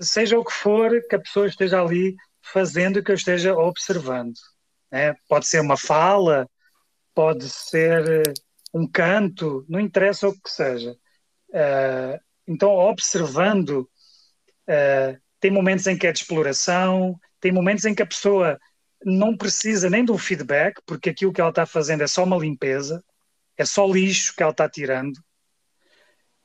seja 0.00 0.38
o 0.38 0.44
que 0.44 0.52
for 0.52 0.90
que 1.06 1.16
a 1.16 1.20
pessoa 1.20 1.46
esteja 1.46 1.82
ali 1.82 2.16
fazendo 2.52 3.02
que 3.02 3.10
eu 3.10 3.14
esteja 3.14 3.54
observando. 3.54 4.34
Né? 4.90 5.14
Pode 5.28 5.46
ser 5.46 5.60
uma 5.60 5.76
fala, 5.76 6.48
pode 7.14 7.48
ser 7.48 8.26
eh, 8.26 8.34
um 8.72 8.86
canto, 8.86 9.64
não 9.68 9.80
interessa 9.80 10.28
o 10.28 10.32
que 10.32 10.50
seja. 10.50 10.92
Uh, 11.48 12.20
então, 12.46 12.70
observando, 12.70 13.88
uh, 14.68 15.18
tem 15.40 15.50
momentos 15.50 15.86
em 15.86 15.96
que 15.96 16.06
é 16.06 16.12
de 16.12 16.18
exploração, 16.18 17.18
tem 17.40 17.50
momentos 17.50 17.84
em 17.84 17.94
que 17.94 18.02
a 18.02 18.06
pessoa 18.06 18.58
não 19.04 19.36
precisa 19.36 19.88
nem 19.88 20.04
de 20.04 20.12
um 20.12 20.18
feedback, 20.18 20.80
porque 20.84 21.10
aquilo 21.10 21.32
que 21.32 21.40
ela 21.40 21.50
está 21.50 21.64
fazendo 21.64 22.02
é 22.02 22.06
só 22.06 22.24
uma 22.24 22.36
limpeza, 22.36 23.02
é 23.56 23.64
só 23.64 23.86
lixo 23.86 24.34
que 24.36 24.42
ela 24.42 24.52
está 24.52 24.68
tirando, 24.68 25.18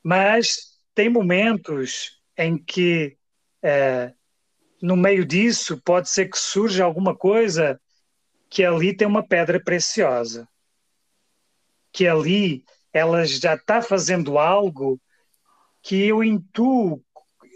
mas 0.03 0.77
tem 0.95 1.09
momentos 1.09 2.21
em 2.37 2.57
que 2.57 3.17
é, 3.63 4.13
no 4.81 4.97
meio 4.97 5.23
disso 5.23 5.79
pode 5.83 6.09
ser 6.09 6.29
que 6.29 6.37
surja 6.37 6.83
alguma 6.83 7.15
coisa 7.15 7.79
que 8.49 8.65
ali 8.65 8.95
tem 8.95 9.07
uma 9.07 9.25
pedra 9.25 9.61
preciosa, 9.63 10.47
que 11.93 12.07
ali 12.07 12.65
ela 12.91 13.25
já 13.25 13.55
está 13.55 13.81
fazendo 13.81 14.37
algo 14.37 14.99
que 15.81 16.07
eu 16.07 16.23
intuo. 16.23 17.01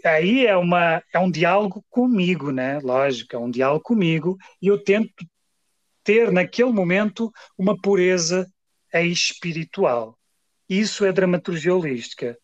Aí 0.04 0.46
é, 0.46 0.56
uma, 0.56 1.02
é 1.12 1.18
um 1.18 1.30
diálogo 1.30 1.84
comigo, 1.90 2.50
né? 2.50 2.78
Lógico, 2.80 3.34
é 3.34 3.38
um 3.38 3.50
diálogo 3.50 3.82
comigo, 3.82 4.38
e 4.62 4.68
eu 4.68 4.82
tento 4.82 5.26
ter 6.04 6.30
naquele 6.30 6.72
momento 6.72 7.32
uma 7.58 7.76
pureza 7.76 8.48
espiritual. 8.94 10.16
Isso 10.68 11.04
é 11.04 11.12
dramaturgia 11.12 11.74
holística. 11.74 12.38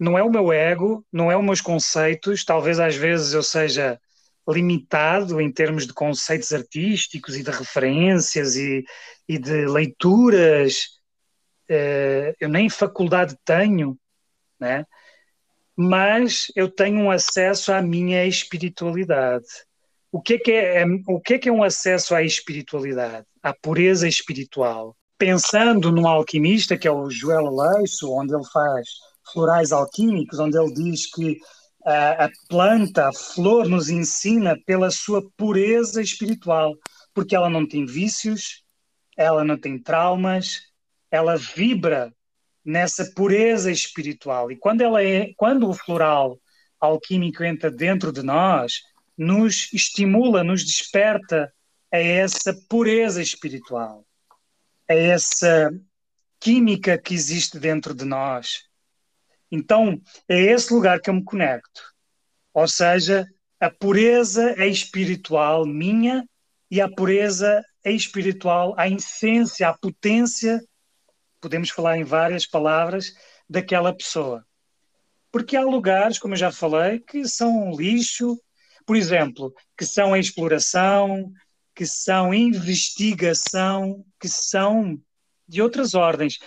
Não 0.00 0.16
é 0.16 0.22
o 0.22 0.30
meu 0.30 0.50
ego, 0.50 1.04
não 1.12 1.30
é 1.30 1.36
os 1.36 1.44
meus 1.44 1.60
conceitos, 1.60 2.42
talvez 2.42 2.80
às 2.80 2.96
vezes 2.96 3.34
eu 3.34 3.42
seja 3.42 4.00
limitado 4.48 5.40
em 5.42 5.52
termos 5.52 5.86
de 5.86 5.92
conceitos 5.92 6.52
artísticos 6.52 7.36
e 7.36 7.42
de 7.42 7.50
referências 7.50 8.56
e, 8.56 8.82
e 9.28 9.38
de 9.38 9.66
leituras. 9.66 10.86
Uh, 11.70 12.34
eu 12.40 12.48
nem 12.48 12.70
faculdade 12.70 13.36
tenho, 13.44 13.96
né? 14.58 14.86
mas 15.76 16.46
eu 16.56 16.68
tenho 16.68 17.00
um 17.00 17.10
acesso 17.10 17.70
à 17.72 17.80
minha 17.82 18.26
espiritualidade. 18.26 19.46
O 20.10 20.20
que 20.20 20.34
é 20.34 20.38
que 20.38 20.52
é, 20.52 20.82
é, 20.82 20.84
o 21.06 21.20
que 21.20 21.34
é, 21.34 21.38
que 21.38 21.48
é 21.48 21.52
um 21.52 21.62
acesso 21.62 22.14
à 22.14 22.22
espiritualidade, 22.22 23.26
à 23.42 23.54
pureza 23.54 24.08
espiritual? 24.08 24.96
Pensando 25.16 25.92
num 25.92 26.08
alquimista 26.08 26.76
que 26.76 26.88
é 26.88 26.90
o 26.90 27.10
Joel 27.10 27.46
Aleixo, 27.46 28.10
onde 28.10 28.34
ele 28.34 28.44
faz 28.52 28.88
florais 29.32 29.72
alquímicos, 29.72 30.38
onde 30.38 30.58
ele 30.58 30.72
diz 30.72 31.10
que 31.10 31.38
a, 31.84 32.26
a 32.26 32.30
planta, 32.48 33.08
a 33.08 33.12
flor, 33.12 33.68
nos 33.68 33.88
ensina 33.88 34.56
pela 34.66 34.90
sua 34.90 35.22
pureza 35.36 36.02
espiritual, 36.02 36.74
porque 37.14 37.34
ela 37.34 37.50
não 37.50 37.66
tem 37.66 37.86
vícios, 37.86 38.62
ela 39.16 39.44
não 39.44 39.58
tem 39.58 39.78
traumas, 39.78 40.60
ela 41.10 41.36
vibra 41.36 42.12
nessa 42.64 43.10
pureza 43.14 43.70
espiritual. 43.70 44.50
E 44.50 44.56
quando 44.56 44.82
ela 44.82 45.02
é, 45.02 45.32
quando 45.36 45.68
o 45.68 45.74
floral 45.74 46.38
alquímico 46.78 47.42
entra 47.44 47.70
dentro 47.70 48.12
de 48.12 48.22
nós, 48.22 48.82
nos 49.16 49.70
estimula, 49.72 50.42
nos 50.42 50.64
desperta 50.64 51.52
a 51.92 51.98
essa 51.98 52.54
pureza 52.68 53.20
espiritual, 53.20 54.04
a 54.88 54.94
essa 54.94 55.70
química 56.38 56.96
que 56.96 57.12
existe 57.12 57.58
dentro 57.58 57.94
de 57.94 58.04
nós. 58.04 58.69
Então, 59.50 60.00
é 60.28 60.40
esse 60.40 60.72
lugar 60.72 61.00
que 61.00 61.10
eu 61.10 61.14
me 61.14 61.24
conecto. 61.24 61.82
Ou 62.54 62.68
seja, 62.68 63.26
a 63.58 63.70
pureza 63.70 64.54
é 64.56 64.66
espiritual 64.66 65.66
minha 65.66 66.24
e 66.70 66.80
a 66.80 66.88
pureza 66.88 67.62
é 67.84 67.92
espiritual, 67.92 68.74
a 68.78 68.88
essência, 68.88 69.68
a 69.68 69.76
potência, 69.76 70.62
podemos 71.40 71.70
falar 71.70 71.98
em 71.98 72.04
várias 72.04 72.46
palavras, 72.46 73.12
daquela 73.48 73.92
pessoa. 73.92 74.46
Porque 75.32 75.56
há 75.56 75.62
lugares, 75.62 76.18
como 76.18 76.34
eu 76.34 76.38
já 76.38 76.52
falei, 76.52 77.00
que 77.00 77.26
são 77.26 77.72
lixo, 77.72 78.40
por 78.86 78.96
exemplo, 78.96 79.52
que 79.76 79.84
são 79.84 80.14
a 80.14 80.18
exploração, 80.18 81.32
que 81.74 81.86
são 81.86 82.34
investigação, 82.34 84.04
que 84.20 84.28
são 84.28 85.00
de 85.46 85.60
outras 85.60 85.94
ordens 85.94 86.38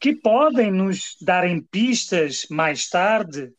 que 0.00 0.14
podem 0.14 0.72
nos 0.72 1.16
darem 1.20 1.60
pistas 1.60 2.46
mais 2.50 2.88
tarde, 2.88 3.52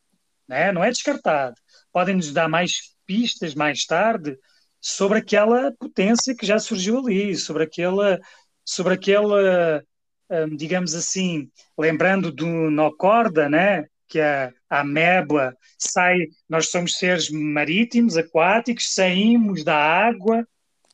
né? 0.48 0.72
não 0.72 0.84
é 0.84 0.90
descartado, 0.90 1.56
podem 1.94 2.16
nos 2.16 2.34
dar 2.34 2.50
mais 2.50 2.96
pistas 3.06 3.54
mais 3.54 3.86
tarde 3.86 4.38
sobre 4.80 5.20
aquela 5.20 5.72
potência 5.74 6.36
que 6.36 6.46
já 6.46 6.58
surgiu 6.58 6.98
ali, 7.00 7.36
sobre 7.36 7.64
aquela, 7.64 8.20
sobre 8.66 8.96
aquela 8.96 9.84
hum, 10.32 10.56
digamos 10.56 10.96
assim, 10.96 11.50
lembrando 11.78 12.32
do 12.32 12.72
Nocorda, 12.72 13.48
né? 13.48 13.86
que 14.08 14.20
a, 14.20 14.52
ameba 14.70 15.56
sai, 15.78 16.28
nós 16.50 16.70
somos 16.70 16.94
seres 16.94 17.30
marítimos, 17.30 18.18
aquáticos, 18.18 18.94
saímos 18.94 19.64
da 19.64 19.76
água, 19.76 20.46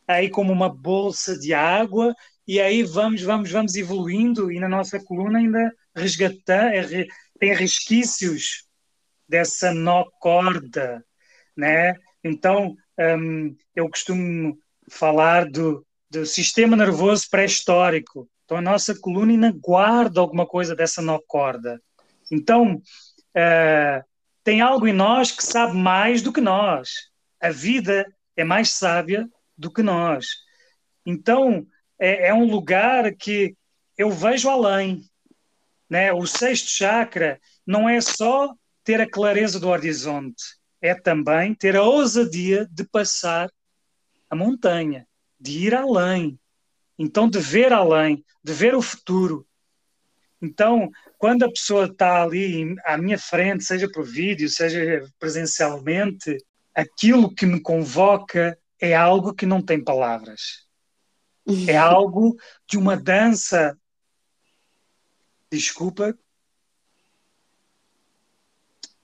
aí 0.07 0.29
como 0.29 0.53
uma 0.53 0.69
bolsa 0.69 1.37
de 1.37 1.53
água 1.53 2.13
e 2.47 2.61
aí 2.61 2.83
vamos, 2.83 3.21
vamos, 3.21 3.51
vamos 3.51 3.75
evoluindo 3.75 4.51
e 4.51 4.59
na 4.59 4.69
nossa 4.69 4.99
coluna 5.03 5.39
ainda 5.39 5.73
resgatar, 5.95 6.73
é 6.73 7.07
tem 7.39 7.53
resquícios 7.53 8.63
dessa 9.27 9.73
nó 9.73 10.05
corda, 10.19 11.03
né? 11.55 11.93
Então, 12.23 12.75
um, 12.97 13.55
eu 13.75 13.89
costumo 13.89 14.57
falar 14.89 15.49
do, 15.49 15.85
do 16.09 16.25
sistema 16.25 16.75
nervoso 16.75 17.29
pré-histórico. 17.29 18.29
Então, 18.45 18.57
a 18.57 18.61
nossa 18.61 18.97
coluna 18.97 19.31
ainda 19.31 19.51
guarda 19.51 20.19
alguma 20.19 20.45
coisa 20.45 20.75
dessa 20.75 21.01
nó 21.01 21.19
corda. 21.27 21.81
Então, 22.31 22.75
uh, 22.75 24.03
tem 24.43 24.61
algo 24.61 24.87
em 24.87 24.93
nós 24.93 25.31
que 25.31 25.43
sabe 25.43 25.75
mais 25.75 26.21
do 26.21 26.31
que 26.31 26.41
nós. 26.41 26.89
A 27.39 27.49
vida 27.49 28.05
é 28.35 28.43
mais 28.43 28.71
sábia 28.71 29.27
do 29.57 29.71
que 29.71 29.83
nós. 29.83 30.27
Então, 31.05 31.67
é, 31.99 32.27
é 32.27 32.33
um 32.33 32.45
lugar 32.45 33.13
que 33.15 33.55
eu 33.97 34.11
vejo 34.11 34.49
além. 34.49 35.03
Né? 35.89 36.11
O 36.13 36.25
sexto 36.25 36.69
chakra 36.69 37.39
não 37.65 37.87
é 37.87 37.99
só 38.01 38.53
ter 38.83 39.01
a 39.01 39.09
clareza 39.09 39.59
do 39.59 39.69
horizonte, 39.69 40.43
é 40.81 40.93
também 40.93 41.53
ter 41.53 41.75
a 41.75 41.83
ousadia 41.83 42.67
de 42.71 42.85
passar 42.85 43.49
a 44.29 44.35
montanha, 44.35 45.07
de 45.39 45.65
ir 45.65 45.75
além. 45.75 46.39
Então, 46.97 47.29
de 47.29 47.39
ver 47.39 47.71
além, 47.73 48.23
de 48.43 48.53
ver 48.53 48.73
o 48.75 48.81
futuro. 48.81 49.45
Então, 50.41 50.89
quando 51.17 51.43
a 51.43 51.49
pessoa 51.49 51.85
está 51.85 52.23
ali 52.23 52.75
à 52.85 52.97
minha 52.97 53.17
frente, 53.17 53.63
seja 53.63 53.89
por 53.89 54.05
vídeo, 54.05 54.49
seja 54.49 55.03
presencialmente, 55.19 56.37
aquilo 56.73 57.33
que 57.33 57.45
me 57.45 57.59
convoca 57.59 58.57
é 58.79 58.95
algo 58.95 59.33
que 59.33 59.45
não 59.45 59.61
tem 59.61 59.83
palavras. 59.83 60.66
É 61.67 61.77
algo 61.77 62.37
de 62.67 62.77
uma 62.77 62.97
dança. 62.97 63.77
Desculpa, 65.49 66.17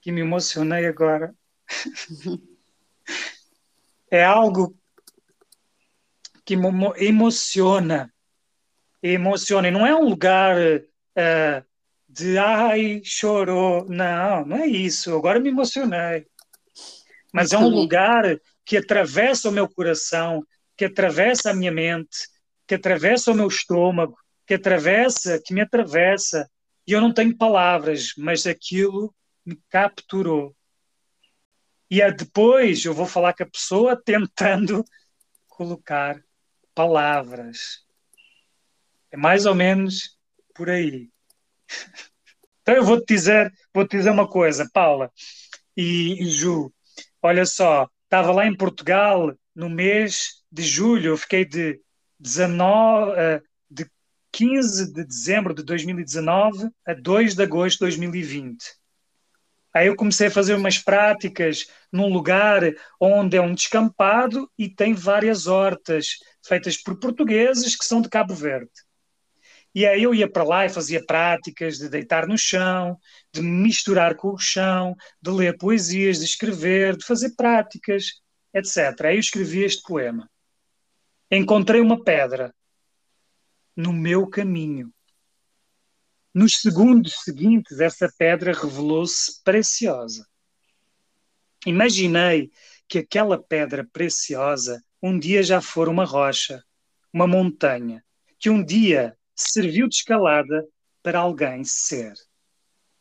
que 0.00 0.12
me 0.12 0.20
emocionei 0.20 0.84
agora. 0.86 1.34
é 4.10 4.22
algo 4.22 4.76
que 6.44 6.56
me 6.56 6.68
emociona. 6.98 8.12
Emociona. 9.02 9.68
E 9.68 9.70
não 9.70 9.86
é 9.86 9.94
um 9.94 10.06
lugar 10.06 10.56
uh, 10.58 11.66
de 12.06 12.36
ai, 12.36 13.00
chorou. 13.02 13.88
Não, 13.88 14.44
não 14.44 14.58
é 14.58 14.66
isso. 14.66 15.16
Agora 15.16 15.40
me 15.40 15.48
emocionei. 15.48 16.26
Mas 17.32 17.52
é 17.52 17.58
um 17.58 17.68
lugar 17.68 18.38
que 18.64 18.76
atravessa 18.76 19.48
o 19.48 19.52
meu 19.52 19.68
coração, 19.68 20.46
que 20.76 20.84
atravessa 20.84 21.50
a 21.50 21.54
minha 21.54 21.72
mente, 21.72 22.28
que 22.66 22.74
atravessa 22.74 23.32
o 23.32 23.34
meu 23.34 23.48
estômago, 23.48 24.16
que 24.46 24.54
atravessa, 24.54 25.40
que 25.44 25.54
me 25.54 25.60
atravessa, 25.60 26.48
e 26.86 26.92
eu 26.92 27.00
não 27.00 27.12
tenho 27.12 27.36
palavras, 27.36 28.12
mas 28.16 28.46
aquilo 28.46 29.14
me 29.44 29.58
capturou. 29.68 30.54
E 31.90 32.00
é 32.00 32.10
depois 32.10 32.84
eu 32.84 32.94
vou 32.94 33.06
falar 33.06 33.34
com 33.34 33.42
a 33.42 33.50
pessoa 33.50 33.96
tentando 34.02 34.84
colocar 35.48 36.22
palavras. 36.74 37.84
É 39.10 39.16
mais 39.16 39.46
ou 39.46 39.54
menos 39.54 40.18
por 40.54 40.70
aí. 40.70 41.10
Então 42.66 42.76
eu 42.76 42.82
vou 42.82 42.98
te 42.98 43.14
dizer, 43.14 43.52
vou 43.74 43.86
te 43.86 43.98
dizer 43.98 44.08
uma 44.08 44.26
coisa, 44.26 44.66
Paula 44.72 45.12
e, 45.76 46.22
e 46.22 46.30
Ju. 46.30 46.72
Olha 47.22 47.44
só, 47.46 47.88
estava 48.04 48.32
lá 48.32 48.46
em 48.46 48.56
Portugal 48.56 49.34
no 49.54 49.68
mês 49.68 50.42
de 50.50 50.62
julho, 50.62 51.10
eu 51.10 51.16
fiquei 51.16 51.44
de 51.44 51.80
19, 52.18 53.12
eh, 53.16 53.42
de 53.70 53.86
15 54.32 54.92
de 54.92 55.04
dezembro 55.04 55.54
de 55.54 55.62
2019 55.62 56.68
a 56.86 56.94
2 56.94 57.34
de 57.34 57.42
agosto 57.42 57.78
de 57.78 57.80
2020. 57.80 58.56
Aí 59.74 59.88
eu 59.88 59.96
comecei 59.96 60.28
a 60.28 60.30
fazer 60.30 60.54
umas 60.54 60.78
práticas 60.78 61.66
num 61.92 62.08
lugar 62.08 62.62
onde 63.00 63.36
é 63.36 63.40
um 63.40 63.52
descampado 63.52 64.48
e 64.56 64.68
tem 64.68 64.94
várias 64.94 65.48
hortas 65.48 66.18
feitas 66.46 66.76
por 66.76 66.96
portugueses 67.00 67.74
que 67.76 67.84
são 67.84 68.00
de 68.00 68.08
Cabo 68.08 68.34
Verde. 68.34 68.70
E 69.74 69.84
aí 69.84 70.04
eu 70.04 70.14
ia 70.14 70.30
para 70.30 70.44
lá 70.44 70.64
e 70.64 70.68
fazia 70.68 71.04
práticas 71.04 71.78
de 71.78 71.88
deitar 71.88 72.28
no 72.28 72.38
chão, 72.38 72.96
de 73.32 73.42
misturar 73.42 74.14
com 74.14 74.28
o 74.28 74.38
chão, 74.38 74.94
de 75.20 75.30
ler 75.32 75.58
poesias, 75.58 76.20
de 76.20 76.24
escrever, 76.24 76.96
de 76.96 77.04
fazer 77.04 77.34
práticas, 77.34 78.20
etc. 78.54 79.06
Aí 79.06 79.16
eu 79.16 79.20
escrevi 79.20 79.64
este 79.64 79.82
poema. 79.82 80.30
Encontrei 81.36 81.80
uma 81.80 82.02
pedra 82.02 82.54
no 83.76 83.92
meu 83.92 84.28
caminho. 84.28 84.92
Nos 86.32 86.60
segundos 86.60 87.14
seguintes, 87.24 87.80
essa 87.80 88.08
pedra 88.16 88.52
revelou-se 88.52 89.42
preciosa. 89.42 90.28
Imaginei 91.66 92.52
que 92.86 92.98
aquela 92.98 93.42
pedra 93.42 93.84
preciosa 93.92 94.80
um 95.02 95.18
dia 95.18 95.42
já 95.42 95.60
fora 95.60 95.90
uma 95.90 96.04
rocha, 96.04 96.62
uma 97.12 97.26
montanha, 97.26 98.04
que 98.38 98.50
um 98.50 98.64
dia 98.64 99.16
serviu 99.34 99.88
de 99.88 99.96
escalada 99.96 100.64
para 101.02 101.18
alguém 101.18 101.64
ser 101.64 102.14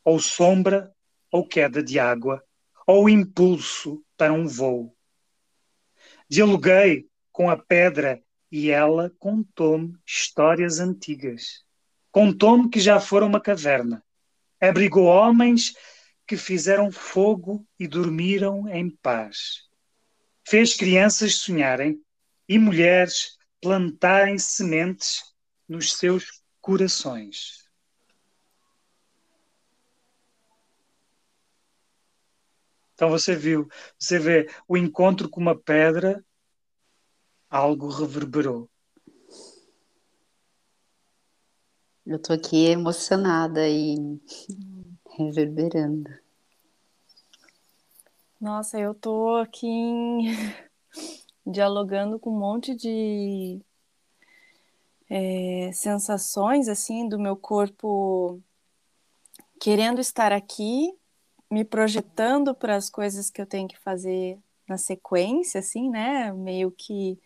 ou 0.04 0.20
sombra, 0.20 0.94
ou 1.32 1.48
queda 1.48 1.82
de 1.82 1.98
água, 2.00 2.44
ou 2.86 3.10
impulso 3.10 4.04
para 4.18 4.34
um 4.34 4.48
voo. 4.48 4.96
Dialoguei 6.30 7.08
com 7.32 7.50
a 7.50 7.58
pedra 7.58 8.23
e 8.54 8.70
ela 8.70 9.10
contou-me 9.18 9.97
histórias 10.06 10.80
antigas. 10.80 11.66
Contou-me 12.12 12.70
que 12.70 12.80
já 12.80 12.99
fora 12.99 13.26
uma 13.26 13.41
caverna. 13.41 14.06
Abrigou 14.62 15.06
homens 15.06 15.74
que 16.28 16.38
fizeram 16.38 16.91
fogo 16.91 17.68
e 17.80 17.88
dormiram 17.88 18.70
em 18.70 18.91
paz. 18.91 19.64
Fez 20.47 20.76
crianças 20.76 21.38
sonharem 21.38 21.99
e 22.47 22.60
mulheres 22.60 23.39
plantarem 23.60 24.38
sementes 24.38 25.34
nos 25.68 25.93
seus 25.93 26.43
corações. 26.62 27.68
Então 32.93 33.10
você 33.10 33.36
viu, 33.36 33.68
você 33.97 34.20
vê 34.20 34.47
o 34.68 34.78
encontro 34.78 35.28
com 35.28 35.41
uma 35.41 35.60
pedra, 35.60 36.24
algo 37.54 37.88
reverberou. 37.88 38.68
Eu 42.04 42.16
estou 42.16 42.36
aqui 42.36 42.66
emocionada 42.66 43.70
e 43.70 43.95
reverberando. 45.16 46.10
Nossa, 48.41 48.80
eu 48.80 48.95
tô 48.95 49.36
aqui 49.36 49.68
em... 49.68 50.36
dialogando 51.45 52.18
com 52.18 52.32
um 52.32 52.39
monte 52.39 52.74
de 52.74 53.62
é, 55.08 55.70
sensações 55.74 56.68
assim 56.68 57.08
do 57.08 57.20
meu 57.20 57.36
corpo 57.36 58.41
querendo 59.60 60.01
estar 60.01 60.32
aqui, 60.32 60.91
me 61.51 61.64
projetando 61.64 62.56
para 62.56 62.76
as 62.76 62.89
coisas 62.89 63.30
que 63.30 63.39
eu 63.39 63.45
tenho 63.45 63.68
que 63.68 63.78
fazer 63.78 64.39
na 64.68 64.78
sequência, 64.78 65.60
assim, 65.60 65.89
né? 65.89 66.34
Meio 66.34 66.72
que 66.72 67.20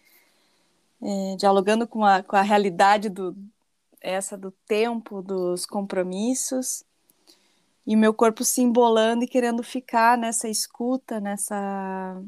é, 1.02 1.36
dialogando 1.38 1.88
com 1.88 2.04
a, 2.04 2.24
com 2.24 2.36
a 2.36 2.42
realidade 2.42 3.10
do 3.10 3.36
essa 4.00 4.38
do 4.38 4.52
tempo, 4.66 5.22
dos 5.22 5.66
compromissos, 5.66 6.84
e 7.86 7.96
meu 7.96 8.14
corpo 8.14 8.44
se 8.44 8.62
embolando 8.62 9.24
e 9.24 9.28
querendo 9.28 9.64
ficar 9.64 10.18
nessa 10.18 10.48
escuta, 10.48 11.20
nessa 11.20 12.22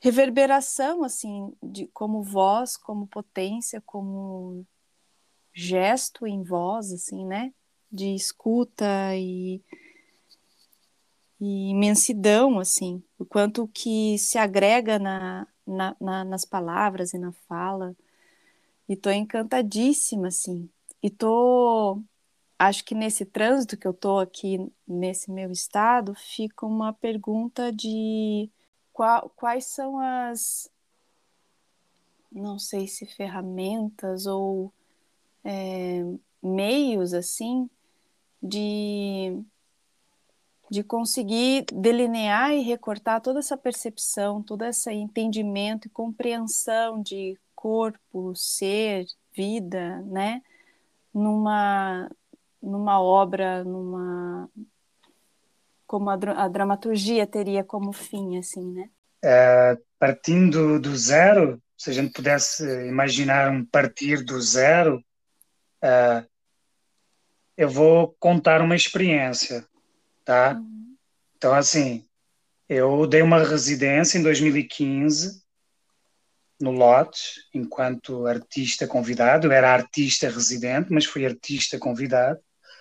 reverberação, 0.00 1.02
assim, 1.02 1.52
de 1.62 1.86
como 1.88 2.22
voz, 2.22 2.76
como 2.76 3.06
potência, 3.06 3.80
como 3.80 4.66
gesto 5.52 6.26
em 6.26 6.42
voz, 6.42 6.92
assim, 6.92 7.24
né? 7.24 7.52
De 7.90 8.14
escuta 8.14 9.16
e 9.16 9.62
e 11.40 11.70
imensidão, 11.70 12.58
assim, 12.58 13.02
o 13.18 13.24
quanto 13.24 13.68
que 13.68 14.16
se 14.18 14.38
agrega 14.38 14.98
na, 14.98 15.46
na, 15.66 15.96
na, 16.00 16.24
nas 16.24 16.44
palavras 16.44 17.12
e 17.12 17.18
na 17.18 17.32
fala. 17.32 17.96
E 18.88 18.96
tô 18.96 19.10
encantadíssima, 19.10 20.28
assim. 20.28 20.68
E 21.02 21.10
tô. 21.10 22.00
Acho 22.58 22.84
que 22.84 22.94
nesse 22.94 23.24
trânsito 23.24 23.76
que 23.76 23.86
eu 23.86 23.92
tô 23.92 24.18
aqui, 24.18 24.70
nesse 24.86 25.30
meu 25.30 25.50
estado, 25.50 26.14
fica 26.14 26.64
uma 26.66 26.92
pergunta 26.92 27.72
de 27.72 28.48
qual, 28.92 29.30
quais 29.36 29.66
são 29.66 29.98
as. 29.98 30.70
Não 32.30 32.58
sei 32.58 32.86
se 32.86 33.06
ferramentas 33.06 34.26
ou 34.26 34.72
é, 35.44 36.02
meios, 36.42 37.14
assim, 37.14 37.68
de 38.42 39.40
de 40.70 40.82
conseguir 40.82 41.66
delinear 41.72 42.52
e 42.52 42.62
recortar 42.62 43.20
toda 43.20 43.38
essa 43.38 43.56
percepção, 43.56 44.42
todo 44.42 44.64
esse 44.64 44.90
entendimento 44.92 45.86
e 45.86 45.90
compreensão 45.90 47.02
de 47.02 47.38
corpo, 47.54 48.34
ser, 48.34 49.06
vida, 49.34 50.00
né? 50.02 50.42
Numa, 51.12 52.10
numa 52.62 53.00
obra, 53.00 53.64
numa 53.64 54.48
como 55.86 56.10
a, 56.10 56.14
a 56.14 56.48
dramaturgia 56.48 57.26
teria 57.26 57.62
como 57.62 57.92
fim, 57.92 58.38
assim, 58.38 58.72
né? 58.72 58.90
É, 59.22 59.78
partindo 59.98 60.80
do 60.80 60.96
zero, 60.96 61.62
se 61.76 61.90
a 61.90 61.92
gente 61.92 62.12
pudesse 62.12 62.64
imaginar 62.86 63.50
um 63.50 63.64
partir 63.64 64.24
do 64.24 64.40
zero, 64.40 65.02
é, 65.82 66.24
eu 67.56 67.68
vou 67.68 68.14
contar 68.18 68.60
uma 68.60 68.74
experiência 68.74 69.66
tá? 70.24 70.54
Uhum. 70.54 70.96
Então, 71.36 71.54
assim, 71.54 72.04
eu 72.68 73.06
dei 73.06 73.22
uma 73.22 73.42
residência 73.42 74.18
em 74.18 74.22
2015 74.22 75.42
no 76.60 76.70
Lotes, 76.70 77.48
enquanto 77.52 78.26
artista 78.26 78.86
convidado. 78.86 79.46
Eu 79.46 79.52
era 79.52 79.72
artista 79.72 80.28
residente, 80.28 80.92
mas 80.92 81.04
fui 81.04 81.26
artista 81.26 81.78
convidado. 81.78 82.40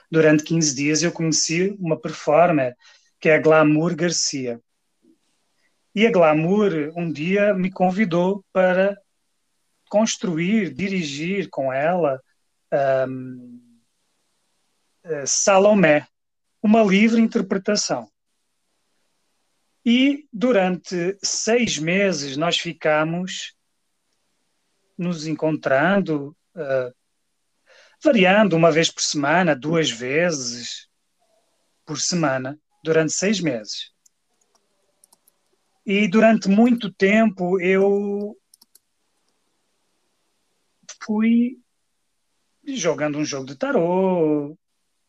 Durante 0.09 0.43
15 0.43 0.75
dias 0.75 1.03
eu 1.03 1.11
conheci 1.11 1.75
uma 1.79 1.99
performer 1.99 2.75
que 3.19 3.29
é 3.29 3.35
a 3.35 3.41
Glamour 3.41 3.95
Garcia. 3.95 4.61
E 5.95 6.05
a 6.05 6.11
Glamour 6.11 6.91
um 6.95 7.11
dia 7.11 7.53
me 7.53 7.71
convidou 7.71 8.43
para 8.51 8.97
construir, 9.89 10.73
dirigir 10.73 11.49
com 11.49 11.71
ela 11.71 12.21
um, 13.07 13.61
eh, 15.03 15.25
Salomé, 15.25 16.07
uma 16.63 16.81
livre 16.81 17.19
interpretação. 17.19 18.09
E 19.85 20.25
durante 20.31 21.17
seis 21.21 21.77
meses 21.77 22.37
nós 22.37 22.57
ficamos 22.57 23.53
nos 24.97 25.27
encontrando, 25.27 26.33
uh, 26.55 26.95
variando 28.01 28.55
uma 28.55 28.71
vez 28.71 28.89
por 28.89 29.01
semana, 29.01 29.53
duas 29.53 29.91
vezes 29.91 30.87
por 31.85 31.99
semana, 31.99 32.57
durante 32.81 33.11
seis 33.11 33.41
meses. 33.41 33.91
E 35.85 36.07
durante 36.07 36.47
muito 36.47 36.93
tempo 36.93 37.59
eu 37.59 38.37
fui 41.01 41.59
jogando 42.65 43.17
um 43.17 43.25
jogo 43.25 43.47
de 43.47 43.57
tarô, 43.57 44.57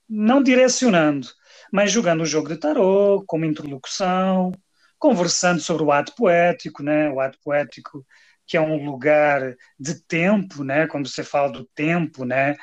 não 0.09 0.43
direcionando, 0.43 1.29
mas 1.75 1.91
jogando 1.91 2.21
o 2.21 2.27
jogo 2.27 2.47
de 2.47 2.57
tarô, 2.57 3.25
como 3.27 3.45
interlocução, 3.45 4.53
conversando 4.97 5.61
sobre 5.61 5.83
o 5.83 5.91
ato 5.91 6.15
poético, 6.15 6.85
né? 6.85 7.11
o 7.11 7.19
ato 7.19 7.37
poético 7.43 8.07
que 8.47 8.57
é 8.57 8.61
um 8.61 8.85
lugar 8.89 9.57
de 9.77 10.01
tempo, 10.03 10.63
né? 10.63 10.87
quando 10.87 11.09
você 11.09 11.25
fala 11.25 11.51
do 11.51 11.65
tempo, 11.75 12.25
né? 12.25 12.55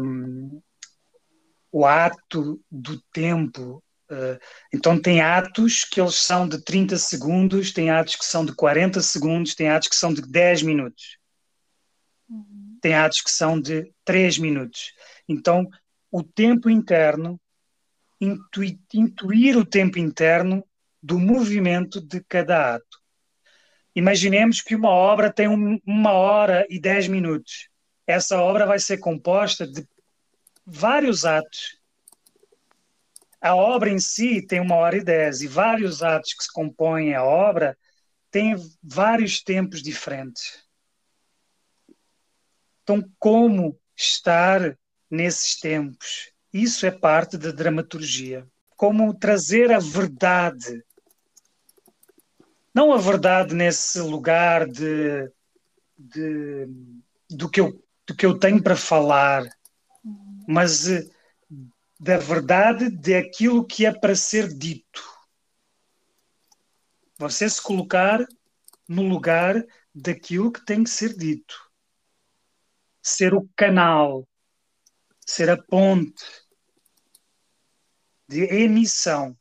Um, 0.00 0.60
o 1.70 1.86
ato 1.86 2.60
do 2.68 3.00
tempo. 3.12 3.84
Uh, 4.10 4.36
então, 4.74 5.00
tem 5.00 5.20
atos 5.20 5.84
que 5.84 6.00
eles 6.00 6.16
são 6.16 6.48
de 6.48 6.60
30 6.64 6.96
segundos, 6.98 7.72
tem 7.72 7.88
atos 7.90 8.16
que 8.16 8.24
são 8.24 8.44
de 8.44 8.52
40 8.52 9.00
segundos, 9.00 9.54
tem 9.54 9.68
atos 9.68 9.86
que 9.86 9.94
são 9.94 10.12
de 10.12 10.22
10 10.22 10.62
minutos. 10.62 11.18
Uhum. 12.28 12.78
Tem 12.82 12.94
atos 12.94 13.20
que 13.20 13.30
são 13.30 13.60
de 13.60 13.92
3 14.04 14.38
minutos. 14.38 14.92
Então, 15.28 15.68
o 16.10 16.24
tempo 16.24 16.68
interno 16.68 17.40
intuir, 18.20 18.78
intuir 18.92 19.56
o 19.56 19.64
tempo 19.64 19.98
interno 19.98 20.64
do 21.02 21.18
movimento 21.18 22.00
de 22.00 22.22
cada 22.24 22.74
ato. 22.76 23.00
Imaginemos 23.94 24.60
que 24.60 24.76
uma 24.76 24.90
obra 24.90 25.32
tem 25.32 25.48
um, 25.48 25.80
uma 25.86 26.12
hora 26.12 26.66
e 26.68 26.78
dez 26.78 27.08
minutos. 27.08 27.68
Essa 28.06 28.40
obra 28.40 28.66
vai 28.66 28.78
ser 28.78 28.98
composta 28.98 29.66
de 29.66 29.86
vários 30.64 31.24
atos. 31.24 31.78
A 33.40 33.54
obra 33.54 33.90
em 33.90 33.98
si 33.98 34.46
tem 34.46 34.60
uma 34.60 34.76
hora 34.76 34.96
e 34.98 35.04
dez, 35.04 35.40
e 35.40 35.48
vários 35.48 36.02
atos 36.02 36.34
que 36.34 36.44
se 36.44 36.52
compõem 36.52 37.14
a 37.14 37.24
obra 37.24 37.76
têm 38.30 38.54
vários 38.82 39.42
tempos 39.42 39.82
diferentes. 39.82 40.62
Então, 42.82 43.02
como 43.18 43.78
estar 43.96 44.76
nesses 45.10 45.58
tempos? 45.58 46.32
Isso 46.52 46.84
é 46.84 46.90
parte 46.90 47.38
da 47.38 47.52
dramaturgia. 47.52 48.46
Como 48.76 49.14
trazer 49.14 49.70
a 49.72 49.78
verdade. 49.78 50.84
Não 52.74 52.92
a 52.92 52.98
verdade 52.98 53.54
nesse 53.54 54.00
lugar 54.00 54.66
de, 54.66 55.30
de 55.96 56.66
do, 57.28 57.48
que 57.48 57.60
eu, 57.60 57.84
do 58.06 58.16
que 58.16 58.26
eu 58.26 58.38
tenho 58.38 58.62
para 58.62 58.76
falar, 58.76 59.44
mas 60.46 60.88
eh, 60.88 61.08
da 61.98 62.16
verdade 62.16 62.90
daquilo 62.90 63.66
que 63.66 63.86
é 63.86 63.92
para 63.92 64.14
ser 64.14 64.48
dito. 64.48 65.02
Você 67.18 67.48
se 67.48 67.60
colocar 67.60 68.26
no 68.88 69.02
lugar 69.02 69.62
daquilo 69.94 70.50
que 70.50 70.64
tem 70.64 70.82
que 70.82 70.90
ser 70.90 71.14
dito. 71.16 71.54
Ser 73.02 73.34
o 73.34 73.48
canal, 73.56 74.26
ser 75.26 75.50
a 75.50 75.56
ponte 75.56 76.24
de 78.30 78.44
emissão. 78.44 79.36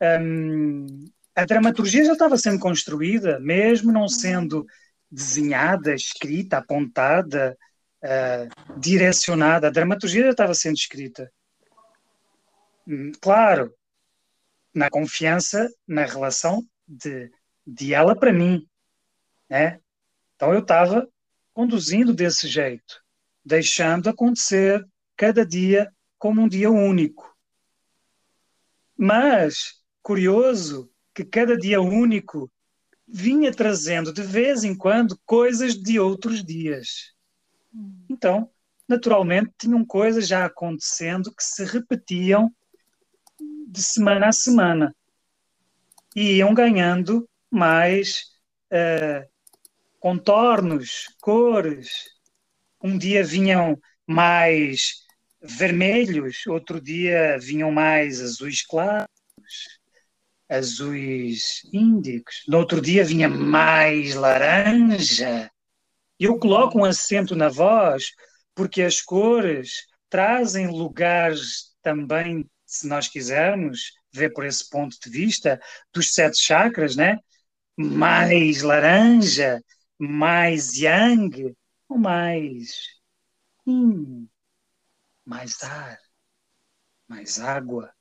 Um, 0.00 1.04
a 1.34 1.44
dramaturgia 1.44 2.06
já 2.06 2.12
estava 2.12 2.38
sendo 2.38 2.58
construída, 2.58 3.38
mesmo 3.38 3.92
não 3.92 4.08
sendo 4.08 4.66
desenhada, 5.10 5.94
escrita, 5.94 6.56
apontada, 6.56 7.54
uh, 8.02 8.80
direcionada. 8.80 9.66
A 9.66 9.70
dramaturgia 9.70 10.24
já 10.24 10.30
estava 10.30 10.54
sendo 10.54 10.76
escrita. 10.76 11.30
Hum, 12.86 13.12
claro, 13.20 13.74
na 14.74 14.88
confiança, 14.88 15.68
na 15.86 16.06
relação 16.06 16.66
de, 16.86 17.30
de 17.66 17.92
ela 17.92 18.18
para 18.18 18.32
mim, 18.32 18.66
né? 19.50 19.78
Então 20.34 20.54
eu 20.54 20.60
estava 20.60 21.06
conduzindo 21.52 22.14
desse 22.14 22.48
jeito, 22.48 23.02
deixando 23.44 24.08
acontecer 24.08 24.82
cada 25.14 25.44
dia 25.44 25.92
como 26.18 26.42
um 26.42 26.48
dia 26.48 26.70
único. 26.70 27.36
Mas, 28.96 29.80
curioso, 30.02 30.90
que 31.14 31.24
cada 31.24 31.56
dia 31.56 31.80
único 31.80 32.50
vinha 33.06 33.52
trazendo 33.52 34.12
de 34.12 34.22
vez 34.22 34.64
em 34.64 34.74
quando 34.74 35.18
coisas 35.24 35.74
de 35.74 35.98
outros 35.98 36.44
dias. 36.44 37.14
Então, 38.08 38.50
naturalmente, 38.86 39.52
tinham 39.56 39.84
coisas 39.84 40.26
já 40.26 40.44
acontecendo 40.44 41.34
que 41.34 41.42
se 41.42 41.64
repetiam 41.64 42.52
de 43.68 43.82
semana 43.82 44.28
a 44.28 44.32
semana 44.32 44.94
e 46.14 46.36
iam 46.36 46.52
ganhando 46.52 47.28
mais 47.50 48.24
uh, 48.72 49.28
contornos, 50.00 51.14
cores. 51.20 52.10
Um 52.82 52.98
dia 52.98 53.24
vinham 53.24 53.78
mais 54.06 55.06
vermelhos, 55.40 56.46
outro 56.46 56.80
dia 56.80 57.38
vinham 57.38 57.70
mais 57.70 58.20
azuis 58.20 58.62
claros, 58.62 59.08
azuis 60.48 61.62
índicos, 61.72 62.42
no 62.48 62.58
outro 62.58 62.80
dia 62.80 63.04
vinha 63.04 63.28
mais 63.28 64.14
laranja. 64.14 65.50
Eu 66.18 66.38
coloco 66.38 66.78
um 66.78 66.84
acento 66.84 67.36
na 67.36 67.48
voz 67.48 68.12
porque 68.54 68.82
as 68.82 69.00
cores 69.00 69.86
trazem 70.10 70.68
lugares 70.68 71.76
também, 71.82 72.48
se 72.66 72.88
nós 72.88 73.08
quisermos 73.08 73.92
ver 74.12 74.32
por 74.32 74.44
esse 74.44 74.68
ponto 74.68 74.96
de 75.00 75.10
vista, 75.10 75.60
dos 75.92 76.12
sete 76.12 76.40
chakras, 76.40 76.96
né? 76.96 77.18
Mais 77.76 78.62
laranja, 78.62 79.62
mais 79.98 80.74
yang, 80.74 81.54
ou 81.88 81.98
mais 81.98 82.98
yin, 83.66 84.28
mais 85.28 85.62
ar, 85.62 86.00
mais 87.06 87.38
água, 87.38 87.94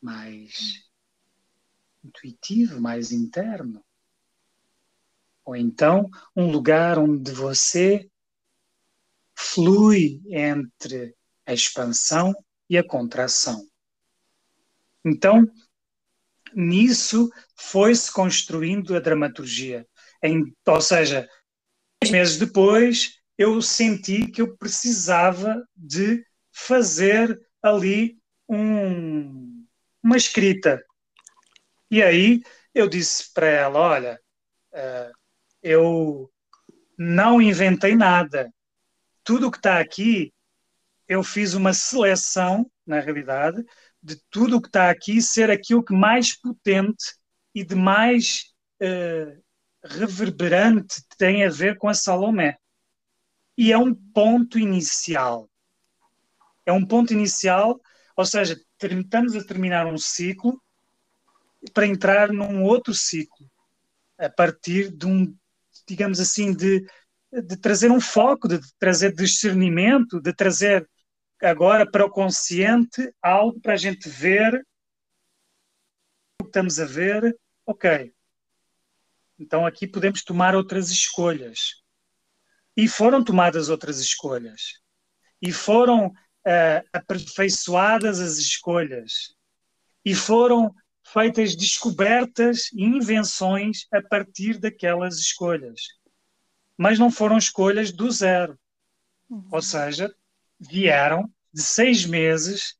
mais 0.00 0.88
intuitivo, 2.04 2.80
mais 2.80 3.10
interno. 3.10 3.84
Ou 5.44 5.56
então 5.56 6.08
um 6.36 6.48
lugar 6.48 7.00
onde 7.00 7.32
você 7.32 8.08
flui 9.34 10.22
entre 10.28 11.16
a 11.44 11.52
expansão 11.52 12.32
e 12.68 12.78
a 12.78 12.86
contração. 12.86 13.68
Então, 15.04 15.50
nisso 16.54 17.28
foi-se 17.56 18.12
construindo 18.12 18.94
a 18.94 19.00
dramaturgia. 19.00 19.84
Em, 20.22 20.54
ou 20.64 20.80
seja, 20.80 21.28
meses 22.08 22.38
depois, 22.38 23.19
eu 23.40 23.62
senti 23.62 24.30
que 24.30 24.42
eu 24.42 24.54
precisava 24.54 25.66
de 25.74 26.22
fazer 26.52 27.40
ali 27.62 28.18
um, 28.46 29.66
uma 30.02 30.18
escrita. 30.18 30.84
E 31.90 32.02
aí 32.02 32.42
eu 32.74 32.86
disse 32.86 33.32
para 33.32 33.46
ela: 33.46 33.78
Olha, 33.80 34.20
uh, 34.74 35.12
eu 35.62 36.30
não 36.98 37.40
inventei 37.40 37.96
nada. 37.96 38.52
Tudo 39.24 39.50
que 39.50 39.56
está 39.56 39.80
aqui, 39.80 40.34
eu 41.08 41.24
fiz 41.24 41.54
uma 41.54 41.72
seleção, 41.72 42.70
na 42.86 43.00
realidade, 43.00 43.64
de 44.02 44.20
tudo 44.28 44.58
o 44.58 44.60
que 44.60 44.68
está 44.68 44.90
aqui 44.90 45.22
ser 45.22 45.50
aquilo 45.50 45.82
que 45.82 45.94
mais 45.94 46.38
potente 46.38 47.16
e 47.54 47.64
de 47.64 47.74
mais 47.74 48.52
uh, 48.82 49.42
reverberante 49.82 51.02
tem 51.16 51.46
a 51.46 51.48
ver 51.48 51.78
com 51.78 51.88
a 51.88 51.94
Salomé. 51.94 52.59
E 53.56 53.72
é 53.72 53.78
um 53.78 53.94
ponto 53.94 54.58
inicial. 54.58 55.48
É 56.64 56.72
um 56.72 56.84
ponto 56.84 57.12
inicial, 57.12 57.80
ou 58.16 58.24
seja, 58.24 58.60
estamos 58.80 59.34
a 59.34 59.44
terminar 59.44 59.86
um 59.86 59.98
ciclo 59.98 60.60
para 61.74 61.86
entrar 61.86 62.32
num 62.32 62.62
outro 62.62 62.94
ciclo, 62.94 63.50
a 64.18 64.28
partir 64.30 64.90
de 64.90 65.06
um, 65.06 65.36
digamos 65.86 66.20
assim, 66.20 66.54
de, 66.54 66.86
de 67.32 67.56
trazer 67.56 67.90
um 67.90 68.00
foco, 68.00 68.48
de 68.48 68.60
trazer 68.78 69.14
discernimento, 69.14 70.20
de 70.20 70.32
trazer 70.32 70.88
agora 71.42 71.90
para 71.90 72.04
o 72.04 72.10
consciente 72.10 73.12
algo 73.22 73.60
para 73.60 73.74
a 73.74 73.76
gente 73.76 74.08
ver 74.08 74.54
o 76.40 76.44
que 76.44 76.48
estamos 76.48 76.78
a 76.78 76.84
ver, 76.84 77.36
ok. 77.66 78.12
Então 79.38 79.66
aqui 79.66 79.86
podemos 79.86 80.22
tomar 80.22 80.54
outras 80.54 80.90
escolhas. 80.90 81.79
E 82.80 82.88
foram 82.88 83.22
tomadas 83.22 83.68
outras 83.68 83.98
escolhas. 83.98 84.80
E 85.42 85.52
foram 85.52 86.06
uh, 86.06 86.88
aperfeiçoadas 86.94 88.18
as 88.18 88.38
escolhas. 88.38 89.34
E 90.02 90.14
foram 90.14 90.74
feitas 91.04 91.54
descobertas 91.54 92.72
e 92.72 92.82
invenções 92.82 93.86
a 93.92 94.00
partir 94.00 94.58
daquelas 94.58 95.18
escolhas. 95.18 95.78
Mas 96.74 96.98
não 96.98 97.10
foram 97.10 97.36
escolhas 97.36 97.92
do 97.92 98.10
zero. 98.10 98.58
Uhum. 99.28 99.46
Ou 99.52 99.60
seja, 99.60 100.10
vieram 100.58 101.30
de 101.52 101.60
seis 101.60 102.06
meses 102.06 102.78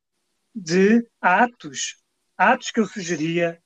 de 0.54 1.06
atos. 1.20 1.96
Atos 2.38 2.70
que 2.70 2.80
eu 2.80 2.86
sugeria 2.86 3.62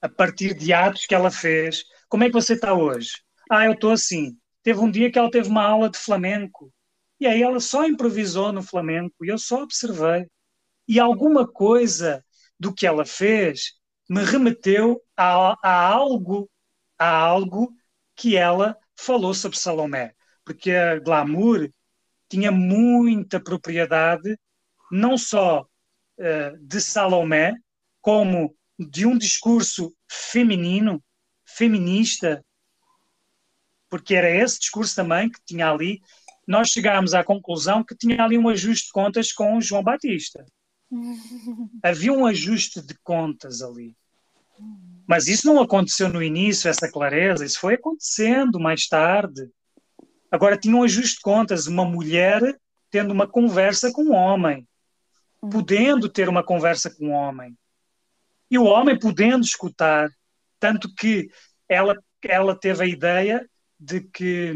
a 0.00 0.08
partir 0.08 0.54
de 0.54 0.72
atos 0.72 1.04
que 1.04 1.14
ela 1.14 1.30
fez. 1.30 1.84
Como 2.08 2.24
é 2.24 2.28
que 2.28 2.32
você 2.32 2.54
está 2.54 2.72
hoje? 2.72 3.22
Ah, 3.50 3.66
eu 3.66 3.74
estou 3.74 3.90
assim. 3.90 4.34
Teve 4.64 4.80
um 4.80 4.90
dia 4.90 5.12
que 5.12 5.18
ela 5.18 5.30
teve 5.30 5.48
uma 5.48 5.62
aula 5.62 5.90
de 5.90 5.98
flamenco. 5.98 6.72
E 7.20 7.26
aí 7.26 7.42
ela 7.42 7.60
só 7.60 7.86
improvisou 7.86 8.52
no 8.52 8.62
flamenco 8.62 9.24
e 9.24 9.28
eu 9.28 9.38
só 9.38 9.62
observei. 9.62 10.26
E 10.88 10.98
alguma 10.98 11.46
coisa 11.46 12.24
do 12.58 12.74
que 12.74 12.86
ela 12.86 13.04
fez 13.04 13.74
me 14.08 14.24
remeteu 14.24 15.00
a, 15.16 15.56
a 15.62 15.88
algo 15.88 16.50
a 16.98 17.08
algo 17.08 17.72
que 18.16 18.36
ela 18.36 18.76
falou 18.96 19.34
sobre 19.34 19.58
Salomé, 19.58 20.14
porque 20.44 20.70
a 20.70 20.98
glamour 20.98 21.68
tinha 22.28 22.50
muita 22.50 23.40
propriedade 23.40 24.38
não 24.90 25.18
só 25.18 25.62
uh, 25.62 26.58
de 26.60 26.80
Salomé, 26.80 27.54
como 28.00 28.54
de 28.78 29.06
um 29.06 29.18
discurso 29.18 29.94
feminino, 30.08 31.02
feminista, 31.44 32.44
porque 33.94 34.16
era 34.16 34.28
esse 34.28 34.58
discurso 34.58 34.92
também 34.96 35.30
que 35.30 35.38
tinha 35.46 35.70
ali. 35.70 36.02
Nós 36.48 36.70
chegámos 36.70 37.14
à 37.14 37.22
conclusão 37.22 37.84
que 37.84 37.94
tinha 37.94 38.24
ali 38.24 38.36
um 38.36 38.48
ajuste 38.48 38.86
de 38.86 38.92
contas 38.92 39.30
com 39.30 39.60
João 39.60 39.84
Batista. 39.84 40.44
Havia 41.80 42.12
um 42.12 42.26
ajuste 42.26 42.82
de 42.82 42.92
contas 43.04 43.62
ali. 43.62 43.96
Mas 45.06 45.28
isso 45.28 45.46
não 45.46 45.62
aconteceu 45.62 46.08
no 46.08 46.20
início, 46.20 46.68
essa 46.68 46.90
clareza, 46.90 47.44
isso 47.44 47.60
foi 47.60 47.74
acontecendo 47.74 48.58
mais 48.58 48.88
tarde. 48.88 49.48
Agora 50.28 50.58
tinha 50.58 50.74
um 50.74 50.82
ajuste 50.82 51.18
de 51.18 51.22
contas, 51.22 51.68
uma 51.68 51.84
mulher 51.84 52.42
tendo 52.90 53.12
uma 53.12 53.28
conversa 53.28 53.92
com 53.92 54.06
um 54.06 54.12
homem, 54.12 54.66
podendo 55.40 56.08
ter 56.08 56.28
uma 56.28 56.42
conversa 56.42 56.90
com 56.90 57.10
um 57.10 57.12
homem. 57.12 57.56
E 58.50 58.58
o 58.58 58.64
homem 58.64 58.98
podendo 58.98 59.44
escutar, 59.44 60.10
tanto 60.58 60.92
que 60.96 61.28
ela, 61.68 61.96
ela 62.24 62.58
teve 62.58 62.82
a 62.82 62.88
ideia 62.88 63.48
de 63.84 64.00
que 64.00 64.52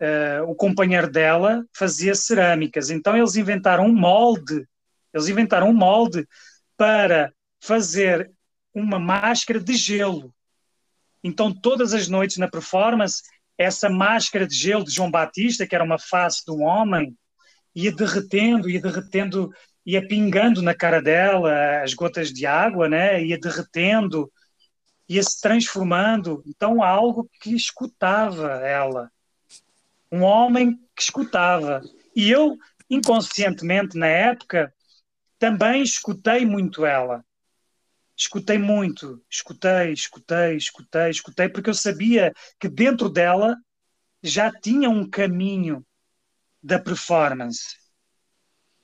uh, 0.00 0.44
o 0.48 0.54
companheiro 0.54 1.10
dela 1.10 1.64
fazia 1.74 2.14
cerâmicas. 2.14 2.90
Então 2.90 3.16
eles 3.16 3.36
inventaram 3.36 3.84
um 3.86 3.94
molde, 3.94 4.66
eles 5.12 5.28
inventaram 5.28 5.68
um 5.68 5.74
molde 5.74 6.26
para 6.76 7.32
fazer 7.60 8.30
uma 8.72 8.98
máscara 8.98 9.60
de 9.60 9.74
gelo. 9.74 10.32
Então, 11.22 11.52
todas 11.52 11.92
as 11.92 12.08
noites 12.08 12.38
na 12.38 12.48
performance, 12.48 13.22
essa 13.58 13.90
máscara 13.90 14.46
de 14.46 14.54
gelo 14.54 14.84
de 14.84 14.90
João 14.90 15.10
Batista, 15.10 15.66
que 15.66 15.74
era 15.74 15.84
uma 15.84 15.98
face 15.98 16.42
de 16.46 16.52
um 16.52 16.62
homem, 16.62 17.14
ia 17.74 17.92
derretendo, 17.92 18.70
ia 18.70 18.80
derretendo, 18.80 19.50
ia 19.84 20.06
pingando 20.06 20.62
na 20.62 20.74
cara 20.74 21.02
dela 21.02 21.82
as 21.82 21.92
gotas 21.92 22.32
de 22.32 22.46
água, 22.46 22.88
né? 22.88 23.22
ia 23.22 23.38
derretendo, 23.38 24.32
ia 25.10 25.22
se 25.24 25.40
transformando. 25.40 26.40
Então, 26.46 26.84
algo 26.84 27.28
que 27.40 27.52
escutava 27.52 28.60
ela. 28.60 29.10
Um 30.10 30.22
homem 30.22 30.76
que 30.94 31.02
escutava. 31.02 31.82
E 32.14 32.30
eu, 32.30 32.56
inconscientemente, 32.88 33.98
na 33.98 34.06
época, 34.06 34.72
também 35.36 35.82
escutei 35.82 36.46
muito 36.46 36.86
ela. 36.86 37.24
Escutei 38.16 38.56
muito, 38.56 39.20
escutei, 39.28 39.92
escutei, 39.92 40.56
escutei, 40.56 41.10
escutei, 41.10 41.48
porque 41.48 41.70
eu 41.70 41.74
sabia 41.74 42.32
que 42.60 42.68
dentro 42.68 43.08
dela 43.08 43.56
já 44.22 44.52
tinha 44.52 44.88
um 44.88 45.08
caminho 45.08 45.84
da 46.62 46.78
performance. 46.78 47.76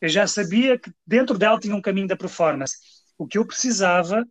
Eu 0.01 0.09
já 0.09 0.27
sabia 0.27 0.77
que 0.77 0.91
dentro 1.07 1.39
dela 1.39 1.61
tinha 1.61 1.77
um 1.77 1.83
caminho 1.83 2.09
da 2.09 2.16
performance. 2.16 2.79
O 3.16 3.29
que 3.29 3.39
eu 3.39 3.47
precisava 3.47 4.27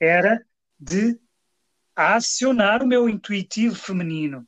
era 0.00 0.42
de 0.80 1.18
acionar 1.98 2.82
o 2.82 2.86
meu 2.86 3.08
intuitivo 3.08 3.74
feminino, 3.74 4.46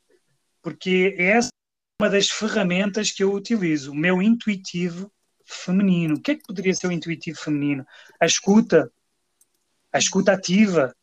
porque 0.63 1.17
essa 1.19 1.49
é 1.49 2.03
uma 2.05 2.11
das 2.11 2.29
ferramentas 2.29 3.11
que 3.11 3.25
eu 3.25 3.33
utilizo, 3.33 3.91
o 3.91 3.95
meu 3.95 4.23
intuitivo 4.23 5.13
feminino. 5.45 6.15
O 6.15 6.21
que 6.21 6.31
é 6.31 6.35
que 6.37 6.47
poderia 6.47 6.73
ser 6.75 6.87
o 6.87 6.93
intuitivo 6.93 7.39
feminino? 7.39 7.85
A 8.21 8.27
escuta, 8.27 8.91
a 9.93 9.99
escuta 9.99 10.33
ativa, 10.33 10.95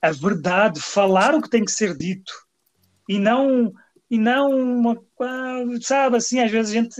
a 0.00 0.12
verdade, 0.12 0.80
falar 0.80 1.34
o 1.34 1.42
que 1.42 1.50
tem 1.50 1.64
que 1.64 1.72
ser 1.72 1.96
dito 1.96 2.32
e 3.08 3.18
não 3.18 3.72
e 4.08 4.18
não 4.18 4.50
uma, 4.50 4.96
sabe 5.82 6.16
assim 6.16 6.40
às 6.40 6.50
vezes 6.50 6.72
a 6.72 6.74
gente 6.74 6.96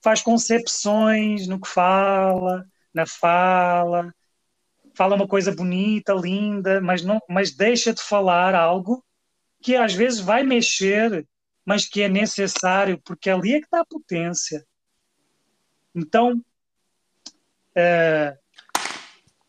faz 0.00 0.22
concepções 0.22 1.46
no 1.48 1.60
que 1.60 1.68
fala, 1.68 2.64
na 2.94 3.06
fala, 3.06 4.14
fala 4.96 5.14
uma 5.14 5.28
coisa 5.28 5.54
bonita, 5.54 6.14
linda, 6.14 6.80
mas 6.80 7.02
não, 7.02 7.20
mas 7.28 7.54
deixa 7.54 7.92
de 7.92 8.02
falar 8.02 8.54
algo 8.54 9.04
que 9.62 9.76
às 9.76 9.92
vezes 9.92 10.20
vai 10.20 10.42
mexer, 10.42 11.26
mas 11.64 11.86
que 11.86 12.02
é 12.02 12.08
necessário 12.08 13.00
porque 13.04 13.28
ali 13.28 13.54
é 13.54 13.58
que 13.60 13.66
está 13.66 13.80
a 13.80 13.86
potência. 13.86 14.64
Então, 15.94 16.42
uh, 17.76 18.38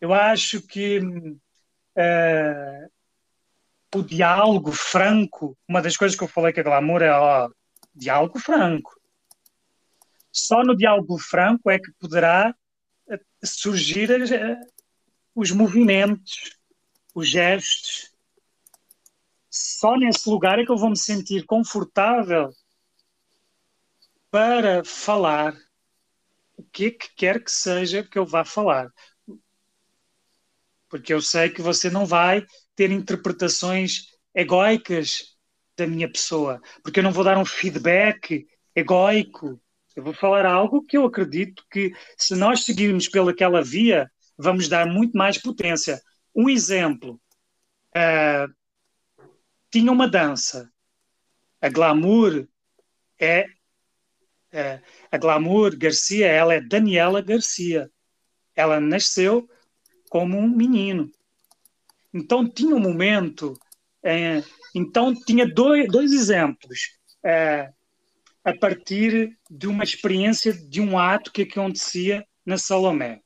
eu 0.01 0.13
acho 0.13 0.61
que 0.61 0.99
uh, 0.99 2.89
o 3.95 4.03
diálogo 4.03 4.71
franco, 4.71 5.57
uma 5.67 5.81
das 5.81 5.95
coisas 5.95 6.17
que 6.17 6.23
eu 6.23 6.27
falei 6.27 6.51
que 6.51 6.59
a 6.59 6.63
glamour 6.63 7.01
é 7.01 7.11
ó, 7.11 7.49
diálogo 7.95 8.37
franco. 8.39 8.99
Só 10.31 10.61
no 10.63 10.75
diálogo 10.75 11.17
franco 11.17 11.69
é 11.69 11.79
que 11.79 11.91
poderá 11.99 12.53
eh, 13.09 13.19
surgir 13.43 14.09
os 15.37 15.51
movimentos, 15.51 16.57
os 17.13 17.29
gestos. 17.29 18.11
Só 19.47 19.95
nesse 19.95 20.27
lugar 20.27 20.57
é 20.57 20.65
que 20.65 20.71
eu 20.71 20.77
vou 20.77 20.89
me 20.89 20.97
sentir 20.97 21.45
confortável 21.45 22.49
para 24.31 24.83
falar 24.83 25.55
o 26.55 26.63
que 26.63 26.87
é 26.87 26.91
que 26.91 27.13
quer 27.15 27.43
que 27.43 27.51
seja 27.51 28.03
que 28.03 28.17
eu 28.17 28.25
vá 28.25 28.43
falar. 28.43 28.91
Porque 30.89 31.13
eu 31.13 31.21
sei 31.21 31.51
que 31.51 31.61
você 31.61 31.87
não 31.87 32.07
vai 32.07 32.43
ter 32.75 32.89
interpretações 32.89 34.07
egóicas 34.33 35.37
da 35.77 35.85
minha 35.85 36.11
pessoa, 36.11 36.59
porque 36.81 36.99
eu 36.99 37.03
não 37.03 37.11
vou 37.11 37.23
dar 37.23 37.37
um 37.37 37.45
feedback 37.45 38.47
egóico. 38.75 39.61
Eu 39.95 40.03
vou 40.03 40.13
falar 40.15 40.47
algo 40.47 40.83
que 40.83 40.97
eu 40.97 41.05
acredito 41.05 41.63
que, 41.69 41.93
se 42.17 42.35
nós 42.35 42.63
seguirmos 42.63 43.07
pelaquela 43.07 43.63
via, 43.63 44.11
vamos 44.37 44.67
dar 44.67 44.85
muito 44.85 45.17
mais 45.17 45.37
potência. 45.37 46.01
Um 46.35 46.49
exemplo: 46.49 47.19
uh, 47.95 48.53
tinha 49.71 49.91
uma 49.91 50.07
dança. 50.07 50.71
A 51.61 51.69
Glamour 51.69 52.47
é 53.19 53.47
é, 54.51 54.81
a 55.11 55.17
Glamour 55.17 55.77
Garcia, 55.77 56.25
ela 56.27 56.53
é 56.53 56.61
Daniela 56.61 57.21
Garcia. 57.21 57.91
Ela 58.55 58.79
nasceu 58.79 59.47
como 60.09 60.37
um 60.37 60.47
menino. 60.47 61.11
Então 62.13 62.49
tinha 62.49 62.73
um 62.75 62.79
momento, 62.79 63.53
é, 64.01 64.41
então 64.73 65.13
tinha 65.13 65.45
dois, 65.45 65.87
dois 65.91 66.11
exemplos. 66.13 66.97
A 68.43 68.53
partir 68.57 69.37
de 69.51 69.67
uma 69.67 69.83
experiência 69.83 70.53
de 70.53 70.79
um 70.79 70.97
ato 70.97 71.31
que 71.31 71.41
acontecia 71.41 72.25
na 72.45 72.57
Salomé. 72.57 73.19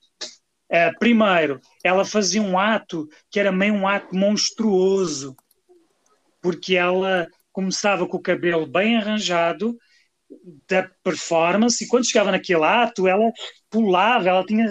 É, 0.72 0.90
primeiro, 0.94 1.60
ela 1.84 2.06
fazia 2.06 2.42
um 2.42 2.58
ato 2.58 3.10
que 3.30 3.38
era 3.38 3.52
meio 3.52 3.74
um 3.74 3.86
ato 3.86 4.16
monstruoso, 4.16 5.36
porque 6.42 6.78
ela 6.78 7.28
começava 7.52 8.08
com 8.08 8.16
o 8.16 8.22
cabelo 8.22 8.66
bem 8.66 8.96
arranjado 8.96 9.78
da 10.66 10.90
performance 11.04 11.84
e 11.84 11.88
quando 11.90 12.08
chegava 12.08 12.32
naquele 12.32 12.64
ato 12.64 13.06
ela 13.06 13.30
pulava, 13.70 14.30
ela 14.30 14.46
tinha, 14.46 14.66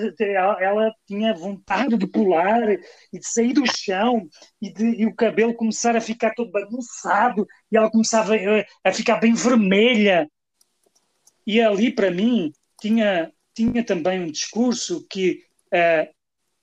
ela 0.58 0.90
tinha 1.06 1.34
vontade 1.34 1.98
de 1.98 2.06
pular 2.06 2.70
e 2.70 3.18
de 3.18 3.26
sair 3.26 3.52
do 3.52 3.66
chão 3.66 4.26
e, 4.58 4.72
de, 4.72 5.02
e 5.02 5.06
o 5.06 5.14
cabelo 5.14 5.54
começar 5.54 5.94
a 5.94 6.00
ficar 6.00 6.32
todo 6.34 6.50
bagunçado 6.50 7.46
e 7.70 7.76
ela 7.76 7.90
começava 7.90 8.32
a, 8.32 8.36
eh, 8.36 8.66
a 8.82 8.90
ficar 8.90 9.16
bem 9.16 9.34
vermelha. 9.34 10.26
E 11.46 11.60
ali 11.60 11.94
para 11.94 12.10
mim 12.10 12.50
tinha, 12.80 13.30
tinha 13.54 13.84
também 13.84 14.20
um 14.20 14.30
discurso 14.30 15.06
que 15.10 15.49
uh, 15.72 16.14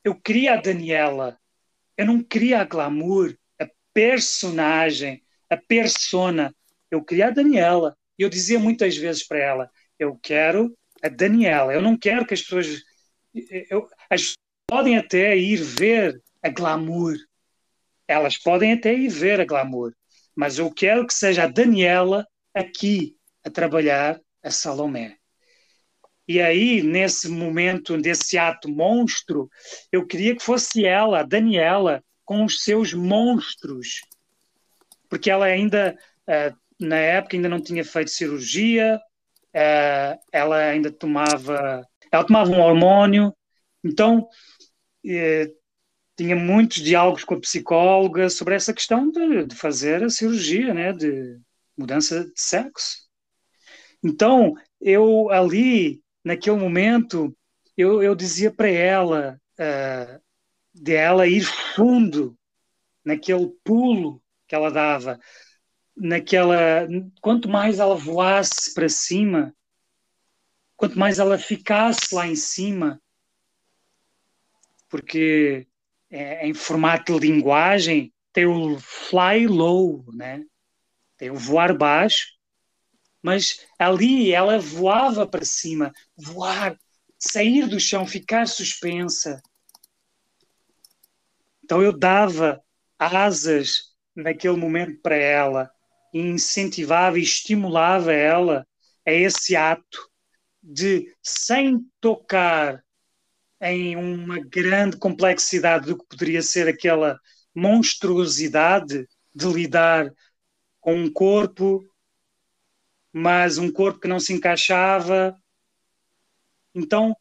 eu 0.04 0.16
queria 0.16 0.54
a 0.54 0.62
Daniela. 0.62 1.40
Eu 1.98 2.06
não 2.06 2.24
queria 2.24 2.62
a 2.62 2.64
glamour 2.64 3.36
a 3.60 3.68
personagem, 3.94 5.24
a 5.50 5.58
persona. 5.58 6.54
Eu 6.90 7.04
queria 7.04 7.28
a 7.28 7.32
Daniela. 7.32 7.98
E 8.18 8.24
eu 8.24 8.30
dizia 8.30 8.60
muitas 8.60 8.96
vezes 8.98 9.26
para 9.26 9.40
ela: 9.40 9.72
eu 10.00 10.18
quero 10.22 10.78
a 11.04 11.10
Daniela, 11.10 11.74
eu 11.74 11.82
não 11.82 11.98
quero 11.98 12.26
que 12.26 12.34
as 12.34 12.42
pessoas. 12.42 12.82
Eu, 13.70 13.88
as 14.10 14.34
podem 14.68 14.98
até 14.98 15.38
ir 15.38 15.58
ver 15.58 16.22
a 16.44 16.50
glamour, 16.50 17.16
elas 18.08 18.38
podem 18.38 18.74
até 18.74 18.94
ir 18.94 19.08
ver 19.08 19.40
a 19.40 19.46
glamour, 19.46 19.94
mas 20.36 20.60
eu 20.60 20.70
quero 20.72 21.08
que 21.08 21.14
seja 21.14 21.44
a 21.44 21.48
Daniela 21.48 22.28
aqui 22.54 23.16
a 23.46 23.50
trabalhar 23.50 24.20
a 24.44 24.52
Salomé. 24.52 25.18
E 26.28 26.42
aí, 26.42 26.84
nesse 26.84 27.30
momento, 27.30 27.98
desse 27.98 28.38
ato 28.38 28.70
monstro, 28.70 29.50
eu 29.92 30.06
queria 30.06 30.36
que 30.36 30.44
fosse 30.44 30.86
ela, 30.86 31.24
Daniela, 31.24 32.04
com 32.26 32.44
os 32.44 32.64
seus 32.64 32.94
monstros, 32.94 34.02
porque 35.08 35.32
ela 35.32 35.46
ainda 35.46 35.98
uh, 36.28 36.58
na 36.78 36.98
época 36.98 37.38
ainda 37.38 37.48
não 37.48 37.62
tinha 37.62 37.86
feito 37.86 38.12
cirurgia, 38.12 39.00
uh, 39.56 40.20
ela 40.34 40.58
ainda 40.58 40.92
tomava, 40.92 41.88
ela 42.12 42.24
tomava 42.26 42.52
um 42.52 42.60
hormônio, 42.60 43.34
então 43.82 44.28
uh, 45.06 45.58
tinha 46.18 46.36
muitos 46.36 46.84
diálogos 46.84 47.24
com 47.24 47.36
a 47.36 47.40
psicóloga 47.40 48.30
sobre 48.30 48.56
essa 48.56 48.74
questão 48.74 49.10
de, 49.10 49.46
de 49.46 49.56
fazer 49.56 50.04
a 50.04 50.10
cirurgia, 50.10 50.74
né, 50.74 50.92
de 50.92 51.40
mudança 51.78 52.26
de 52.26 52.42
sexo. 52.42 53.08
Então 54.04 54.54
eu 54.82 55.30
ali 55.30 56.02
naquele 56.28 56.58
momento 56.58 57.36
eu, 57.76 58.04
eu 58.04 58.14
dizia 58.14 58.52
para 58.52 58.70
ela 58.70 59.42
uh, 59.60 60.22
de 60.74 60.94
ela 60.94 61.28
ir 61.28 61.44
fundo 61.44 62.38
naquele 63.04 63.48
pulo 63.64 64.22
que 64.48 64.54
ela 64.54 64.70
dava 64.70 65.20
naquela. 65.96 66.88
Quanto 67.22 67.50
mais 67.50 67.80
ela 67.80 67.96
voasse 67.96 68.74
para 68.74 68.88
cima, 68.88 69.56
quanto 70.76 71.00
mais 71.00 71.18
ela 71.18 71.38
ficasse 71.38 72.14
lá 72.14 72.28
em 72.28 72.36
cima, 72.36 73.02
porque 74.90 75.68
é, 76.10 76.48
em 76.48 76.54
formato 76.54 77.20
de 77.20 77.28
linguagem 77.28 78.14
tem 78.32 78.46
o 78.46 78.78
fly 78.80 79.48
low, 79.48 80.06
né? 80.14 80.46
tem 81.18 81.32
o 81.32 81.36
voar 81.36 81.76
baixo, 81.76 82.37
mas 83.28 83.60
ali 83.78 84.32
ela 84.32 84.58
voava 84.58 85.28
para 85.28 85.44
cima, 85.44 85.92
voar, 86.16 86.80
sair 87.20 87.68
do 87.68 87.78
chão, 87.78 88.08
ficar 88.08 88.48
suspensa. 88.48 89.42
Então 91.62 91.82
eu 91.82 91.92
dava 91.92 92.64
asas 92.98 93.94
naquele 94.16 94.56
momento 94.56 95.02
para 95.02 95.18
ela 95.18 95.70
e 96.14 96.22
incentivava 96.22 97.20
e 97.20 97.24
estimulava 97.24 98.14
ela 98.14 98.66
a 99.06 99.12
esse 99.12 99.58
ato 99.58 100.10
de, 100.64 101.14
sem 101.22 101.86
tocar 102.00 102.82
em 103.60 103.98
uma 103.98 104.40
grande 104.40 104.96
complexidade 104.96 105.88
do 105.88 105.98
que 105.98 106.06
poderia 106.08 106.42
ser 106.42 106.70
aquela 106.70 107.20
monstruosidade 107.54 109.06
de 109.36 109.48
lidar 109.48 110.14
com 110.80 110.96
um 110.96 111.12
corpo, 111.12 111.86
mas 113.18 113.58
um 113.58 113.72
corpo 113.72 114.00
que 114.00 114.08
não 114.08 114.20
se 114.20 114.32
encaixava. 114.32 115.36
Então, 116.74 117.16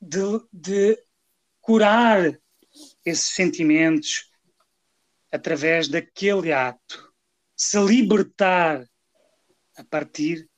de, 0.00 0.18
de 0.52 0.98
curar 1.60 2.38
esses 3.04 3.34
sentimentos 3.34 4.30
através 5.30 5.88
daquele 5.88 6.52
ato 6.52 7.12
se 7.54 7.78
libertar 7.78 8.84
a 9.76 9.84
partir 9.84 10.48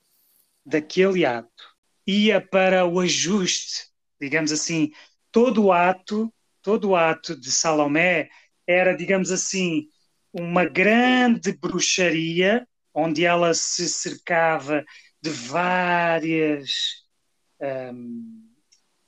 daquele 0.65 1.27
ato. 1.27 1.75
Ia 2.07 2.41
para 2.41 2.87
o 2.87 3.01
ajuste, 3.01 3.89
digamos 4.21 4.53
assim, 4.53 4.91
todo 5.31 5.65
o 5.65 5.73
ato, 5.73 6.33
todo 6.63 6.91
o 6.91 6.97
ato 6.97 7.39
de 7.39 7.51
Salomé 7.53 8.31
era, 8.67 8.97
digamos 8.97 9.31
assim, 9.31 9.89
uma 10.33 10.65
grande 10.65 11.53
bruxaria 11.53 12.67
onde 12.95 13.25
ela 13.25 13.53
se 13.53 13.89
cercava 13.89 14.85
de 15.21 15.31
várias 15.31 17.05
um, 17.61 18.45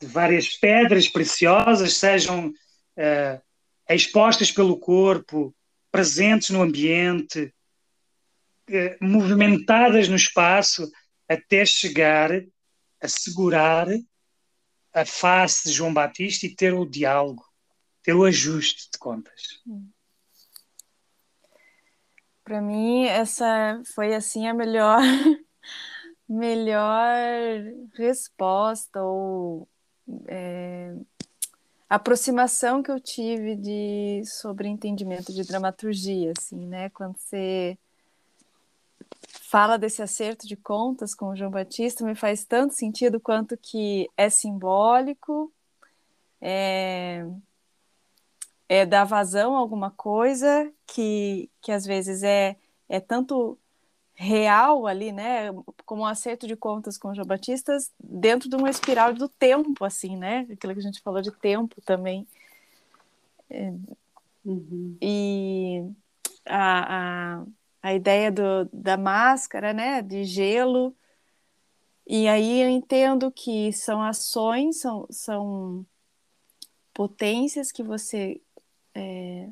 de 0.00 0.06
várias 0.06 0.48
pedras 0.48 1.08
preciosas, 1.08 1.94
sejam 1.94 2.48
uh, 2.48 3.42
expostas 3.88 4.50
pelo 4.50 4.78
corpo, 4.78 5.54
presentes 5.90 6.50
no 6.50 6.62
ambiente, 6.62 7.54
uh, 8.68 9.04
movimentadas 9.04 10.08
no 10.08 10.16
espaço, 10.16 10.90
até 11.28 11.64
chegar 11.64 12.30
a 13.00 13.08
segurar 13.08 13.88
a 14.92 15.04
face 15.04 15.68
de 15.68 15.74
João 15.74 15.92
Batista 15.92 16.46
e 16.46 16.54
ter 16.54 16.72
o 16.72 16.86
diálogo, 16.86 17.44
ter 18.02 18.14
o 18.14 18.24
ajuste 18.24 18.88
de 18.92 18.98
contas. 18.98 19.60
Para 22.46 22.62
mim, 22.62 23.06
essa 23.06 23.82
foi 23.92 24.14
assim 24.14 24.46
a 24.46 24.54
melhor 24.54 25.00
melhor 26.28 27.12
resposta 27.94 29.02
ou 29.02 29.66
é, 30.28 30.94
aproximação 31.90 32.84
que 32.84 32.90
eu 32.92 33.00
tive 33.00 33.56
de 33.56 34.22
sobre 34.24 34.68
entendimento 34.68 35.32
de 35.32 35.42
dramaturgia, 35.42 36.32
assim, 36.38 36.68
né? 36.68 36.88
Quando 36.90 37.16
você 37.18 37.76
fala 39.28 39.76
desse 39.76 40.00
acerto 40.00 40.46
de 40.46 40.54
contas 40.54 41.16
com 41.16 41.30
o 41.30 41.36
João 41.36 41.50
Batista, 41.50 42.04
me 42.04 42.14
faz 42.14 42.44
tanto 42.44 42.74
sentido 42.74 43.18
quanto 43.18 43.56
que 43.56 44.08
é 44.16 44.30
simbólico, 44.30 45.52
é, 46.40 47.26
é 48.68 48.84
dar 48.84 49.04
vazão 49.04 49.56
a 49.56 49.58
alguma 49.58 49.90
coisa 49.90 50.72
que, 50.86 51.50
que 51.60 51.70
às 51.70 51.84
vezes 51.84 52.22
é, 52.22 52.56
é 52.88 53.00
tanto 53.00 53.58
real 54.14 54.86
ali, 54.86 55.12
né, 55.12 55.52
como 55.84 56.02
um 56.02 56.06
acerto 56.06 56.46
de 56.46 56.56
contas 56.56 56.96
com 56.96 57.08
o 57.08 57.14
João 57.14 57.26
Batista, 57.26 57.76
dentro 58.00 58.48
de 58.48 58.56
uma 58.56 58.70
espiral 58.70 59.12
do 59.12 59.28
tempo, 59.28 59.84
assim, 59.84 60.16
né, 60.16 60.46
aquilo 60.50 60.72
que 60.72 60.80
a 60.80 60.82
gente 60.82 61.02
falou 61.02 61.20
de 61.20 61.30
tempo 61.30 61.80
também. 61.82 62.26
É, 63.50 63.74
uhum. 64.44 64.96
E 65.02 65.84
a, 66.46 67.40
a, 67.40 67.44
a 67.82 67.94
ideia 67.94 68.32
do, 68.32 68.64
da 68.72 68.96
máscara, 68.96 69.74
né, 69.74 70.00
de 70.00 70.24
gelo, 70.24 70.96
e 72.06 72.26
aí 72.26 72.62
eu 72.62 72.70
entendo 72.70 73.30
que 73.30 73.70
são 73.72 74.00
ações, 74.00 74.80
são, 74.80 75.06
são 75.10 75.84
potências 76.94 77.70
que 77.70 77.82
você 77.82 78.40
é, 78.96 79.50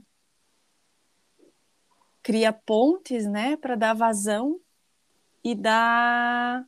cria 2.23 2.53
pontes, 2.53 3.27
né, 3.27 3.57
para 3.59 3.77
dar 3.77 3.93
vazão 3.93 4.59
e 5.45 5.55
dar 5.55 6.67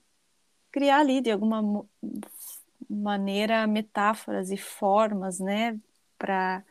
criar 0.70 1.01
ali 1.01 1.22
de 1.22 1.31
alguma 1.31 1.87
maneira 2.89 3.66
metáforas 3.66 4.51
e 4.51 4.59
formas, 4.59 5.41
né, 5.41 5.81
para 6.18 6.62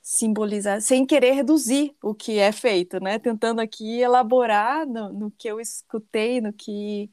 simbolizar, 0.00 0.80
sem 0.80 1.04
querer 1.04 1.32
reduzir 1.32 1.94
o 2.02 2.14
que 2.14 2.38
é 2.38 2.50
feito, 2.50 2.98
né, 2.98 3.18
tentando 3.18 3.60
aqui 3.60 4.00
elaborar 4.00 4.86
no, 4.86 5.12
no 5.12 5.30
que 5.30 5.48
eu 5.48 5.60
escutei, 5.60 6.40
no 6.40 6.50
que 6.50 7.10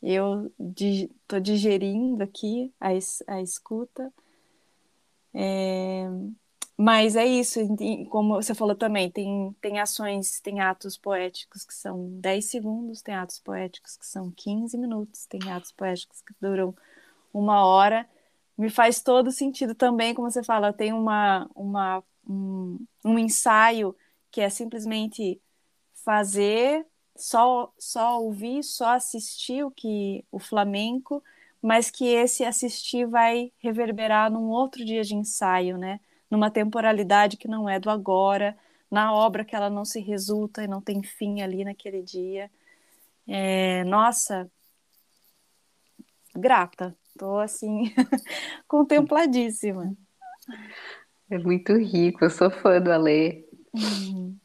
eu 0.00 0.52
estou 0.60 1.40
digerindo 1.40 2.22
aqui 2.22 2.72
a, 2.78 2.90
a 3.26 3.42
escuta. 3.42 4.12
É, 5.34 6.08
mas 6.78 7.16
é 7.16 7.24
isso, 7.24 7.58
como 8.10 8.34
você 8.34 8.54
falou 8.54 8.74
também, 8.76 9.10
tem, 9.10 9.54
tem 9.62 9.80
ações, 9.80 10.40
tem 10.40 10.60
atos 10.60 10.98
poéticos 10.98 11.64
que 11.64 11.72
são 11.72 12.20
10 12.20 12.44
segundos, 12.50 13.00
tem 13.00 13.14
atos 13.14 13.38
poéticos 13.38 13.96
que 13.96 14.04
são 14.06 14.30
15 14.30 14.76
minutos, 14.76 15.24
tem 15.26 15.40
atos 15.50 15.72
poéticos 15.72 16.20
que 16.20 16.34
duram 16.40 16.74
uma 17.32 17.64
hora. 17.64 18.06
Me 18.58 18.70
faz 18.70 19.02
todo 19.02 19.32
sentido 19.32 19.74
também, 19.74 20.14
como 20.14 20.30
você 20.30 20.42
fala, 20.42 20.72
tem 20.72 20.92
uma, 20.92 21.48
uma, 21.54 22.04
um, 22.28 22.78
um 23.04 23.18
ensaio 23.18 23.96
que 24.30 24.40
é 24.42 24.50
simplesmente 24.50 25.40
fazer, 26.04 26.86
só, 27.16 27.72
só 27.78 28.22
ouvir, 28.22 28.62
só 28.62 28.94
assistir 28.94 29.64
o 29.64 29.70
que 29.70 30.24
o 30.30 30.38
flamenco, 30.38 31.22
mas 31.62 31.90
que 31.90 32.06
esse 32.06 32.44
assistir 32.44 33.06
vai 33.06 33.50
reverberar 33.58 34.30
num 34.30 34.50
outro 34.50 34.84
dia 34.84 35.02
de 35.02 35.14
ensaio, 35.14 35.78
né? 35.78 36.00
Numa 36.30 36.50
temporalidade 36.50 37.36
que 37.36 37.48
não 37.48 37.68
é 37.68 37.78
do 37.78 37.90
agora, 37.90 38.56
na 38.90 39.12
obra 39.12 39.44
que 39.44 39.54
ela 39.54 39.70
não 39.70 39.84
se 39.84 40.00
resulta 40.00 40.62
e 40.62 40.68
não 40.68 40.80
tem 40.80 41.02
fim 41.02 41.42
ali 41.42 41.64
naquele 41.64 42.02
dia. 42.02 42.50
É, 43.26 43.84
nossa, 43.84 44.50
grata, 46.34 46.96
estou 47.08 47.38
assim, 47.38 47.92
contempladíssima. 48.68 49.96
É 51.28 51.38
muito 51.38 51.74
rico, 51.74 52.24
eu 52.24 52.30
sou 52.30 52.50
fã 52.50 52.80
do 52.80 52.92
Alê. 52.92 53.44
Uhum. 53.74 54.36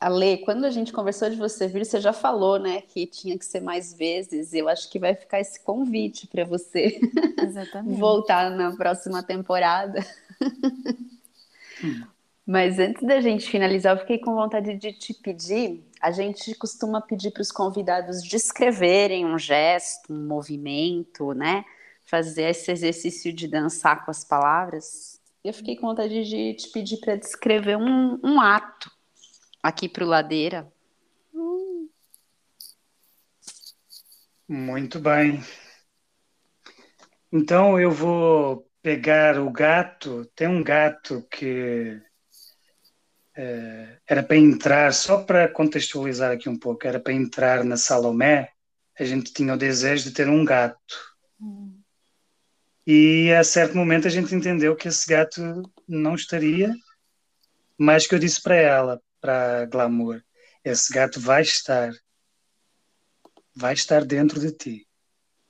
Ale, 0.00 0.38
quando 0.38 0.64
a 0.64 0.70
gente 0.70 0.94
conversou 0.94 1.28
de 1.28 1.36
você 1.36 1.68
vir, 1.68 1.84
você 1.84 2.00
já 2.00 2.14
falou, 2.14 2.58
né, 2.58 2.80
que 2.80 3.06
tinha 3.06 3.38
que 3.38 3.44
ser 3.44 3.60
mais 3.60 3.92
vezes. 3.92 4.54
Eu 4.54 4.66
acho 4.66 4.90
que 4.90 4.98
vai 4.98 5.14
ficar 5.14 5.40
esse 5.40 5.62
convite 5.62 6.26
para 6.26 6.42
você 6.42 6.98
voltar 7.84 8.50
na 8.50 8.74
próxima 8.74 9.22
temporada. 9.22 10.00
Mas 12.46 12.78
antes 12.78 13.02
da 13.06 13.20
gente 13.20 13.48
finalizar, 13.48 13.94
eu 13.94 14.00
fiquei 14.00 14.18
com 14.18 14.34
vontade 14.34 14.74
de 14.76 14.92
te 14.92 15.14
pedir. 15.14 15.84
A 16.00 16.10
gente 16.10 16.54
costuma 16.54 17.00
pedir 17.00 17.30
para 17.30 17.42
os 17.42 17.52
convidados 17.52 18.22
descreverem 18.22 19.24
um 19.24 19.38
gesto, 19.38 20.12
um 20.12 20.26
movimento, 20.26 21.32
né? 21.32 21.64
Fazer 22.04 22.50
esse 22.50 22.72
exercício 22.72 23.32
de 23.32 23.46
dançar 23.46 24.04
com 24.04 24.10
as 24.10 24.24
palavras. 24.24 25.20
Eu 25.44 25.52
fiquei 25.52 25.76
com 25.76 25.86
vontade 25.86 26.24
de 26.24 26.54
te 26.54 26.68
pedir 26.70 26.98
para 26.98 27.16
descrever 27.16 27.76
um, 27.76 28.18
um 28.22 28.40
ato 28.40 28.90
aqui 29.62 29.88
para 29.88 30.04
o 30.04 30.08
Ladeira. 30.08 30.70
Muito 34.48 34.98
bem. 34.98 35.40
Então 37.32 37.78
eu 37.78 37.92
vou 37.92 38.69
pegar 38.82 39.38
o 39.38 39.50
gato, 39.50 40.24
tem 40.34 40.48
um 40.48 40.62
gato 40.62 41.26
que 41.30 42.00
uh, 43.36 44.00
era 44.06 44.22
para 44.22 44.36
entrar, 44.36 44.92
só 44.92 45.22
para 45.22 45.48
contextualizar 45.48 46.32
aqui 46.32 46.48
um 46.48 46.58
pouco, 46.58 46.86
era 46.86 46.98
para 46.98 47.12
entrar 47.12 47.64
na 47.64 47.76
Salomé, 47.76 48.50
a 48.98 49.04
gente 49.04 49.32
tinha 49.32 49.54
o 49.54 49.58
desejo 49.58 50.04
de 50.04 50.12
ter 50.12 50.28
um 50.28 50.44
gato. 50.44 51.16
Hum. 51.40 51.80
E 52.86 53.32
a 53.32 53.44
certo 53.44 53.76
momento 53.76 54.06
a 54.06 54.10
gente 54.10 54.34
entendeu 54.34 54.74
que 54.74 54.88
esse 54.88 55.06
gato 55.08 55.40
não 55.86 56.14
estaria, 56.14 56.74
mas 57.78 58.06
que 58.06 58.14
eu 58.14 58.18
disse 58.18 58.42
para 58.42 58.56
ela, 58.56 59.00
para 59.20 59.66
Glamour, 59.66 60.22
esse 60.64 60.92
gato 60.92 61.20
vai 61.20 61.42
estar, 61.42 61.92
vai 63.54 63.74
estar 63.74 64.04
dentro 64.04 64.40
de 64.40 64.52
ti, 64.52 64.86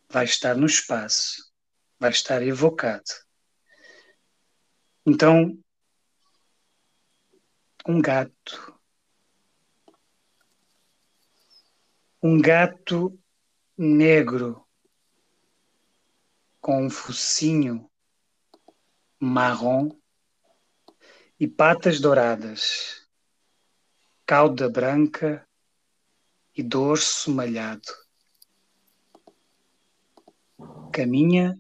vai 0.09 0.25
estar 0.25 0.57
no 0.57 0.67
espaço 0.67 1.50
vai 2.01 2.11
estar 2.11 2.43
evocado. 2.43 3.05
Então, 5.07 5.63
um 7.87 8.01
gato. 8.01 8.81
Um 12.23 12.41
gato 12.41 13.19
negro 13.77 14.67
com 16.61 16.87
um 16.87 16.91
focinho 16.91 17.91
marrom 19.19 19.91
e 21.39 21.49
patas 21.49 22.01
douradas, 22.01 23.07
cauda 24.27 24.69
branca 24.69 25.47
e 26.55 26.63
dorso 26.63 27.31
malhado. 27.31 27.89
Caminha 30.93 31.59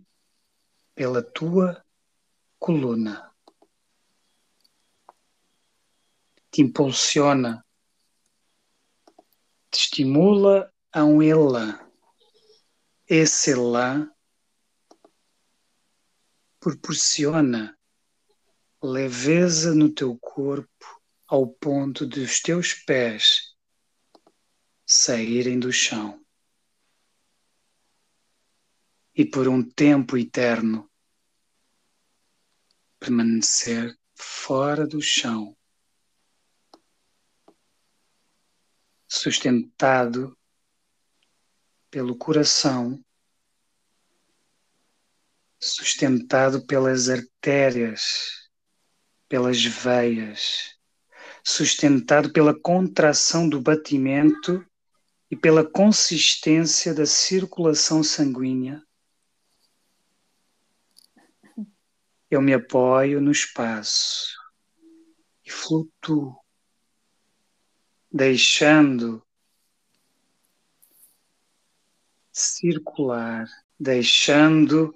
pela 1.00 1.22
tua 1.22 1.82
coluna. 2.58 3.34
Te 6.50 6.60
impulsiona, 6.60 7.64
te 9.70 9.78
estimula 9.78 10.70
a 10.92 11.02
um 11.02 11.22
elan. 11.22 11.72
Esse 13.08 13.52
elan 13.52 14.12
proporciona 16.58 17.74
leveza 18.82 19.74
no 19.74 19.88
teu 19.88 20.18
corpo 20.18 21.00
ao 21.26 21.48
ponto 21.48 22.06
de 22.06 22.20
os 22.20 22.42
teus 22.42 22.74
pés 22.74 23.56
saírem 24.84 25.58
do 25.58 25.72
chão. 25.72 26.20
e 29.20 29.24
por 29.24 29.48
um 29.48 29.62
tempo 29.62 30.16
eterno 30.16 30.89
permanecer 33.00 33.98
fora 34.14 34.86
do 34.86 35.00
chão, 35.00 35.56
sustentado 39.08 40.38
pelo 41.90 42.16
coração, 42.16 43.02
sustentado 45.58 46.64
pelas 46.66 47.08
artérias, 47.08 48.48
pelas 49.28 49.64
veias, 49.64 50.78
sustentado 51.42 52.32
pela 52.32 52.58
contração 52.58 53.48
do 53.48 53.60
batimento 53.60 54.64
e 55.30 55.36
pela 55.36 55.64
consistência 55.68 56.92
da 56.92 57.06
circulação 57.06 58.02
sanguínea. 58.02 58.82
Eu 62.30 62.40
me 62.40 62.54
apoio 62.54 63.20
no 63.20 63.32
espaço 63.32 64.38
e 65.44 65.50
flutuo, 65.50 66.36
deixando 68.12 69.20
circular, 72.32 73.48
deixando 73.78 74.94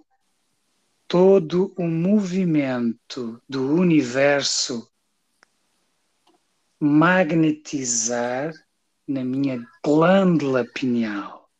todo 1.09 1.75
o 1.77 1.83
movimento 1.89 3.43
do 3.49 3.75
universo 3.75 4.89
magnetizar 6.79 8.53
na 9.09 9.25
minha 9.25 9.67
glândula 9.85 10.65
pineal, 10.65 11.51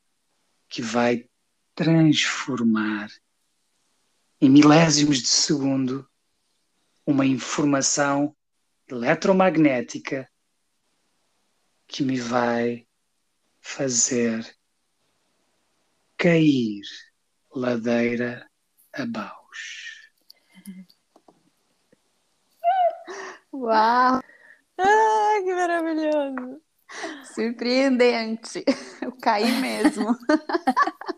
que 0.69 0.81
vai 0.81 1.29
transformar 1.75 3.11
em 4.45 4.51
milésimos 4.51 5.23
de 5.23 5.29
segundo 5.29 6.07
uma 7.07 7.25
informação 7.25 8.37
eletromagnética 8.87 10.31
que 11.87 12.03
me 12.03 12.21
vai 12.21 12.87
fazer 13.63 14.55
cair 16.19 16.83
ladeira 17.55 18.47
abaixo. 18.93 20.13
Uau! 23.51 24.21
Ah, 24.77 25.41
que 25.43 25.55
maravilhoso! 25.55 26.61
Surpreendente. 27.35 28.63
Eu 29.01 29.17
caí 29.23 29.51
mesmo. 29.63 30.15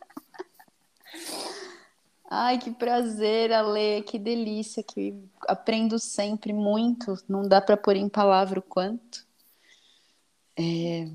Ai, 2.28 2.58
que 2.58 2.72
prazer, 2.72 3.52
Ale, 3.52 4.02
que 4.02 4.18
delícia, 4.18 4.82
que 4.82 5.14
aprendo 5.46 5.98
sempre 5.98 6.52
muito, 6.52 7.14
não 7.28 7.46
dá 7.46 7.60
para 7.60 7.76
pôr 7.76 7.94
em 7.94 8.08
palavra 8.08 8.58
o 8.58 8.62
quanto. 8.62 9.24
É, 10.58 11.08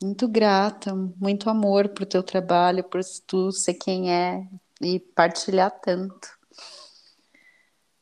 muito 0.00 0.28
grata, 0.28 0.94
muito 0.94 1.50
amor 1.50 1.88
pro 1.88 2.06
teu 2.06 2.22
trabalho, 2.22 2.84
por 2.84 3.00
tu 3.26 3.50
ser 3.50 3.74
quem 3.74 4.12
é 4.12 4.46
e 4.80 5.00
partilhar 5.00 5.70
tanto. 5.80 6.28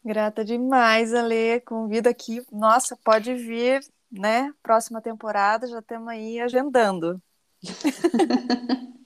Grata 0.04 0.44
demais, 0.44 1.14
Ale, 1.14 1.60
convida 1.60 2.10
aqui. 2.10 2.44
Nossa, 2.52 2.96
pode 3.02 3.34
vir, 3.34 3.80
né? 4.10 4.52
Próxima 4.62 5.00
temporada, 5.00 5.66
já 5.66 5.78
estamos 5.78 6.08
aí 6.08 6.40
agendando. 6.40 7.22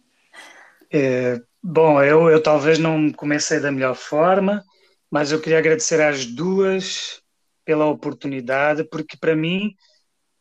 É, 0.89 1.43
bom, 1.69 2.01
eu, 2.01 2.31
eu 2.31 2.41
talvez 2.41 2.79
não 2.79 3.11
comecei 3.13 3.59
da 3.59 3.73
melhor 3.73 3.97
forma, 3.97 4.65
mas 5.11 5.33
eu 5.33 5.41
queria 5.41 5.59
agradecer 5.59 6.01
às 6.01 6.25
duas 6.25 7.21
pela 7.65 7.87
oportunidade, 7.87 8.85
porque 8.85 9.17
para 9.17 9.35
mim 9.35 9.75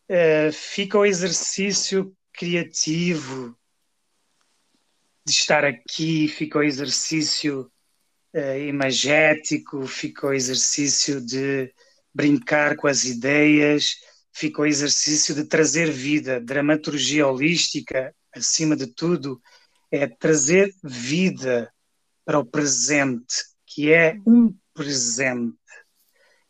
é, 0.07 0.51
fica 0.51 0.99
o 0.99 1.05
exercício 1.05 2.15
criativo 2.31 3.57
de 5.25 5.31
estar 5.31 5.65
aqui, 5.65 6.27
fica 6.27 6.59
o 6.59 6.63
exercício 6.63 7.71
uh, 8.35 8.59
imagético, 8.59 9.87
fica 9.87 10.27
o 10.27 10.33
exercício 10.33 11.19
de 11.19 11.73
brincar 12.13 12.75
com 12.75 12.87
as 12.87 13.03
ideias, 13.03 13.95
fica 14.31 14.61
o 14.61 14.65
exercício 14.67 15.33
de 15.33 15.45
trazer 15.45 15.89
vida, 15.89 16.39
dramaturgia 16.39 17.27
holística, 17.27 18.13
acima 18.31 18.75
de 18.75 18.85
tudo, 18.85 19.41
é 19.95 20.07
trazer 20.07 20.73
vida 20.83 21.71
para 22.25 22.39
o 22.39 22.45
presente, 22.45 23.43
que 23.65 23.91
é 23.91 24.17
um 24.25 24.53
presente. 24.73 25.55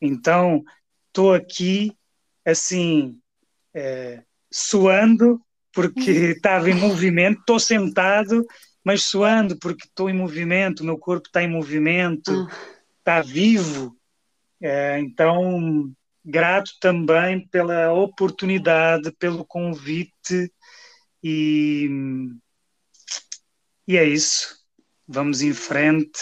Então, 0.01 0.63
estou 1.07 1.33
aqui, 1.33 1.91
assim, 2.45 3.19
é, 3.73 4.23
suando, 4.51 5.41
porque 5.73 6.11
estava 6.35 6.69
em 6.69 6.75
movimento, 6.75 7.39
estou 7.39 7.59
sentado, 7.59 8.45
mas 8.83 9.03
suando, 9.03 9.57
porque 9.59 9.85
estou 9.85 10.09
em 10.09 10.13
movimento, 10.13 10.81
o 10.81 10.85
meu 10.85 10.97
corpo 10.97 11.27
está 11.27 11.43
em 11.43 11.49
movimento, 11.49 12.47
está 12.99 13.21
vivo. 13.21 13.95
É, 14.61 14.99
então, 14.99 15.91
grato 16.23 16.71
também 16.79 17.47
pela 17.47 17.93
oportunidade, 17.93 19.11
pelo 19.19 19.45
convite 19.45 20.51
e 21.21 21.89
e 23.87 23.97
é 23.97 24.03
isso. 24.03 24.57
Vamos 25.07 25.41
em 25.41 25.53
frente. 25.53 26.19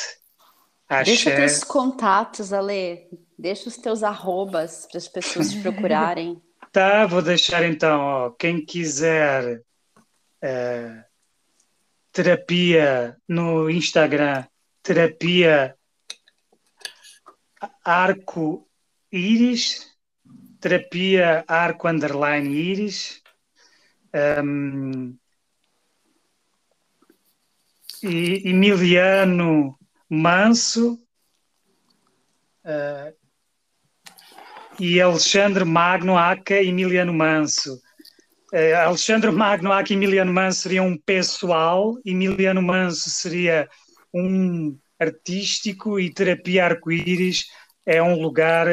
Axé. 0.88 1.12
Deixa 1.12 1.36
teus 1.36 1.64
contatos, 1.64 2.52
Ale. 2.52 3.10
Deixa 3.38 3.70
os 3.70 3.78
teus 3.78 4.04
arrobas 4.04 4.86
para 4.90 4.98
as 4.98 5.08
pessoas 5.08 5.52
te 5.52 5.62
procurarem. 5.62 6.42
tá, 6.72 7.06
vou 7.06 7.22
deixar 7.22 7.64
então. 7.64 8.02
Ó, 8.02 8.30
quem 8.32 8.64
quiser 8.64 9.60
uh, 10.44 11.04
terapia 12.12 13.18
no 13.28 13.70
Instagram, 13.70 14.46
terapia 14.82 15.76
arco 17.84 18.68
íris, 19.12 19.90
terapia 20.60 21.44
arco 21.48 21.88
underline 21.88 22.50
íris. 22.50 23.22
Um, 24.44 25.18
e 28.04 28.50
Emiliano 28.50 29.78
Manso 30.10 31.00
uh, 32.66 33.14
e 34.80 35.00
Alexandre 35.00 35.64
Magno 35.64 36.18
Aca 36.18 36.62
Emiliano 36.62 37.14
Manso. 37.14 37.82
Uh, 38.52 38.76
Alexandre 38.86 39.32
Magno 39.32 39.72
Aca 39.72 39.94
e 39.94 39.96
Emiliano 39.96 40.34
Manso 40.34 40.62
seriam 40.62 40.88
um 40.88 40.98
pessoal, 40.98 41.98
Emiliano 42.06 42.62
Manso 42.62 43.10
seria 43.10 43.70
um 44.14 44.78
artístico 45.00 46.00
e 46.00 46.14
Terapia 46.14 46.66
Arco-Íris 46.66 47.48
é 47.86 48.02
um 48.02 48.22
lugar 48.22 48.68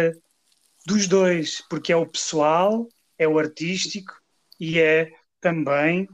dos 0.87 1.07
dois, 1.07 1.63
porque 1.69 1.93
é 1.93 1.97
o 1.97 2.07
pessoal, 2.07 2.87
é 3.19 3.27
o 3.27 3.39
artístico 3.39 4.13
e 4.59 4.79
é 4.79 5.11
também 5.41 6.09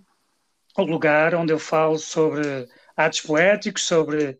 o 0.77 0.83
lugar 0.83 1.35
onde 1.35 1.53
eu 1.53 1.59
falo 1.59 1.99
sobre 1.99 2.69
atos 2.97 3.21
poéticos, 3.21 3.83
sobre 3.83 4.39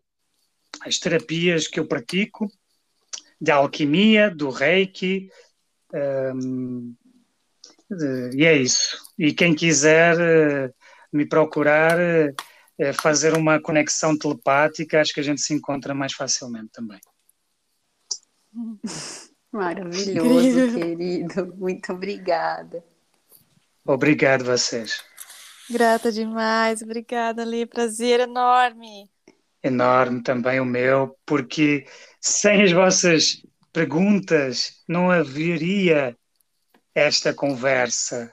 as 0.81 0.97
terapias 0.97 1.67
que 1.67 1.79
eu 1.79 1.87
pratico, 1.87 2.51
de 3.39 3.51
alquimia, 3.51 4.29
do 4.29 4.49
reiki, 4.49 5.29
um, 5.93 6.95
de, 7.89 8.31
e 8.35 8.45
é 8.45 8.55
isso. 8.55 8.97
E 9.17 9.33
quem 9.33 9.55
quiser 9.55 10.15
uh, 10.17 10.73
me 11.11 11.25
procurar, 11.25 11.97
uh, 11.97 12.93
fazer 13.01 13.33
uma 13.35 13.61
conexão 13.61 14.17
telepática, 14.17 14.99
acho 15.01 15.13
que 15.13 15.19
a 15.19 15.23
gente 15.23 15.41
se 15.41 15.53
encontra 15.53 15.93
mais 15.93 16.13
facilmente 16.13 16.69
também. 16.71 16.99
Maravilhoso, 19.51 20.77
querido. 20.77 21.55
Muito 21.55 21.93
obrigada. 21.93 22.83
Obrigado 23.85 24.43
vocês. 24.43 25.06
Grata 25.69 26.11
demais, 26.11 26.81
obrigada, 26.81 27.43
Lê. 27.43 27.65
Prazer 27.65 28.21
enorme. 28.21 29.09
Enorme 29.61 30.23
também 30.23 30.59
o 30.59 30.65
meu, 30.65 31.17
porque 31.25 31.85
sem 32.21 32.63
as 32.63 32.71
vossas 32.71 33.41
perguntas 33.73 34.81
não 34.87 35.11
haveria 35.11 36.15
esta 36.95 37.33
conversa. 37.33 38.31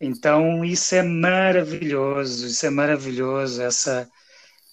Então, 0.00 0.64
isso 0.64 0.94
é 0.94 1.02
maravilhoso, 1.02 2.46
isso 2.46 2.64
é 2.66 2.70
maravilhoso, 2.70 3.62
essa, 3.62 4.08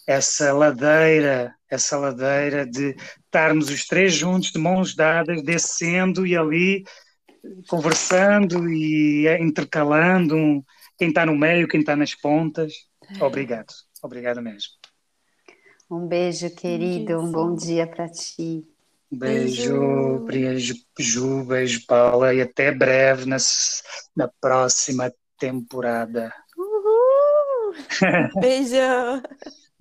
essa 0.08 0.54
ladeira, 0.54 1.54
essa 1.70 1.98
ladeira 1.98 2.66
de 2.66 2.96
estarmos 3.26 3.70
os 3.70 3.86
três 3.86 4.14
juntos, 4.14 4.52
de 4.52 4.60
mãos 4.60 4.96
dadas, 4.96 5.44
descendo 5.44 6.26
e 6.26 6.36
ali 6.36 6.84
conversando 7.68 8.70
e 8.70 9.28
intercalando 9.40 10.36
um, 10.36 10.64
quem 11.00 11.08
está 11.08 11.26
no 11.26 11.36
meio, 11.36 11.68
quem 11.68 11.80
está 11.80 11.96
nas 11.96 12.14
pontas. 12.14 12.74
Obrigado, 13.22 13.74
obrigado 14.04 14.42
mesmo. 14.42 14.74
Um 15.90 16.06
beijo, 16.06 16.54
querido. 16.54 17.20
Um 17.20 17.32
bom 17.32 17.56
dia 17.56 17.88
para 17.88 18.10
ti. 18.10 18.68
Beijo, 19.10 20.20
beijo, 20.28 20.76
Ju, 21.00 21.44
beijo, 21.46 21.84
Paula, 21.88 22.32
e 22.32 22.42
até 22.42 22.72
breve 22.72 23.26
na, 23.26 23.38
na 24.16 24.30
próxima 24.40 25.12
temporada. 25.40 26.32
Uhul! 26.56 27.74
Beijo! 28.40 29.24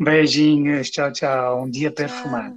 Beijinhos, 0.00 0.88
tchau, 0.90 1.12
tchau. 1.12 1.64
Um 1.64 1.70
dia 1.70 1.90
perfumado. 1.90 2.56